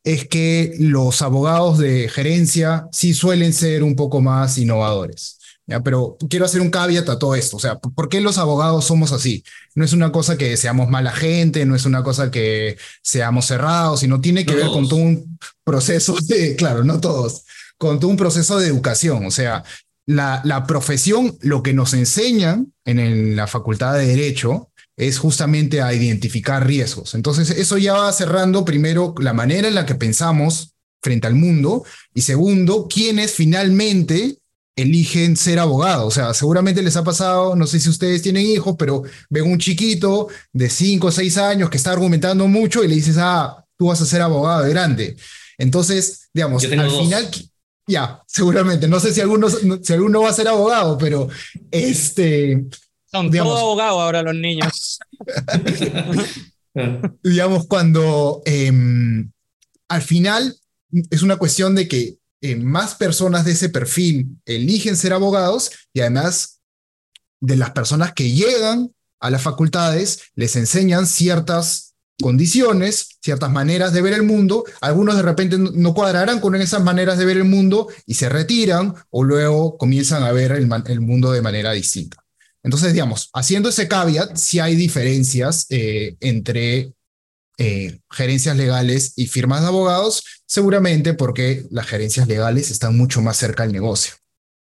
es 0.04 0.26
que 0.26 0.74
los 0.78 1.22
abogados 1.22 1.78
de 1.78 2.08
gerencia 2.08 2.88
sí 2.92 3.14
suelen 3.14 3.52
ser 3.52 3.82
un 3.82 3.96
poco 3.96 4.20
más 4.20 4.58
innovadores. 4.58 5.37
¿Ya? 5.68 5.80
Pero 5.84 6.16
quiero 6.28 6.44
hacer 6.46 6.60
un 6.60 6.70
caveat 6.70 7.08
a 7.08 7.18
todo 7.20 7.36
esto. 7.36 7.56
O 7.56 7.60
sea, 7.60 7.78
¿por 7.78 8.08
qué 8.08 8.20
los 8.20 8.38
abogados 8.38 8.86
somos 8.86 9.12
así? 9.12 9.44
No 9.76 9.84
es 9.84 9.92
una 9.92 10.10
cosa 10.10 10.36
que 10.36 10.56
seamos 10.56 10.88
mala 10.88 11.12
gente, 11.12 11.64
no 11.66 11.76
es 11.76 11.84
una 11.86 12.02
cosa 12.02 12.32
que 12.32 12.76
seamos 13.02 13.46
cerrados, 13.46 14.00
sino 14.00 14.20
tiene 14.20 14.44
que 14.44 14.54
No 14.54 14.58
ver 14.58 14.66
con 14.68 14.88
todo 14.88 14.98
un 14.98 15.38
proceso 15.64 16.16
de, 16.26 16.56
claro, 16.56 16.82
no 16.82 17.00
todos, 17.00 17.44
con 17.78 18.00
todo 18.00 18.10
un 18.10 18.16
proceso 18.16 18.58
de 18.58 18.66
educación. 18.66 19.24
O 19.26 19.30
sea, 19.30 19.62
la, 20.06 20.40
la 20.44 20.66
profesión, 20.66 21.36
lo 21.42 21.62
que 21.62 21.74
nos 21.74 21.92
enseñan 21.94 22.72
en 22.84 22.98
el- 22.98 23.36
la 23.36 23.46
facultad 23.46 23.94
de 23.94 24.06
Derecho 24.06 24.70
es 24.96 25.18
justamente 25.18 25.80
a 25.80 25.94
identificar 25.94 26.66
riesgos. 26.66 27.14
Entonces, 27.14 27.50
eso 27.50 27.78
ya 27.78 27.92
va 27.92 28.12
cerrando 28.12 28.64
primero 28.64 29.14
la 29.20 29.32
manera 29.32 29.68
en 29.68 29.76
la 29.76 29.86
que 29.86 29.94
pensamos 29.94 30.72
frente 31.00 31.28
al 31.28 31.36
mundo 31.36 31.84
y 32.14 32.22
segundo, 32.22 32.88
quiénes 32.92 33.32
finalmente 33.32 34.37
eligen 34.80 35.36
ser 35.36 35.58
abogados. 35.58 36.06
O 36.06 36.10
sea, 36.10 36.34
seguramente 36.34 36.82
les 36.82 36.96
ha 36.96 37.04
pasado, 37.04 37.54
no 37.56 37.66
sé 37.66 37.80
si 37.80 37.88
ustedes 37.88 38.22
tienen 38.22 38.46
hijos, 38.46 38.76
pero 38.78 39.02
ven 39.28 39.50
un 39.50 39.58
chiquito 39.58 40.28
de 40.52 40.68
5 40.70 41.06
o 41.08 41.10
6 41.12 41.36
años 41.38 41.70
que 41.70 41.76
está 41.76 41.92
argumentando 41.92 42.46
mucho 42.48 42.82
y 42.84 42.88
le 42.88 42.94
dices, 42.94 43.16
ah, 43.18 43.64
tú 43.76 43.86
vas 43.86 44.00
a 44.00 44.06
ser 44.06 44.22
abogado 44.22 44.64
de 44.64 44.70
grande. 44.70 45.16
Entonces, 45.58 46.28
digamos, 46.32 46.64
al 46.64 46.76
dos. 46.88 47.00
final, 47.00 47.28
ya, 47.86 48.22
seguramente, 48.26 48.86
no 48.88 49.00
sé 49.00 49.12
si 49.12 49.20
alguno, 49.20 49.48
si 49.50 49.92
alguno 49.92 50.22
va 50.22 50.30
a 50.30 50.34
ser 50.34 50.48
abogado, 50.48 50.96
pero 50.98 51.28
este, 51.70 52.66
Son 53.10 53.30
Digamos- 53.30 53.52
todos 53.54 53.62
abogados 53.62 54.00
ahora 54.00 54.22
los 54.22 54.34
niños. 54.34 54.98
Claro. 56.74 57.00
digamos, 57.24 57.66
cuando 57.66 58.42
em, 58.44 59.30
al 59.88 60.02
final 60.02 60.54
es 61.10 61.22
una 61.22 61.36
cuestión 61.36 61.74
de 61.74 61.88
que 61.88 62.18
más 62.56 62.94
personas 62.94 63.44
de 63.44 63.52
ese 63.52 63.68
perfil 63.68 64.36
eligen 64.46 64.96
ser 64.96 65.12
abogados 65.12 65.70
y 65.92 66.00
además 66.00 66.60
de 67.40 67.56
las 67.56 67.70
personas 67.70 68.12
que 68.12 68.30
llegan 68.30 68.92
a 69.20 69.30
las 69.30 69.42
facultades 69.42 70.20
les 70.34 70.54
enseñan 70.56 71.06
ciertas 71.06 71.94
condiciones, 72.20 73.18
ciertas 73.22 73.50
maneras 73.50 73.92
de 73.92 74.02
ver 74.02 74.12
el 74.12 74.24
mundo. 74.24 74.64
Algunos 74.80 75.16
de 75.16 75.22
repente 75.22 75.56
no- 75.58 75.94
cuadrarán 75.94 76.40
con 76.40 76.54
esas 76.56 76.82
maneras 76.82 77.18
de 77.18 77.24
ver 77.24 77.36
el 77.36 77.44
mundo 77.44 77.88
y 78.06 78.14
se 78.14 78.28
retiran 78.28 78.94
o 79.10 79.22
luego 79.24 79.76
comienzan 79.78 80.22
a 80.24 80.32
ver 80.32 80.52
el 80.52 81.00
mundo 81.00 81.30
de 81.32 81.42
manera 81.42 81.72
distinta. 81.72 82.24
Entonces, 82.64 82.92
digamos, 82.92 83.30
haciendo 83.34 83.68
ese 83.68 83.86
caveat, 83.88 84.36
sí 84.36 84.58
hay 84.58 84.74
diferencias 84.74 85.66
eh, 85.70 86.16
entre 86.20 86.92
eh, 87.58 87.98
gerencias 88.10 88.56
legales 88.56 89.12
y 89.16 89.26
firmas 89.26 89.62
de 89.62 89.66
abogados, 89.66 90.22
seguramente 90.46 91.12
porque 91.14 91.66
las 91.70 91.86
gerencias 91.86 92.28
legales 92.28 92.70
están 92.70 92.96
mucho 92.96 93.20
más 93.20 93.36
cerca 93.36 93.64
del 93.64 93.72
negocio. 93.72 94.14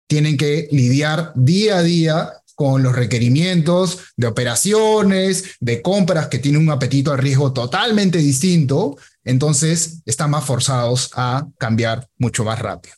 Tienen 0.07 0.37
que 0.37 0.67
lidiar 0.71 1.33
día 1.35 1.77
a 1.77 1.83
día 1.83 2.33
con 2.55 2.83
los 2.83 2.95
requerimientos 2.95 3.99
de 4.15 4.27
operaciones, 4.27 5.55
de 5.59 5.81
compras 5.81 6.27
que 6.27 6.37
tienen 6.37 6.61
un 6.61 6.69
apetito 6.69 7.11
al 7.11 7.17
riesgo 7.17 7.51
totalmente 7.51 8.19
distinto, 8.19 8.95
entonces 9.23 10.03
están 10.05 10.29
más 10.29 10.45
forzados 10.45 11.09
a 11.15 11.47
cambiar 11.57 12.07
mucho 12.17 12.43
más 12.43 12.59
rápido. 12.59 12.95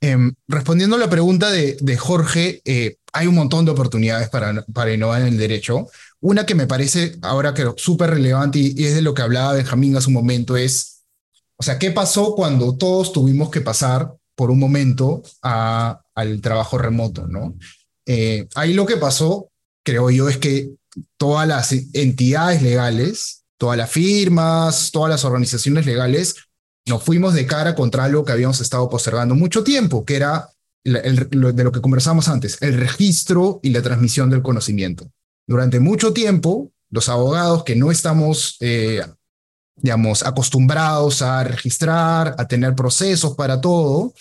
Em, 0.00 0.32
respondiendo 0.48 0.96
a 0.96 0.98
la 0.98 1.10
pregunta 1.10 1.50
de, 1.50 1.76
de 1.78 1.96
Jorge, 1.98 2.62
eh, 2.64 2.96
hay 3.12 3.26
un 3.26 3.34
montón 3.34 3.64
de 3.64 3.70
oportunidades 3.72 4.28
para, 4.28 4.64
para 4.72 4.92
innovar 4.92 5.22
en 5.22 5.28
el 5.28 5.38
derecho. 5.38 5.86
Una 6.20 6.46
que 6.46 6.54
me 6.54 6.66
parece 6.66 7.16
ahora 7.22 7.54
que 7.54 7.66
súper 7.76 8.10
relevante 8.10 8.58
y, 8.58 8.84
es 8.84 8.94
de 8.94 9.02
lo 9.02 9.14
que 9.14 9.22
hablaba 9.22 9.54
Benjamín 9.54 9.96
hace 9.96 10.08
un 10.08 10.14
momento 10.14 10.56
es, 10.56 11.02
o 11.56 11.62
sea, 11.62 11.78
¿qué 11.78 11.90
pasó 11.90 12.34
cuando 12.34 12.76
todos 12.76 13.12
tuvimos 13.12 13.50
que 13.50 13.60
pasar 13.60 14.14
por 14.34 14.50
un 14.50 14.58
momento 14.58 15.22
a- 15.42 16.00
al 16.14 16.40
trabajo 16.40 16.78
remoto, 16.78 17.26
¿no? 17.26 17.54
Eh, 18.06 18.48
ahí 18.54 18.72
lo 18.72 18.86
que 18.86 18.96
pasó, 18.96 19.50
creo 19.84 20.10
yo, 20.10 20.28
es 20.28 20.38
que 20.38 20.70
todas 21.16 21.46
las 21.46 21.72
entidades 21.92 22.62
legales, 22.62 23.44
todas 23.58 23.76
las 23.76 23.90
firmas, 23.90 24.90
todas 24.90 25.10
las 25.10 25.24
organizaciones 25.24 25.86
legales, 25.86 26.36
nos 26.86 27.02
fuimos 27.02 27.34
de 27.34 27.46
cara 27.46 27.74
contra 27.74 28.04
algo 28.04 28.24
que 28.24 28.32
habíamos 28.32 28.60
estado 28.60 28.88
postergando 28.88 29.34
mucho 29.34 29.62
tiempo, 29.62 30.04
que 30.04 30.16
era 30.16 30.48
de 30.84 31.64
lo 31.64 31.72
que 31.72 31.80
conversamos 31.80 32.28
antes, 32.28 32.60
el 32.62 32.74
registro 32.78 33.60
y 33.62 33.70
la 33.70 33.82
transmisión 33.82 34.30
del 34.30 34.42
conocimiento. 34.42 35.10
Durante 35.46 35.80
mucho 35.80 36.12
tiempo, 36.12 36.70
los 36.90 37.08
abogados 37.08 37.64
que 37.64 37.76
no 37.76 37.90
estamos, 37.90 38.56
eh, 38.60 39.02
digamos, 39.76 40.24
acostumbrados 40.24 41.22
a 41.22 41.44
registrar, 41.44 42.34
a 42.38 42.46
tener 42.46 42.74
procesos 42.74 43.34
para 43.34 43.60
todo, 43.60 44.14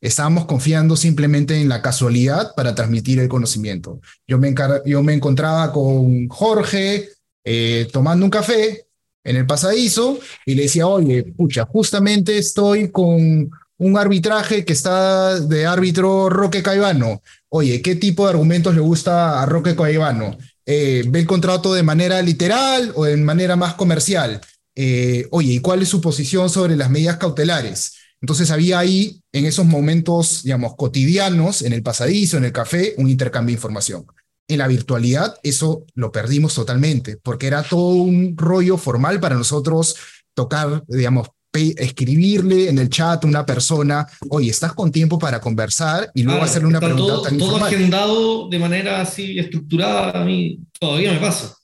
estábamos 0.00 0.46
confiando 0.46 0.96
simplemente 0.96 1.60
en 1.60 1.68
la 1.68 1.82
casualidad 1.82 2.54
para 2.54 2.74
transmitir 2.74 3.18
el 3.18 3.28
conocimiento. 3.28 4.00
Yo 4.26 4.38
me, 4.38 4.54
yo 4.84 5.02
me 5.02 5.14
encontraba 5.14 5.72
con 5.72 6.28
Jorge 6.28 7.10
eh, 7.44 7.88
tomando 7.92 8.24
un 8.24 8.30
café 8.30 8.86
en 9.24 9.36
el 9.36 9.46
pasadizo 9.46 10.18
y 10.44 10.54
le 10.54 10.62
decía, 10.62 10.86
oye, 10.86 11.24
pucha, 11.24 11.64
justamente 11.66 12.38
estoy 12.38 12.90
con 12.90 13.50
un 13.78 13.98
arbitraje 13.98 14.64
que 14.64 14.72
está 14.72 15.38
de 15.40 15.66
árbitro 15.66 16.30
Roque 16.30 16.62
Caivano. 16.62 17.22
Oye, 17.48 17.82
¿qué 17.82 17.96
tipo 17.96 18.24
de 18.24 18.30
argumentos 18.30 18.74
le 18.74 18.80
gusta 18.80 19.42
a 19.42 19.46
Roque 19.46 19.76
Caivano? 19.76 20.36
Eh, 20.64 21.04
¿Ve 21.08 21.20
el 21.20 21.26
contrato 21.26 21.74
de 21.74 21.82
manera 21.82 22.20
literal 22.22 22.92
o 22.94 23.04
de 23.04 23.16
manera 23.16 23.56
más 23.56 23.74
comercial? 23.74 24.40
Eh, 24.74 25.26
oye, 25.30 25.54
¿y 25.54 25.60
cuál 25.60 25.82
es 25.82 25.88
su 25.88 26.00
posición 26.00 26.50
sobre 26.50 26.76
las 26.76 26.90
medidas 26.90 27.18
cautelares? 27.18 27.94
Entonces 28.20 28.50
había 28.50 28.78
ahí, 28.78 29.20
en 29.32 29.44
esos 29.44 29.66
momentos, 29.66 30.42
digamos, 30.42 30.74
cotidianos, 30.76 31.62
en 31.62 31.72
el 31.72 31.82
pasadizo, 31.82 32.38
en 32.38 32.44
el 32.44 32.52
café, 32.52 32.94
un 32.96 33.08
intercambio 33.08 33.52
de 33.52 33.58
información. 33.58 34.06
En 34.48 34.58
la 34.58 34.68
virtualidad, 34.68 35.38
eso 35.42 35.84
lo 35.94 36.12
perdimos 36.12 36.54
totalmente, 36.54 37.18
porque 37.22 37.46
era 37.46 37.62
todo 37.62 37.94
un 37.94 38.36
rollo 38.36 38.78
formal 38.78 39.20
para 39.20 39.36
nosotros 39.36 39.96
tocar, 40.34 40.84
digamos, 40.88 41.28
escribirle 41.56 42.68
en 42.68 42.78
el 42.78 42.88
chat 42.88 43.24
a 43.24 43.26
una 43.26 43.44
persona, 43.44 44.06
oye, 44.28 44.50
¿estás 44.50 44.72
con 44.72 44.92
tiempo 44.92 45.18
para 45.18 45.40
conversar? 45.40 46.10
Y 46.14 46.22
luego 46.22 46.42
hacerle 46.42 46.68
una 46.68 46.80
pregunta 46.80 47.14
todo, 47.14 47.22
tan 47.22 47.38
Todo 47.38 47.56
agendado 47.64 48.48
de 48.48 48.58
manera 48.58 49.00
así 49.00 49.38
estructurada, 49.38 50.22
a 50.22 50.24
mí 50.24 50.60
todavía 50.78 51.12
me 51.12 51.20
pasa. 51.20 51.54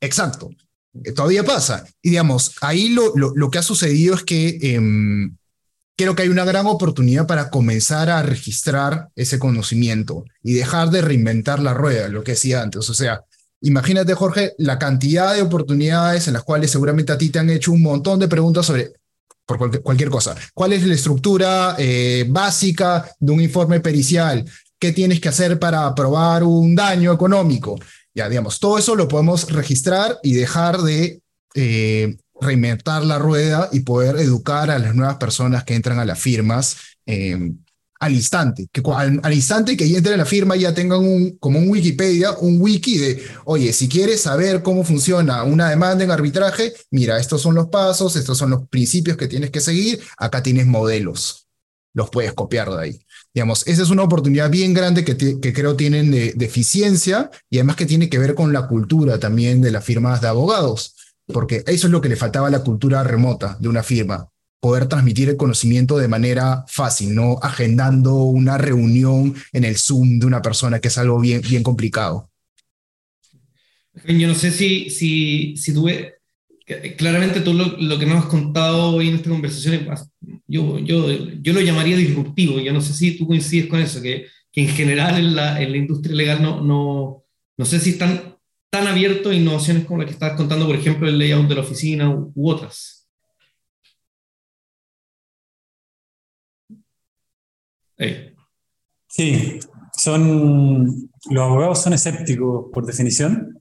Exacto, 0.00 0.50
eh, 1.02 1.12
todavía 1.12 1.44
pasa. 1.44 1.84
Y 2.02 2.10
digamos, 2.10 2.52
ahí 2.60 2.90
lo, 2.90 3.12
lo, 3.14 3.50
que 3.50 3.58
ha 3.58 3.62
sucedido 3.62 4.14
es 4.14 4.22
que 4.22 4.58
em, 4.62 5.36
creo 5.96 6.14
que 6.14 6.22
hay 6.22 6.28
una 6.28 6.44
gran 6.44 6.66
oportunidad 6.66 7.26
para 7.26 7.50
comenzar 7.50 8.10
a 8.10 8.22
registrar 8.22 9.08
ese 9.16 9.38
conocimiento 9.38 10.24
y 10.42 10.54
dejar 10.54 10.90
de 10.90 11.02
reinventar 11.02 11.60
la 11.60 11.74
rueda, 11.74 12.08
lo 12.08 12.22
que 12.22 12.32
decía 12.32 12.62
antes. 12.62 12.88
O 12.90 12.94
sea, 12.94 13.22
imagínate, 13.60 14.14
Jorge, 14.14 14.54
la 14.58 14.78
cantidad 14.78 15.34
de 15.34 15.42
oportunidades 15.42 16.26
en 16.26 16.34
las 16.34 16.42
cuales 16.42 16.70
seguramente 16.70 17.12
a 17.12 17.18
ti 17.18 17.30
te 17.30 17.38
han 17.38 17.50
hecho 17.50 17.72
un 17.72 17.82
montón 17.82 18.18
de 18.18 18.28
preguntas 18.28 18.66
sobre 18.66 18.92
por 19.46 19.82
cualquier, 19.82 20.10
cosa. 20.10 20.34
¿Cuál 20.54 20.72
es 20.72 20.84
la 20.84 20.94
estructura 20.94 21.76
eh, 21.78 22.24
básica 22.28 23.10
de 23.18 23.32
un 23.32 23.40
informe 23.40 23.80
pericial? 23.80 24.44
¿Qué 24.78 24.92
tienes 24.92 25.20
que 25.20 25.28
hacer 25.28 25.58
para 25.58 25.86
aprobar 25.86 26.44
un 26.44 26.74
daño 26.74 27.12
económico? 27.12 27.78
Ya, 28.14 28.28
digamos, 28.28 28.60
todo 28.60 28.78
eso 28.78 28.94
lo 28.94 29.08
podemos 29.08 29.50
registrar 29.50 30.18
y 30.22 30.34
dejar 30.34 30.78
de 30.78 31.20
eh, 31.54 32.16
reinventar 32.40 33.04
la 33.04 33.18
rueda 33.18 33.68
y 33.72 33.80
poder 33.80 34.16
educar 34.16 34.70
a 34.70 34.78
las 34.78 34.94
nuevas 34.94 35.16
personas 35.16 35.64
que 35.64 35.74
entran 35.74 35.98
a 35.98 36.04
las 36.04 36.18
firmas 36.18 36.76
eh, 37.06 37.52
al 38.00 38.12
instante, 38.12 38.68
que 38.72 38.82
al, 38.94 39.32
instante 39.32 39.76
que 39.76 39.86
entren 39.86 40.14
a 40.14 40.18
la 40.18 40.24
firma 40.24 40.56
ya 40.56 40.74
tengan 40.74 41.00
un, 41.00 41.36
como 41.38 41.58
un 41.58 41.68
Wikipedia, 41.68 42.32
un 42.32 42.60
wiki 42.60 42.98
de, 42.98 43.22
oye, 43.44 43.72
si 43.72 43.88
quieres 43.88 44.22
saber 44.22 44.62
cómo 44.62 44.84
funciona 44.84 45.42
una 45.44 45.70
demanda 45.70 46.04
en 46.04 46.10
arbitraje, 46.10 46.74
mira, 46.90 47.18
estos 47.18 47.40
son 47.40 47.54
los 47.54 47.68
pasos, 47.68 48.16
estos 48.16 48.36
son 48.36 48.50
los 48.50 48.68
principios 48.68 49.16
que 49.16 49.28
tienes 49.28 49.50
que 49.50 49.60
seguir, 49.60 50.00
acá 50.18 50.42
tienes 50.42 50.66
modelos, 50.66 51.48
los 51.94 52.10
puedes 52.10 52.32
copiar 52.32 52.70
de 52.70 52.82
ahí. 52.82 53.06
Digamos, 53.32 53.66
esa 53.66 53.82
es 53.82 53.90
una 53.90 54.02
oportunidad 54.02 54.50
bien 54.50 54.74
grande 54.74 55.04
que, 55.04 55.16
que 55.16 55.52
creo 55.52 55.76
tienen 55.76 56.10
de, 56.10 56.32
de 56.34 56.44
eficiencia 56.44 57.30
y 57.48 57.58
además 57.58 57.76
que 57.76 57.86
tiene 57.86 58.08
que 58.08 58.18
ver 58.18 58.34
con 58.34 58.52
la 58.52 58.68
cultura 58.68 59.18
también 59.18 59.60
de 59.60 59.70
las 59.70 59.84
firmas 59.84 60.20
de 60.20 60.28
abogados 60.28 60.94
porque 61.26 61.64
eso 61.66 61.86
es 61.86 61.90
lo 61.90 62.00
que 62.00 62.08
le 62.08 62.16
faltaba 62.16 62.48
a 62.48 62.50
la 62.50 62.62
cultura 62.62 63.02
remota 63.02 63.56
de 63.58 63.68
una 63.68 63.82
firma, 63.82 64.28
poder 64.64 64.88
transmitir 64.88 65.28
el 65.28 65.36
conocimiento 65.36 65.98
de 65.98 66.08
manera 66.08 66.64
fácil, 66.68 67.14
no 67.14 67.38
agendando 67.42 68.14
una 68.14 68.56
reunión 68.56 69.34
en 69.52 69.64
el 69.64 69.76
Zoom 69.76 70.18
de 70.18 70.24
una 70.24 70.40
persona, 70.40 70.80
que 70.80 70.88
es 70.88 70.96
algo 70.96 71.20
bien, 71.20 71.42
bien 71.42 71.62
complicado. 71.62 72.30
Yo 74.06 74.26
no 74.26 74.34
sé 74.34 74.50
si, 74.50 74.88
si, 74.88 75.54
si 75.58 75.74
tuve, 75.74 76.14
claramente 76.96 77.42
todo 77.42 77.76
lo, 77.78 77.98
que 77.98 78.06
nos 78.06 78.24
has 78.24 78.30
contado 78.30 78.94
hoy 78.96 79.10
en 79.10 79.16
esta 79.16 79.28
conversación, 79.28 79.86
yo, 80.46 80.78
yo, 80.78 81.10
yo 81.42 81.52
lo 81.52 81.60
llamaría 81.60 81.98
disruptivo, 81.98 82.58
yo 82.58 82.72
no 82.72 82.80
sé 82.80 82.94
si 82.94 83.18
tú 83.18 83.26
coincides 83.26 83.66
con 83.66 83.80
eso, 83.80 84.00
que, 84.00 84.28
que 84.50 84.62
en 84.62 84.68
general 84.68 85.18
en 85.18 85.36
la, 85.36 85.60
en 85.60 85.72
la 85.72 85.76
industria 85.76 86.16
legal 86.16 86.42
no, 86.42 86.62
no, 86.62 87.22
no 87.58 87.64
sé 87.66 87.80
si 87.80 87.90
están 87.90 88.38
tan 88.70 88.86
abierto 88.86 89.28
a 89.28 89.34
innovaciones 89.34 89.84
como 89.84 90.00
la 90.00 90.06
que 90.06 90.12
estabas 90.12 90.38
contando, 90.38 90.66
por 90.66 90.76
ejemplo, 90.76 91.06
el 91.06 91.18
layout 91.18 91.48
de 91.48 91.54
la 91.54 91.60
oficina 91.60 92.08
u, 92.08 92.50
otras. 92.50 93.03
Sí, 99.06 99.60
son, 99.96 101.10
los 101.30 101.42
abogados 101.42 101.82
son 101.82 101.92
escépticos 101.92 102.66
por 102.72 102.84
definición. 102.84 103.60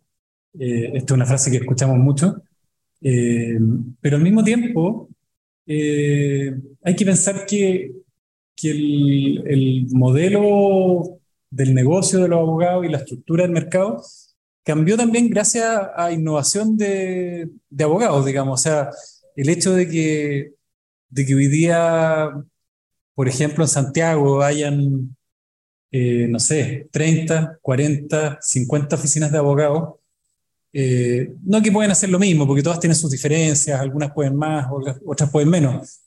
Eh, 0.59 0.91
esta 0.95 1.13
es 1.13 1.15
una 1.15 1.25
frase 1.25 1.51
que 1.51 1.57
escuchamos 1.57 1.97
mucho. 1.97 2.41
Eh, 3.01 3.59
pero 4.01 4.17
al 4.17 4.23
mismo 4.23 4.43
tiempo, 4.43 5.09
eh, 5.65 6.53
hay 6.83 6.95
que 6.95 7.05
pensar 7.05 7.45
que, 7.45 7.91
que 8.55 8.71
el, 8.71 9.43
el, 9.47 9.87
modelo 9.91 11.19
del 11.49 11.73
negocio 11.73 12.19
de 12.19 12.29
los 12.29 12.39
abogados 12.39 12.85
y 12.85 12.89
la 12.89 12.97
estructura 12.99 13.43
del 13.43 13.51
mercado 13.51 14.01
cambió 14.63 14.97
también 14.97 15.29
gracias 15.29 15.65
a 15.95 16.11
innovación 16.11 16.77
de, 16.77 17.49
de, 17.69 17.83
abogados, 17.83 18.25
digamos. 18.25 18.59
O 18.59 18.63
sea, 18.63 18.89
el 19.35 19.49
hecho 19.49 19.73
de 19.73 19.87
que, 19.89 20.53
de 21.09 21.25
que 21.25 21.35
hoy 21.35 21.47
día, 21.47 22.31
por 23.15 23.27
ejemplo, 23.27 23.63
en 23.63 23.69
Santiago 23.69 24.41
hayan, 24.41 25.15
eh, 25.91 26.27
no 26.29 26.39
sé, 26.39 26.87
30, 26.91 27.59
40, 27.61 28.39
50 28.41 28.95
oficinas 28.95 29.31
de 29.31 29.37
abogados, 29.37 29.95
eh, 30.73 31.33
no 31.43 31.61
que 31.61 31.71
pueden 31.71 31.91
hacer 31.91 32.09
lo 32.09 32.19
mismo, 32.19 32.47
porque 32.47 32.63
todas 32.63 32.79
tienen 32.79 32.95
sus 32.95 33.11
diferencias, 33.11 33.79
algunas 33.79 34.11
pueden 34.11 34.35
más, 34.35 34.67
otras 35.05 35.29
pueden 35.29 35.49
menos, 35.49 36.01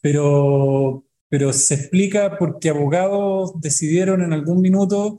pero, 0.00 1.04
pero 1.28 1.52
se 1.52 1.74
explica 1.74 2.36
porque 2.38 2.68
abogados 2.68 3.52
decidieron 3.60 4.22
en 4.22 4.32
algún 4.32 4.60
minuto 4.60 5.18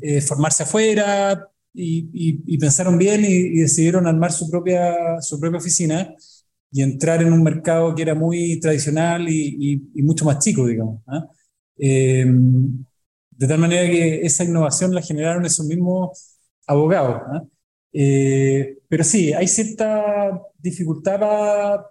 eh, 0.00 0.20
formarse 0.20 0.62
afuera, 0.62 1.48
y, 1.78 2.56
pensaron 2.58 2.96
bien 2.96 3.22
y, 3.24 3.58
decidieron 3.58 4.06
armar 4.06 4.32
su 4.32 4.50
propia, 4.50 5.20
su 5.20 5.38
propia 5.38 5.58
oficina 5.58 6.14
y 6.70 6.82
entrar 6.82 7.22
en 7.22 7.32
un 7.32 7.42
mercado 7.42 7.94
que 7.94 8.02
era 8.02 8.14
muy 8.14 8.60
tradicional 8.60 9.28
y, 9.28 9.82
mucho 10.02 10.24
más 10.24 10.38
chico, 10.40 10.66
digamos. 10.66 11.02
¿ah? 11.06 11.26
Em, 11.78 12.84
de 13.30 13.46
tal 13.46 13.58
manera 13.58 13.90
que 13.90 14.22
esa 14.22 14.44
innovación 14.44 14.94
la 14.94 15.02
generaron 15.02 15.44
esos 15.46 15.66
mismos 15.66 16.38
abogados. 16.66 17.22
¿ah? 17.32 17.44
Eh, 17.92 18.78
pero 18.88 19.04
sí, 19.04 19.32
hay 19.32 19.48
cierta 19.48 20.42
dificultad 20.58 21.20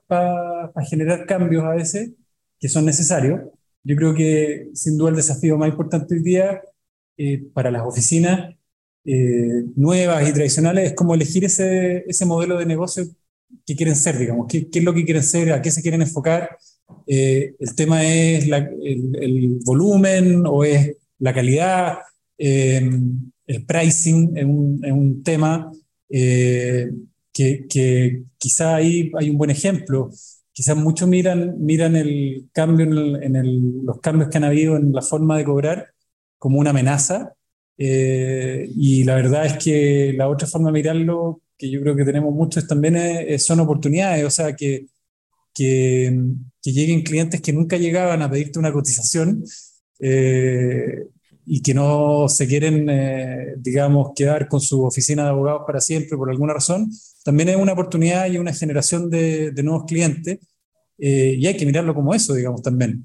para 0.07 0.71
generar 0.89 1.26
cambios 1.26 1.63
a 1.63 1.71
veces 1.76 2.11
que 2.59 2.69
son 2.69 2.86
necesarios. 2.86 3.41
Yo 3.84 3.95
creo 3.95 4.13
que 4.15 4.69
sin 4.73 4.97
duda 4.97 5.11
el 5.11 5.15
desafío 5.15 5.57
más 5.57 5.69
importante 5.69 6.15
hoy 6.15 6.23
día 6.23 6.61
eh, 7.17 7.43
para 7.53 7.71
las 7.71 7.84
oficinas 7.84 8.55
eh, 9.05 9.63
nuevas 9.76 10.28
y 10.28 10.34
tradicionales, 10.34 10.91
es 10.91 10.95
como 10.95 11.13
elegir 11.13 11.45
ese, 11.45 12.03
ese 12.07 12.26
modelo 12.26 12.57
de 12.57 12.65
negocio 12.65 13.05
que 13.66 13.76
quieren 13.76 13.96
ser, 13.96 14.18
digamos, 14.18 14.48
qué, 14.50 14.70
qué 14.70 14.80
es 14.80 14.86
lo 14.86 14.93
que 14.93 15.06
quieren 15.06 15.24
ser, 15.24 15.52
a 15.52 15.62
qué 15.62 15.72
se 15.72 15.82
quieren 15.82 16.02
enfocar. 16.02 16.58
Eh, 17.08 17.56
el 17.60 17.76
tema 17.76 18.04
es 18.04 18.46
el, 18.46 18.54
el, 19.16 19.60
volumen 19.64 20.43
o 20.46 20.64
es 20.64 20.96
la 21.20 21.34
calidad, 21.34 21.98
eh, 22.38 22.89
el 23.48 23.66
pricing 23.66 24.38
es 24.38 24.46
un, 24.46 24.82
un, 24.86 25.24
tema 25.24 25.72
que, 26.10 26.91
que, 27.68 28.24
quizá 28.38 28.76
ahí 28.76 29.12
hay 29.18 29.30
un 29.30 29.38
buen 29.38 29.52
ejemplo. 29.52 30.10
Quizás 30.52 30.78
muchos 30.78 31.08
miran, 31.08 31.56
miran 31.60 31.96
el 31.96 32.48
cambio 32.54 32.86
en, 32.86 33.36
en 33.36 33.86
los 33.86 34.00
cambios 34.00 34.30
que 34.30 34.38
han 34.38 34.46
habido 34.46 34.78
en 34.78 34.93
la 34.93 35.02
forma 35.02 35.38
de 35.38 35.46
cobrar 35.46 35.93
como 36.38 36.60
una 36.60 36.70
amenaza 36.72 37.36
eh, 37.78 38.70
y 38.76 39.04
la 39.04 39.16
verdad 39.16 39.46
es 39.46 39.58
que 39.64 40.14
la 40.16 40.30
otra 40.30 40.48
forma 40.48 40.70
de 40.70 40.74
mirarlo, 40.74 41.41
que 41.58 41.70
yo 41.70 41.82
creo 41.82 41.95
que 41.95 42.06
tenemos 42.06 42.34
muchos 42.34 42.68
también, 42.68 42.95
es, 42.95 43.45
son 43.45 43.60
oportunidades, 43.60 44.26
o 44.26 44.30
sea, 44.30 44.56
que, 44.56 44.88
que, 45.53 46.18
que, 46.62 46.72
lleguen 46.72 47.03
clientes 47.03 47.41
que 47.41 47.53
nunca 47.53 47.78
llegaban 47.78 48.22
a 48.22 48.30
pedirte 48.30 48.60
una 48.60 48.74
cotización 48.74 49.43
eh, 49.99 51.08
y 51.45 51.62
que 51.62 51.74
no 51.74 52.28
se 52.30 52.47
quieren, 52.47 52.89
eh, 52.89 53.56
digamos, 53.58 54.12
quedar 54.16 54.47
con 54.47 54.60
su 54.62 54.84
oficina 54.84 55.24
de 55.24 55.30
abogados 55.30 55.64
para 55.66 55.82
siempre 55.82 56.18
por 56.18 56.30
alguna 56.30 56.53
razón, 56.53 56.89
también 57.24 57.49
es 57.49 57.56
una 57.56 57.74
oportunidad 57.74 58.28
y 58.28 58.38
una 58.38 58.53
generación 58.53 59.10
de, 59.10 59.51
de 59.51 59.64
nuevos 59.64 59.86
clientes 59.86 60.39
y 60.97 61.45
hay 61.45 61.58
que 61.58 61.66
mirarlo 61.66 61.93
como 61.93 62.14
eso, 62.14 62.34
digamos, 62.34 62.62
también. 62.62 63.03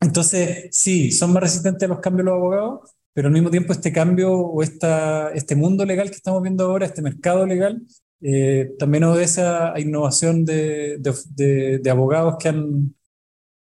Entonces, 0.00 0.68
sí, 0.72 1.12
son 1.12 1.32
más 1.32 1.42
resistentes 1.42 1.82
a 1.84 1.92
los 1.92 2.00
cambios 2.00 2.24
los 2.24 2.34
abogados, 2.34 2.90
pero 3.12 3.28
al 3.28 3.34
mismo 3.34 3.50
tiempo 3.50 3.72
este 3.72 3.92
cambio 3.92 4.32
o 4.32 4.62
esta, 4.62 5.30
este 5.32 5.56
mundo 5.56 5.84
legal 5.84 6.08
que 6.10 6.16
estamos 6.16 6.42
viendo 6.42 6.64
ahora, 6.64 6.86
este 6.86 7.02
mercado 7.02 7.46
legal, 7.46 7.82
eh, 8.22 8.72
también 8.78 9.04
obedece 9.04 9.42
a 9.42 9.74
innovación 9.78 10.44
de, 10.44 10.98
de, 10.98 11.78
de, 11.78 11.90
abogados 11.90 12.36
que 12.38 12.48
han, 12.48 12.94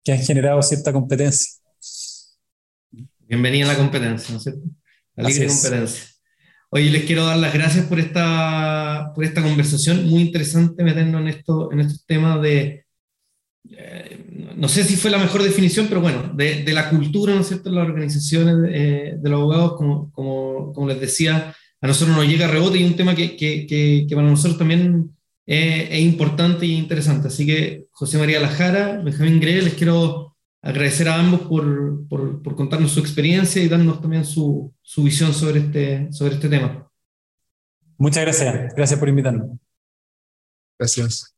que 0.03 0.11
han 0.11 0.19
generado 0.19 0.61
cierta 0.61 0.91
competencia. 0.91 1.59
Bienvenida 3.19 3.65
a 3.65 3.73
la 3.73 3.77
competencia, 3.77 4.31
¿no 4.31 4.37
es 4.37 4.43
cierto? 4.43 4.61
La 5.15 5.29
libre 5.29 5.47
competencia. 5.47 6.05
Oye, 6.69 6.89
les 6.89 7.03
quiero 7.05 7.25
dar 7.25 7.37
las 7.37 7.53
gracias 7.53 7.85
por 7.85 7.99
esta, 7.99 9.11
por 9.13 9.23
esta 9.25 9.41
conversación. 9.41 10.07
Muy 10.07 10.21
interesante 10.21 10.83
meternos 10.83 11.21
en, 11.21 11.27
esto, 11.27 11.71
en 11.71 11.81
estos 11.81 12.05
temas 12.05 12.41
de, 12.41 12.85
eh, 13.69 14.53
no 14.55 14.67
sé 14.67 14.83
si 14.83 14.95
fue 14.95 15.11
la 15.11 15.17
mejor 15.17 15.43
definición, 15.43 15.87
pero 15.87 16.01
bueno, 16.01 16.31
de, 16.35 16.63
la 16.73 16.89
cultura, 16.89 17.33
¿no 17.33 17.41
es 17.41 17.47
cierto?, 17.47 17.71
las 17.71 17.87
organizaciones 17.87 18.69
eh, 18.73 19.15
de 19.17 19.29
los 19.29 19.39
abogados, 19.39 19.73
como, 19.77 20.11
como, 20.11 20.73
como, 20.73 20.87
les 20.87 20.99
decía, 20.99 21.55
a 21.79 21.87
nosotros 21.87 22.15
nos 22.15 22.27
llega 22.27 22.47
rebote 22.47 22.77
y 22.77 22.83
un 22.83 22.95
tema 22.95 23.15
que, 23.15 23.35
que, 23.35 23.65
que, 23.67 24.15
para 24.15 24.27
nosotros 24.27 24.57
también 24.57 25.15
es 25.45 25.99
importante 25.99 26.65
y 26.65 26.77
interesante. 26.77 27.27
Así 27.27 27.45
que 27.45 27.85
José 27.91 28.17
María 28.17 28.39
Lajara, 28.39 29.01
Benjamín 29.03 29.39
Gre, 29.39 29.61
les 29.61 29.73
quiero 29.73 30.31
agradecer 30.61 31.09
a 31.09 31.19
ambos 31.19 31.41
por, 31.41 32.07
por, 32.07 32.41
por, 32.41 32.55
contarnos 32.55 32.91
su 32.91 32.99
experiencia 32.99 33.61
y 33.61 33.67
darnos 33.67 34.01
también 34.01 34.25
su, 34.25 34.73
su 34.81 35.03
visión 35.03 35.33
sobre 35.33 35.59
este, 35.59 36.11
sobre 36.13 36.35
este 36.35 36.49
tema. 36.49 36.87
Muchas 37.97 38.23
gracias. 38.23 38.73
Gracias 38.75 38.99
por 38.99 39.09
invitarnos. 39.09 39.57
Gracias. 40.77 41.30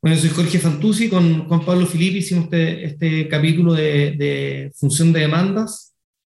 Bueno, 0.00 0.16
soy 0.16 0.30
Jorge 0.30 0.60
Fantuzzi, 0.60 1.08
con 1.08 1.48
Juan 1.48 1.64
Pablo 1.64 1.84
Filippi 1.84 2.18
hicimos 2.18 2.44
este, 2.44 2.84
este 2.84 3.28
capítulo 3.28 3.74
de, 3.74 4.12
de, 4.12 4.72
función 4.76 5.12
de 5.12 5.20
demandas, 5.20 5.92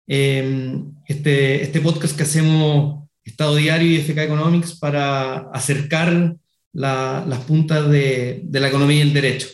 eh, 0.06 0.78
este, 1.06 1.62
este 1.62 1.80
podcast 1.82 2.16
que 2.16 2.22
hacemos 2.22 3.06
Estado 3.22 3.56
Diario 3.56 3.86
y 3.90 3.98
FK 3.98 4.22
Economics 4.22 4.78
para 4.78 5.50
acercar 5.50 6.36
la, 6.72 7.22
las 7.28 7.40
puntas 7.40 7.90
de, 7.90 8.40
de, 8.44 8.60
la 8.60 8.68
economía 8.68 8.96
y 8.96 9.02
el 9.02 9.12
derecho. 9.12 9.48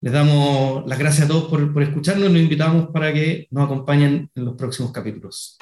Les 0.00 0.12
damos 0.12 0.86
las 0.86 0.98
gracias 0.98 1.26
a 1.26 1.28
todos 1.28 1.50
por, 1.50 1.72
por 1.72 1.82
escucharnos 1.82 2.30
y 2.30 2.32
los 2.32 2.42
invitamos 2.42 2.90
para 2.92 3.12
que 3.12 3.48
nos 3.50 3.64
acompañen 3.64 4.30
en 4.32 4.44
los 4.44 4.54
próximos 4.54 4.92
capítulos. 4.92 5.58